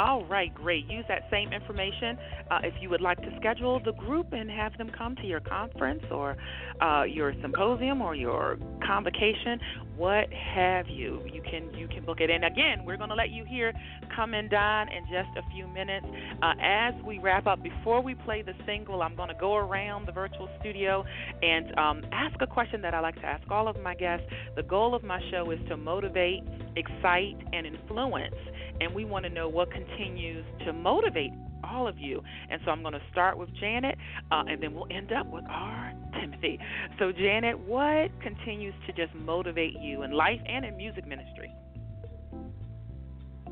All 0.00 0.24
right, 0.24 0.52
great. 0.54 0.86
Use 0.86 1.04
that 1.08 1.24
same 1.30 1.52
information 1.52 2.16
uh, 2.50 2.60
if 2.64 2.72
you 2.80 2.88
would 2.88 3.02
like 3.02 3.18
to 3.18 3.36
schedule 3.38 3.82
the 3.84 3.92
group 3.92 4.28
and 4.32 4.50
have 4.50 4.72
them 4.78 4.90
come 4.96 5.14
to 5.16 5.26
your 5.26 5.40
conference 5.40 6.02
or 6.10 6.38
uh, 6.80 7.02
your 7.02 7.34
symposium 7.42 8.00
or 8.00 8.14
your 8.14 8.56
convocation, 8.86 9.60
what 9.98 10.32
have 10.32 10.88
you. 10.88 11.20
You 11.30 11.42
can 11.42 11.74
you 11.74 11.86
can 11.86 12.06
book 12.06 12.20
it. 12.20 12.30
And 12.30 12.46
again, 12.46 12.86
we're 12.86 12.96
going 12.96 13.10
to 13.10 13.14
let 13.14 13.28
you 13.28 13.44
hear 13.44 13.74
"Come 14.16 14.32
and 14.32 14.48
Dine" 14.48 14.88
in 14.88 15.04
just 15.04 15.36
a 15.36 15.42
few 15.52 15.66
minutes. 15.68 16.06
Uh, 16.42 16.54
as 16.62 16.94
we 17.04 17.18
wrap 17.18 17.46
up, 17.46 17.62
before 17.62 18.00
we 18.00 18.14
play 18.14 18.40
the 18.40 18.54
single, 18.64 19.02
I'm 19.02 19.16
going 19.16 19.28
to 19.28 19.38
go 19.38 19.56
around 19.56 20.08
the 20.08 20.12
virtual 20.12 20.48
studio 20.60 21.04
and 21.42 21.78
um, 21.78 22.02
ask 22.10 22.40
a 22.40 22.46
question 22.46 22.80
that 22.80 22.94
I 22.94 23.00
like 23.00 23.16
to 23.16 23.26
ask 23.26 23.46
all 23.50 23.68
of 23.68 23.76
my 23.82 23.94
guests. 23.94 24.24
The 24.56 24.62
goal 24.62 24.94
of 24.94 25.04
my 25.04 25.20
show 25.30 25.50
is 25.50 25.58
to 25.68 25.76
motivate, 25.76 26.42
excite, 26.74 27.36
and 27.52 27.66
influence 27.66 28.34
and 28.80 28.94
we 28.94 29.04
want 29.04 29.24
to 29.24 29.30
know 29.30 29.48
what 29.48 29.70
continues 29.70 30.44
to 30.64 30.72
motivate 30.72 31.32
all 31.62 31.86
of 31.86 31.98
you. 31.98 32.22
And 32.50 32.60
so 32.64 32.70
I'm 32.70 32.82
going 32.82 32.94
to 32.94 33.02
start 33.12 33.38
with 33.38 33.48
Janet, 33.60 33.96
uh, 34.30 34.44
and 34.48 34.62
then 34.62 34.74
we'll 34.74 34.88
end 34.90 35.12
up 35.12 35.26
with 35.26 35.44
R. 35.48 35.92
Timothy. 36.20 36.58
So, 36.98 37.12
Janet, 37.12 37.58
what 37.58 38.10
continues 38.20 38.74
to 38.86 38.92
just 38.92 39.14
motivate 39.14 39.78
you 39.80 40.02
in 40.02 40.12
life 40.12 40.40
and 40.46 40.64
in 40.64 40.76
music 40.76 41.06
ministry? 41.06 41.52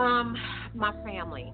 Um, 0.01 0.37
my 0.75 0.93
family. 1.05 1.53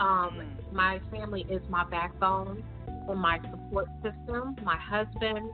Um, 0.00 0.38
mm. 0.38 0.72
my 0.72 1.00
family 1.10 1.44
is 1.50 1.62
my 1.68 1.84
backbone 1.84 2.62
and 2.86 3.18
my 3.18 3.40
support 3.50 3.88
system. 4.02 4.54
My 4.62 4.76
husband, 4.76 5.50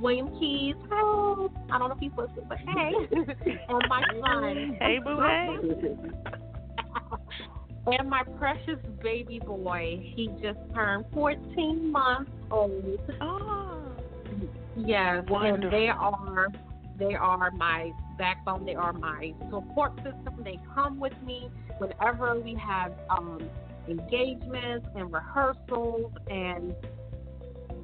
William 0.00 0.28
Keys. 0.38 0.74
Hey, 0.88 0.90
I 0.90 1.78
don't 1.78 1.88
know 1.88 1.92
if 1.92 1.98
he's 1.98 2.12
listening, 2.16 2.46
but 2.48 2.58
hey, 2.58 2.92
and 3.68 3.82
my 3.88 4.02
son. 4.20 4.76
Hey, 4.80 4.98
boo, 5.02 5.20
hey. 5.20 5.96
and 7.98 8.10
my 8.10 8.22
precious 8.38 8.78
baby 9.02 9.38
boy. 9.38 10.12
He 10.14 10.28
just 10.42 10.58
turned 10.74 11.06
14 11.12 11.90
months 11.90 12.30
old. 12.50 12.98
Oh. 13.20 13.92
Yes, 14.76 15.24
Wonderful. 15.28 15.64
and 15.64 15.72
they 15.72 15.88
are 15.88 16.48
they 16.98 17.14
are 17.14 17.50
my 17.50 17.92
backbone. 18.18 18.64
They 18.64 18.74
are 18.74 18.92
my 18.92 19.32
support 19.50 19.96
system. 19.96 20.42
They 20.44 20.58
come 20.74 20.98
with 20.98 21.12
me 21.24 21.48
whenever 21.78 22.38
we 22.40 22.54
have 22.54 22.92
um, 23.10 23.48
engagements 23.88 24.86
and 24.94 25.12
rehearsals, 25.12 26.12
and 26.28 26.74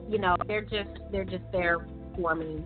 you 0.09 0.19
know 0.19 0.37
they're 0.47 0.63
just 0.63 0.91
they're 1.11 1.25
just 1.25 1.45
there 1.53 1.87
for 2.17 2.35
me. 2.35 2.65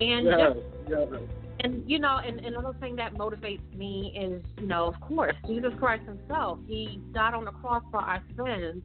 And 0.00 0.26
just, 0.26 0.66
yeah. 0.88 1.18
and 1.60 1.88
you 1.88 1.98
know, 1.98 2.18
and, 2.18 2.40
and 2.40 2.56
another 2.56 2.76
thing 2.80 2.96
that 2.96 3.14
motivates 3.14 3.72
me 3.76 4.12
is, 4.18 4.42
you 4.60 4.66
know, 4.66 4.86
of 4.86 5.00
course, 5.00 5.34
Jesus 5.46 5.72
Christ 5.78 6.02
Himself. 6.06 6.58
He 6.66 7.00
died 7.12 7.34
on 7.34 7.44
the 7.44 7.52
cross 7.52 7.84
for 7.90 8.00
our 8.00 8.22
sins, 8.36 8.82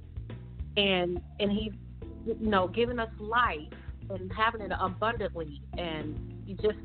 and 0.77 1.19
and 1.39 1.51
He's, 1.51 1.73
you 2.25 2.35
know, 2.39 2.67
given 2.67 2.99
us 2.99 3.09
life 3.19 3.73
and 4.09 4.31
having 4.31 4.61
it 4.61 4.71
abundantly. 4.79 5.61
And 5.77 6.43
you 6.45 6.55
just, 6.55 6.77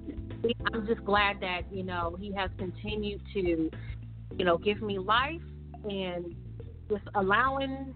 I'm 0.73 0.87
just 0.87 1.05
glad 1.05 1.41
that 1.41 1.63
you 1.71 1.83
know 1.83 2.17
He 2.19 2.33
has 2.33 2.51
continued 2.57 3.21
to, 3.35 3.71
you 4.39 4.45
know, 4.45 4.57
give 4.57 4.81
me 4.81 4.99
life 4.99 5.43
and 5.85 6.35
just 6.89 7.05
allowing, 7.15 7.95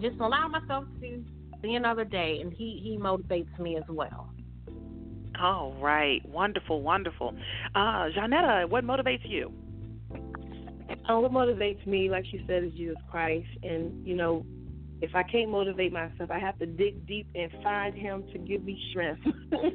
just 0.00 0.18
allowing 0.18 0.50
myself 0.50 0.84
to 1.00 1.24
see 1.62 1.74
another 1.74 2.04
day. 2.04 2.38
And 2.40 2.52
He 2.52 2.80
He 2.82 2.96
motivates 2.96 3.58
me 3.58 3.76
as 3.76 3.84
well. 3.88 4.30
All 5.40 5.72
right. 5.80 6.26
Wonderful, 6.28 6.82
wonderful. 6.82 7.34
Uh, 7.74 8.08
Janetta, 8.14 8.66
what 8.68 8.84
motivates 8.84 9.28
you? 9.28 9.52
Uh, 11.08 11.20
what 11.20 11.32
motivates 11.32 11.86
me, 11.86 12.10
like 12.10 12.24
she 12.30 12.44
said, 12.46 12.64
is 12.64 12.72
Jesus 12.72 12.96
Christ. 13.10 13.46
And, 13.62 14.06
you 14.06 14.16
know, 14.16 14.44
if 15.00 15.14
I 15.14 15.22
can't 15.22 15.50
motivate 15.50 15.92
myself, 15.92 16.30
I 16.30 16.38
have 16.38 16.58
to 16.58 16.66
dig 16.66 17.06
deep 17.06 17.28
and 17.34 17.50
find 17.62 17.94
Him 17.94 18.24
to 18.32 18.38
give 18.38 18.64
me 18.64 18.80
strength 18.90 19.22
to, 19.50 19.70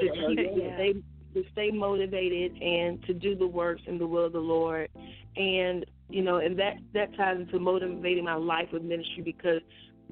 keep, 0.00 0.38
to, 0.38 0.72
stay, 0.76 0.94
to 1.34 1.44
stay 1.52 1.70
motivated 1.70 2.52
and 2.62 3.02
to 3.04 3.12
do 3.12 3.36
the 3.36 3.46
works 3.46 3.82
and 3.86 4.00
the 4.00 4.06
will 4.06 4.26
of 4.26 4.32
the 4.32 4.40
Lord. 4.40 4.88
And, 5.36 5.84
you 6.08 6.22
know, 6.22 6.38
and 6.38 6.58
that, 6.58 6.78
that 6.94 7.14
ties 7.16 7.36
into 7.38 7.58
motivating 7.58 8.24
my 8.24 8.34
life 8.34 8.68
with 8.72 8.82
ministry 8.82 9.22
because 9.22 9.60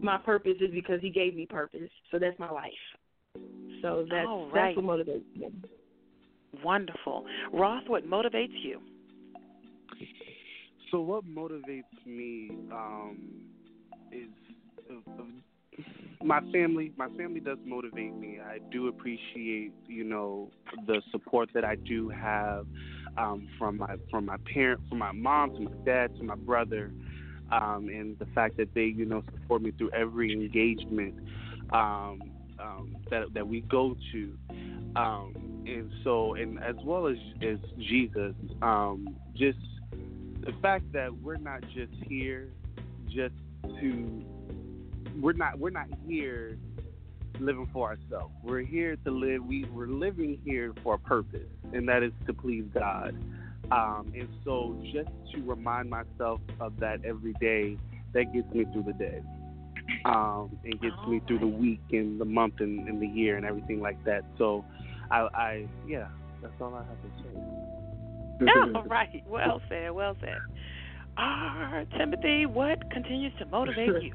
my 0.02 0.18
purpose 0.18 0.56
is 0.60 0.70
because 0.72 1.00
He 1.00 1.10
gave 1.10 1.34
me 1.34 1.46
purpose. 1.46 1.90
So 2.10 2.18
that's 2.18 2.38
my 2.38 2.50
life. 2.50 2.72
So 3.82 4.06
that's, 4.10 4.26
All 4.26 4.48
right. 4.50 4.74
that's 4.74 4.86
what 4.86 4.98
motivates 4.98 5.24
me. 5.36 5.52
Wonderful. 6.64 7.24
Ross, 7.52 7.82
what 7.86 8.08
motivates 8.08 8.56
you? 8.62 8.80
So 10.90 11.00
what 11.00 11.24
motivates 11.26 11.84
me 12.06 12.50
um, 12.72 13.18
is 14.10 14.30
uh, 14.90 15.22
my 16.24 16.40
family. 16.52 16.92
My 16.96 17.08
family 17.10 17.40
does 17.40 17.58
motivate 17.64 18.14
me. 18.14 18.38
I 18.40 18.58
do 18.72 18.88
appreciate, 18.88 19.72
you 19.86 20.04
know, 20.04 20.50
the 20.86 21.02
support 21.12 21.50
that 21.54 21.64
I 21.64 21.76
do 21.76 22.08
have 22.08 22.66
um, 23.16 23.46
from 23.58 23.78
my 23.78 23.96
from 24.10 24.26
my 24.26 24.36
parent, 24.52 24.80
from 24.88 24.98
my 24.98 25.12
mom, 25.12 25.54
to 25.54 25.60
my 25.60 25.70
dad, 25.84 26.16
to 26.16 26.24
my 26.24 26.36
brother, 26.36 26.90
um, 27.50 27.88
and 27.88 28.18
the 28.18 28.26
fact 28.34 28.56
that 28.58 28.74
they, 28.74 28.84
you 28.84 29.04
know, 29.04 29.22
support 29.32 29.62
me 29.62 29.72
through 29.72 29.90
every 29.90 30.32
engagement 30.32 31.14
um, 31.72 32.20
um, 32.58 32.96
that 33.10 33.32
that 33.34 33.46
we 33.46 33.60
go 33.62 33.96
to. 34.12 34.32
Um, 34.96 35.34
and 35.66 35.90
so, 36.02 36.34
and 36.34 36.62
as 36.62 36.76
well 36.84 37.06
as 37.06 37.16
as 37.42 37.58
Jesus, 37.78 38.34
um, 38.62 39.16
just 39.34 39.58
the 40.40 40.52
fact 40.62 40.90
that 40.92 41.14
we're 41.22 41.36
not 41.36 41.62
just 41.74 41.92
here 42.06 42.48
just 43.06 43.34
to 43.80 44.24
we're 45.20 45.32
not 45.32 45.58
we're 45.58 45.70
not 45.70 45.88
here 46.06 46.56
living 47.40 47.68
for 47.72 47.88
ourselves. 47.88 48.34
We're 48.42 48.60
here 48.64 48.96
to 49.04 49.10
live 49.10 49.44
we 49.44 49.64
we're 49.66 49.88
living 49.88 50.40
here 50.44 50.72
for 50.82 50.94
a 50.94 50.98
purpose 50.98 51.48
and 51.72 51.88
that 51.88 52.02
is 52.02 52.12
to 52.26 52.32
please 52.32 52.64
God. 52.72 53.14
Um, 53.70 54.12
and 54.14 54.28
so 54.44 54.76
just 54.92 55.10
to 55.34 55.42
remind 55.42 55.90
myself 55.90 56.40
of 56.60 56.78
that 56.80 57.04
every 57.04 57.34
day, 57.34 57.76
that 58.14 58.32
gets 58.32 58.52
me 58.52 58.64
through 58.72 58.84
the 58.84 58.92
day. 58.94 59.20
Um, 60.04 60.58
and 60.64 60.80
gets 60.80 60.96
me 61.06 61.20
through 61.26 61.38
the 61.38 61.46
week 61.46 61.80
and 61.92 62.20
the 62.20 62.24
month 62.24 62.54
and, 62.60 62.88
and 62.88 63.00
the 63.00 63.06
year 63.06 63.36
and 63.36 63.46
everything 63.46 63.80
like 63.80 64.02
that. 64.04 64.22
So 64.36 64.64
I, 65.10 65.28
I 65.34 65.66
yeah, 65.86 66.08
that's 66.42 66.52
all 66.60 66.74
I 66.74 66.78
have 66.78 67.02
to 67.02 67.08
say. 67.22 67.58
All 68.74 68.84
right. 68.84 69.24
Well 69.28 69.60
said. 69.68 69.90
Well 69.90 70.16
said. 70.20 70.38
Ah, 71.16 71.82
Timothy, 71.96 72.46
what 72.46 72.78
continues 72.90 73.32
to 73.40 73.46
motivate 73.46 74.02
you? 74.02 74.14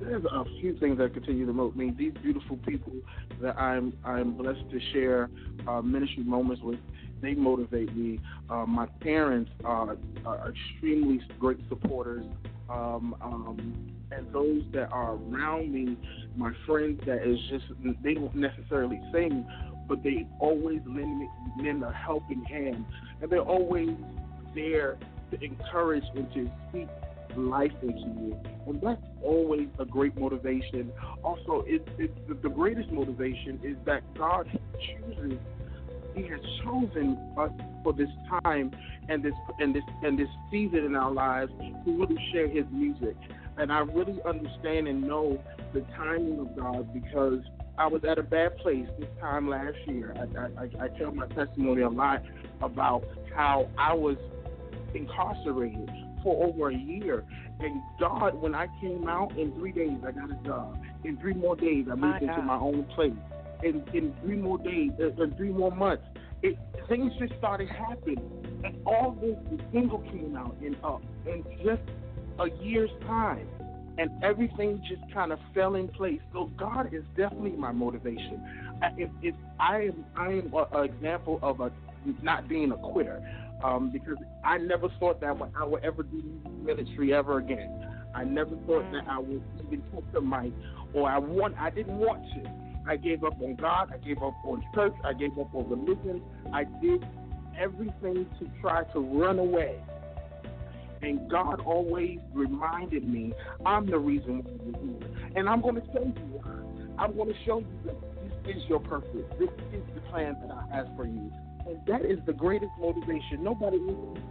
There's 0.00 0.24
a 0.24 0.44
few 0.60 0.76
things 0.78 0.98
that 0.98 1.14
continue 1.14 1.46
to 1.46 1.52
motivate 1.52 1.76
me. 1.76 1.94
These 1.96 2.14
beautiful 2.22 2.56
people 2.66 2.92
that 3.40 3.56
I'm 3.58 3.92
I'm 4.04 4.36
blessed 4.36 4.68
to 4.70 4.80
share 4.92 5.30
uh, 5.68 5.80
ministry 5.80 6.24
moments 6.24 6.62
with, 6.62 6.80
they 7.22 7.34
motivate 7.34 7.94
me. 7.96 8.20
Uh, 8.50 8.66
my 8.66 8.86
parents 9.00 9.50
are, 9.64 9.96
are 10.26 10.52
extremely 10.52 11.20
great 11.38 11.58
supporters, 11.68 12.24
um, 12.70 13.14
um, 13.22 13.94
and 14.10 14.32
those 14.32 14.62
that 14.72 14.90
are 14.92 15.14
around 15.14 15.72
me, 15.72 15.96
my 16.36 16.52
friends 16.66 17.00
that 17.06 17.26
is 17.28 17.38
just 17.50 17.64
they 18.02 18.14
don't 18.14 18.34
necessarily 18.34 19.00
sing, 19.12 19.46
but 19.88 20.02
they 20.02 20.26
always 20.40 20.80
lend 20.86 21.28
lend 21.62 21.82
a 21.82 21.92
helping 21.92 22.44
hand, 22.44 22.84
and 23.20 23.30
they're 23.30 23.40
always 23.40 23.90
there 24.54 24.96
to 25.30 25.42
encourage 25.42 26.04
and 26.14 26.32
to 26.32 26.50
speak 26.68 26.88
life 27.36 27.72
into 27.82 27.98
you. 27.98 28.36
And 28.66 28.80
that's 28.80 29.02
always 29.22 29.68
a 29.78 29.84
great 29.84 30.16
motivation. 30.18 30.92
Also, 31.22 31.64
it's, 31.66 31.88
it, 31.98 32.28
the, 32.28 32.34
the 32.34 32.48
greatest 32.48 32.90
motivation 32.90 33.60
is 33.62 33.76
that 33.86 34.02
God 34.16 34.46
chooses, 34.80 35.38
He 36.14 36.22
has 36.28 36.40
chosen 36.62 37.18
us 37.36 37.50
for 37.82 37.92
this 37.92 38.08
time 38.44 38.70
and 39.08 39.22
this 39.22 39.34
and 39.58 39.74
this 39.74 39.82
and 40.02 40.18
this 40.18 40.28
season 40.50 40.84
in 40.84 40.94
our 40.94 41.12
lives 41.12 41.52
to 41.58 41.92
really 41.98 42.18
share 42.32 42.48
His 42.48 42.64
music. 42.70 43.16
And 43.56 43.72
I 43.72 43.80
really 43.80 44.18
understand 44.26 44.88
and 44.88 45.02
know 45.02 45.40
the 45.72 45.80
timing 45.96 46.40
of 46.40 46.56
God 46.56 46.92
because 46.92 47.40
I 47.78 47.86
was 47.86 48.02
at 48.08 48.18
a 48.18 48.22
bad 48.22 48.56
place 48.58 48.86
this 48.98 49.08
time 49.20 49.48
last 49.48 49.76
year. 49.86 50.14
I, 50.16 50.62
I, 50.62 50.84
I 50.84 50.88
tell 50.98 51.12
my 51.12 51.26
testimony 51.28 51.82
a 51.82 51.88
lot 51.88 52.22
about 52.62 53.04
how 53.34 53.68
I 53.78 53.94
was 53.94 54.16
incarcerated 54.94 55.90
for 56.22 56.46
over 56.46 56.70
a 56.70 56.76
year. 56.76 57.24
And 57.60 57.82
God, 58.00 58.34
when 58.40 58.54
I 58.54 58.66
came 58.80 59.06
out 59.08 59.36
in 59.36 59.52
three 59.52 59.72
days, 59.72 59.98
I 60.06 60.12
got 60.12 60.30
a 60.30 60.44
job. 60.44 60.78
In 61.04 61.16
three 61.18 61.34
more 61.34 61.56
days, 61.56 61.86
I 61.90 61.94
My 61.94 62.12
moved 62.12 62.22
into 62.22 62.34
God. 62.36 62.46
my 62.46 62.56
own 62.58 62.84
place. 62.94 63.12
In 63.64 63.82
in 63.94 64.14
three 64.22 64.36
more 64.36 64.58
days, 64.58 64.90
uh, 65.00 65.22
in 65.22 65.34
three 65.36 65.50
more 65.50 65.70
months, 65.70 66.04
it 66.42 66.58
things 66.88 67.12
just 67.18 67.32
started 67.38 67.68
happening. 67.68 68.20
And 68.64 68.76
all 68.86 69.16
this, 69.20 69.36
the 69.50 69.62
single 69.72 69.98
came 69.98 70.36
out 70.36 70.56
in 70.62 70.76
uh, 70.84 70.98
in 71.26 71.44
just 71.64 71.82
a 72.38 72.48
year's 72.62 72.90
time. 73.06 73.48
And 73.96 74.10
everything 74.24 74.82
just 74.88 75.02
kind 75.14 75.32
of 75.32 75.38
fell 75.54 75.76
in 75.76 75.86
place. 75.86 76.20
So 76.32 76.50
God 76.58 76.92
is 76.92 77.04
definitely 77.16 77.52
my 77.52 77.70
motivation. 77.70 78.42
I, 78.82 78.88
if, 78.98 79.08
if 79.22 79.34
I 79.60 79.82
am, 79.82 80.04
I 80.16 80.26
am 80.32 80.52
an 80.52 80.84
example 80.84 81.38
of 81.42 81.60
a 81.60 81.70
not 82.22 82.48
being 82.48 82.72
a 82.72 82.76
quitter 82.76 83.22
um, 83.62 83.90
because 83.90 84.16
I 84.44 84.58
never 84.58 84.88
thought 84.98 85.20
that 85.20 85.36
I 85.56 85.64
would 85.64 85.84
ever 85.84 86.02
do 86.02 86.22
ministry 86.62 87.14
ever 87.14 87.38
again. 87.38 87.86
I 88.14 88.24
never 88.24 88.56
thought 88.66 88.90
that 88.92 89.04
I 89.08 89.18
would 89.18 89.42
even 89.66 89.82
take 89.92 90.12
the 90.12 90.20
mic, 90.20 90.52
or 90.92 91.08
I 91.08 91.18
want. 91.18 91.56
I 91.58 91.70
didn't 91.70 91.98
want 91.98 92.22
to. 92.34 92.63
I 92.86 92.96
gave 92.96 93.24
up 93.24 93.40
on 93.40 93.56
God. 93.56 93.92
I 93.92 93.98
gave 93.98 94.18
up 94.18 94.34
on 94.44 94.62
church. 94.74 94.94
I 95.04 95.12
gave 95.12 95.38
up 95.38 95.54
on 95.54 95.68
religion. 95.68 96.22
I 96.52 96.64
did 96.64 97.04
everything 97.58 98.26
to 98.38 98.50
try 98.60 98.84
to 98.92 99.00
run 99.00 99.38
away. 99.38 99.80
And 101.02 101.30
God 101.30 101.60
always 101.60 102.18
reminded 102.32 103.06
me, 103.06 103.32
I'm 103.66 103.86
the 103.86 103.98
reason 103.98 104.42
why 104.42 104.52
you're 104.64 104.98
here. 104.98 105.30
And 105.36 105.48
I'm 105.48 105.60
going 105.60 105.74
to 105.76 105.82
show 105.92 106.02
you 106.02 106.12
why. 106.32 107.04
I'm 107.04 107.16
going 107.16 107.28
to 107.28 107.34
show 107.44 107.58
you 107.58 107.66
that 107.84 107.96
this 108.46 108.56
is 108.56 108.62
your 108.68 108.80
purpose. 108.80 109.24
This 109.38 109.50
is 109.72 109.82
the 109.94 110.00
plan 110.10 110.36
that 110.42 110.50
I 110.50 110.76
have 110.76 110.88
for 110.96 111.06
you. 111.06 111.30
And 111.66 111.78
that 111.86 112.04
is 112.04 112.18
the 112.26 112.32
greatest 112.32 112.70
motivation. 112.78 113.42
Nobody, 113.42 113.78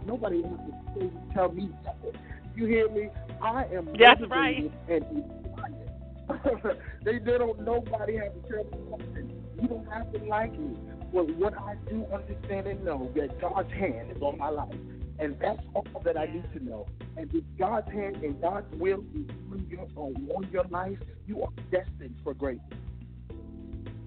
nobody 0.06 0.42
has 0.42 0.98
to 0.98 1.10
tell 1.32 1.52
me 1.52 1.68
nothing. 1.84 2.20
You 2.56 2.66
hear 2.66 2.88
me? 2.88 3.08
I 3.42 3.64
am 3.64 3.88
That's 3.98 4.20
motivated 4.20 4.72
and 4.88 5.04
inspired. 5.04 5.93
they, 7.04 7.18
they 7.18 7.38
don't. 7.38 7.60
Nobody 7.60 8.16
has 8.16 8.32
to 8.32 8.48
tell 8.48 8.64
me 8.64 8.90
something. 8.90 9.44
You 9.60 9.68
don't 9.68 9.86
have 9.92 10.12
to 10.12 10.24
like 10.24 10.58
me. 10.58 10.76
But 11.12 11.30
what 11.36 11.54
I 11.56 11.76
do 11.88 12.04
understand 12.12 12.66
and 12.66 12.84
know 12.84 13.10
that 13.14 13.40
God's 13.40 13.72
hand 13.72 14.10
is 14.10 14.20
on 14.20 14.38
my 14.38 14.48
life, 14.48 14.74
and 15.18 15.36
that's 15.40 15.60
all 15.74 16.02
that 16.04 16.16
I 16.16 16.26
need 16.26 16.50
to 16.54 16.64
know. 16.64 16.86
And 17.16 17.32
if 17.32 17.44
God's 17.58 17.90
hand 17.92 18.16
and 18.16 18.40
God's 18.40 18.66
will 18.78 19.04
is 19.14 19.30
on 19.52 19.66
your, 19.68 19.86
on 19.96 20.48
your 20.50 20.64
life, 20.64 20.98
you 21.26 21.42
are 21.42 21.52
destined 21.70 22.16
for 22.24 22.34
greatness. 22.34 22.80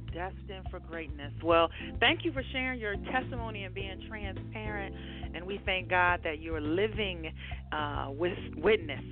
Destined 0.08 0.68
for 0.70 0.80
greatness. 0.80 1.32
Well, 1.44 1.70
thank 2.00 2.26
you 2.26 2.34
for 2.34 2.44
sharing 2.52 2.80
your 2.80 2.96
testimony 3.12 3.64
and 3.64 3.74
being 3.74 4.02
transparent. 4.10 4.96
And 5.34 5.46
we 5.46 5.62
thank 5.66 5.90
God 5.90 6.22
that 6.24 6.42
you're 6.42 6.62
living 6.62 7.32
uh, 7.72 8.08
with 8.10 8.38
witness, 8.58 9.04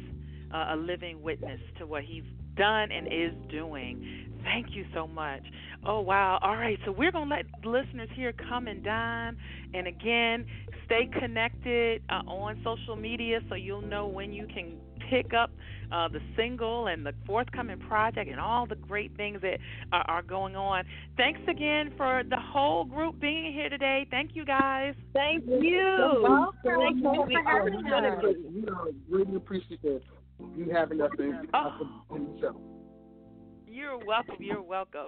uh, 0.53 0.73
a 0.73 0.75
living 0.75 1.21
witness 1.21 1.59
to 1.77 1.85
what 1.85 2.03
He's 2.03 2.23
done 2.55 2.91
and 2.91 3.07
is 3.07 3.33
doing. 3.49 4.25
Thank 4.43 4.75
you 4.75 4.85
so 4.93 5.07
much. 5.07 5.41
Oh, 5.85 6.01
wow. 6.01 6.39
All 6.41 6.55
right. 6.55 6.77
So 6.85 6.91
we're 6.91 7.11
going 7.11 7.29
to 7.29 7.35
let 7.35 7.45
listeners 7.63 8.09
here 8.13 8.33
come 8.33 8.67
and 8.67 8.83
dine. 8.83 9.37
And 9.73 9.87
again, 9.87 10.45
stay 10.85 11.09
connected 11.19 12.01
uh, 12.09 12.21
on 12.27 12.61
social 12.63 12.95
media 12.95 13.39
so 13.49 13.55
you'll 13.55 13.81
know 13.81 14.07
when 14.07 14.31
you 14.31 14.47
can 14.47 14.73
pick 15.09 15.33
up 15.33 15.51
uh, 15.91 16.07
the 16.07 16.19
single 16.35 16.87
and 16.87 17.05
the 17.05 17.13
forthcoming 17.25 17.79
project 17.79 18.29
and 18.29 18.39
all 18.39 18.65
the 18.65 18.75
great 18.75 19.15
things 19.17 19.41
that 19.41 19.59
are, 19.91 20.05
are 20.07 20.21
going 20.21 20.55
on. 20.55 20.83
Thanks 21.17 21.41
again 21.47 21.93
for 21.97 22.23
the 22.27 22.39
whole 22.39 22.85
group 22.85 23.19
being 23.19 23.53
here 23.53 23.69
today. 23.69 24.07
Thank 24.09 24.31
you 24.33 24.45
guys. 24.45 24.93
Thank 25.13 25.43
you. 25.45 26.25
Thank 26.63 26.97
you 26.97 27.25
for 27.31 27.43
having 27.45 27.75
us. 27.75 28.35
We 28.53 28.67
are 28.67 28.87
really 29.09 29.35
appreciative 29.35 29.85
of 29.85 30.01
you 30.01 30.11
having 30.11 30.24
us 30.39 31.11
in, 31.19 31.47
Oh. 31.53 32.03
on 32.09 32.33
the 32.35 32.41
show. 32.41 32.61
You're 33.67 33.97
welcome. 33.97 34.37
You're 34.39 34.61
welcome. 34.61 35.07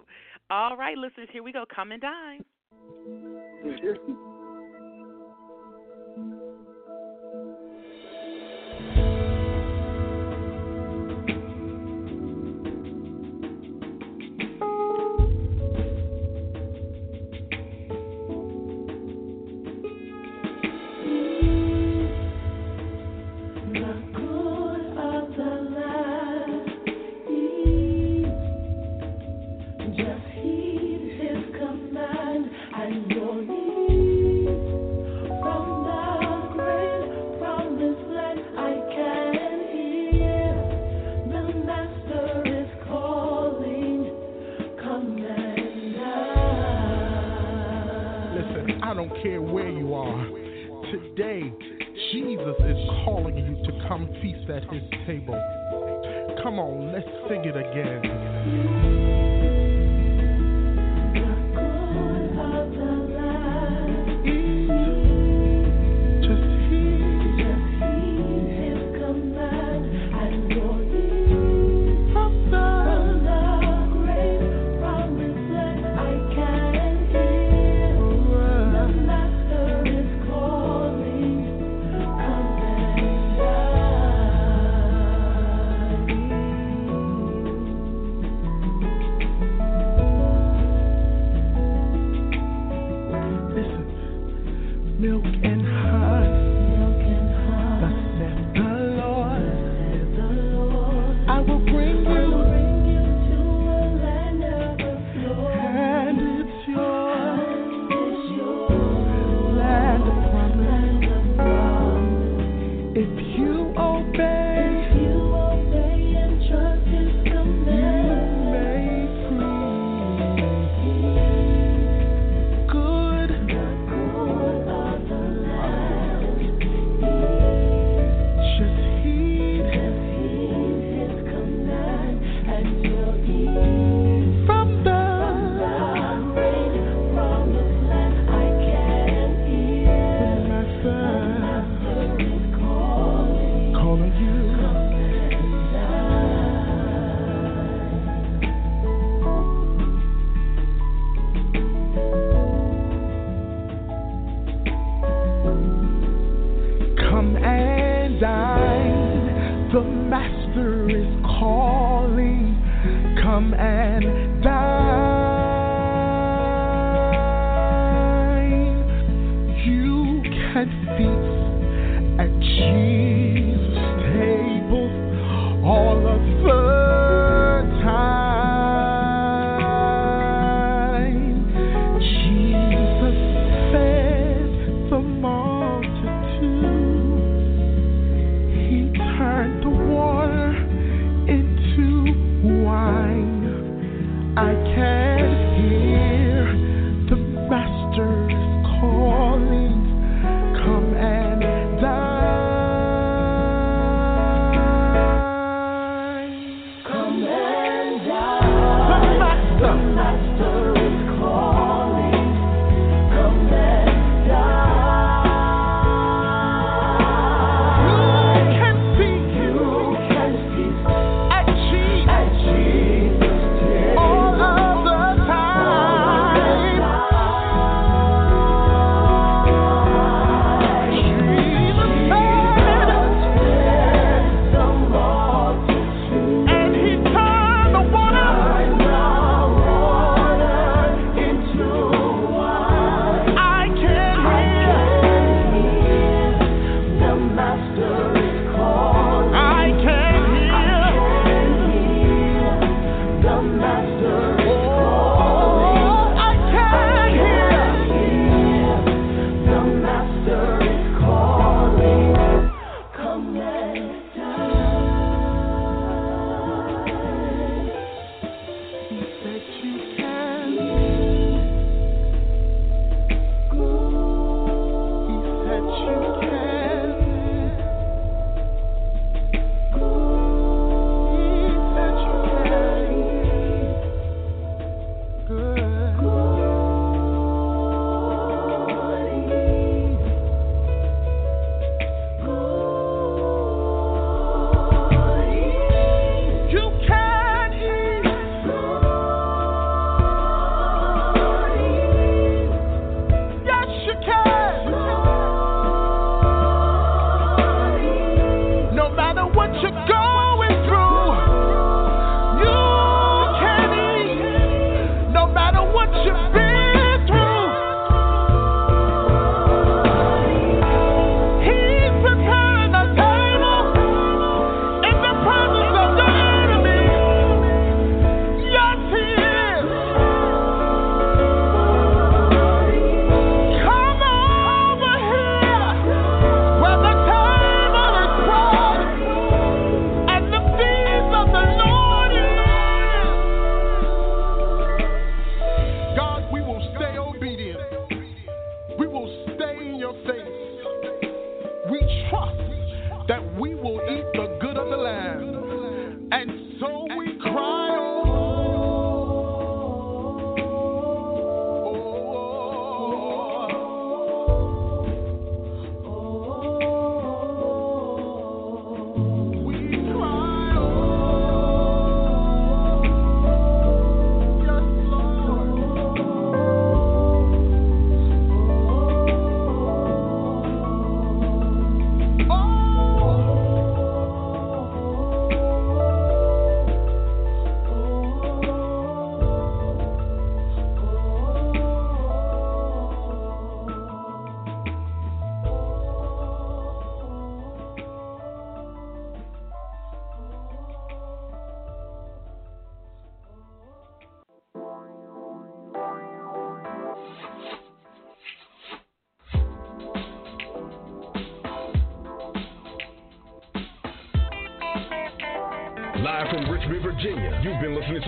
All 0.50 0.76
right, 0.78 0.98
listeners, 0.98 1.30
here 1.32 1.44
we 1.44 1.52
go. 1.52 1.66
Come 1.74 1.92
and 1.92 2.02
dine. 2.02 2.44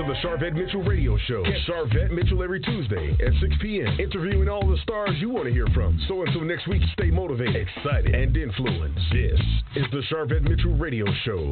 The 0.10 0.16
Sharvette 0.28 0.56
Mitchell 0.56 0.82
Radio 0.82 1.16
Show. 1.28 1.44
Catch 1.44 1.68
Sharvette 1.68 2.10
Mitchell 2.10 2.42
every 2.42 2.60
Tuesday 2.62 3.12
at 3.12 3.32
6 3.40 3.56
p.m., 3.62 4.00
interviewing 4.00 4.50
all 4.50 4.68
the 4.68 4.78
stars 4.82 5.12
you 5.20 5.30
want 5.30 5.46
to 5.46 5.54
hear 5.54 5.68
from. 5.68 6.00
So 6.08 6.24
until 6.24 6.42
next 6.42 6.68
week, 6.68 6.82
stay 6.94 7.12
motivated, 7.12 7.56
excited, 7.56 8.16
and 8.16 8.36
influenced. 8.36 9.00
This 9.14 9.40
is 9.76 9.86
the 9.92 10.02
Sharvette 10.12 10.42
Mitchell 10.42 10.74
Radio 10.74 11.06
Show. 11.26 11.52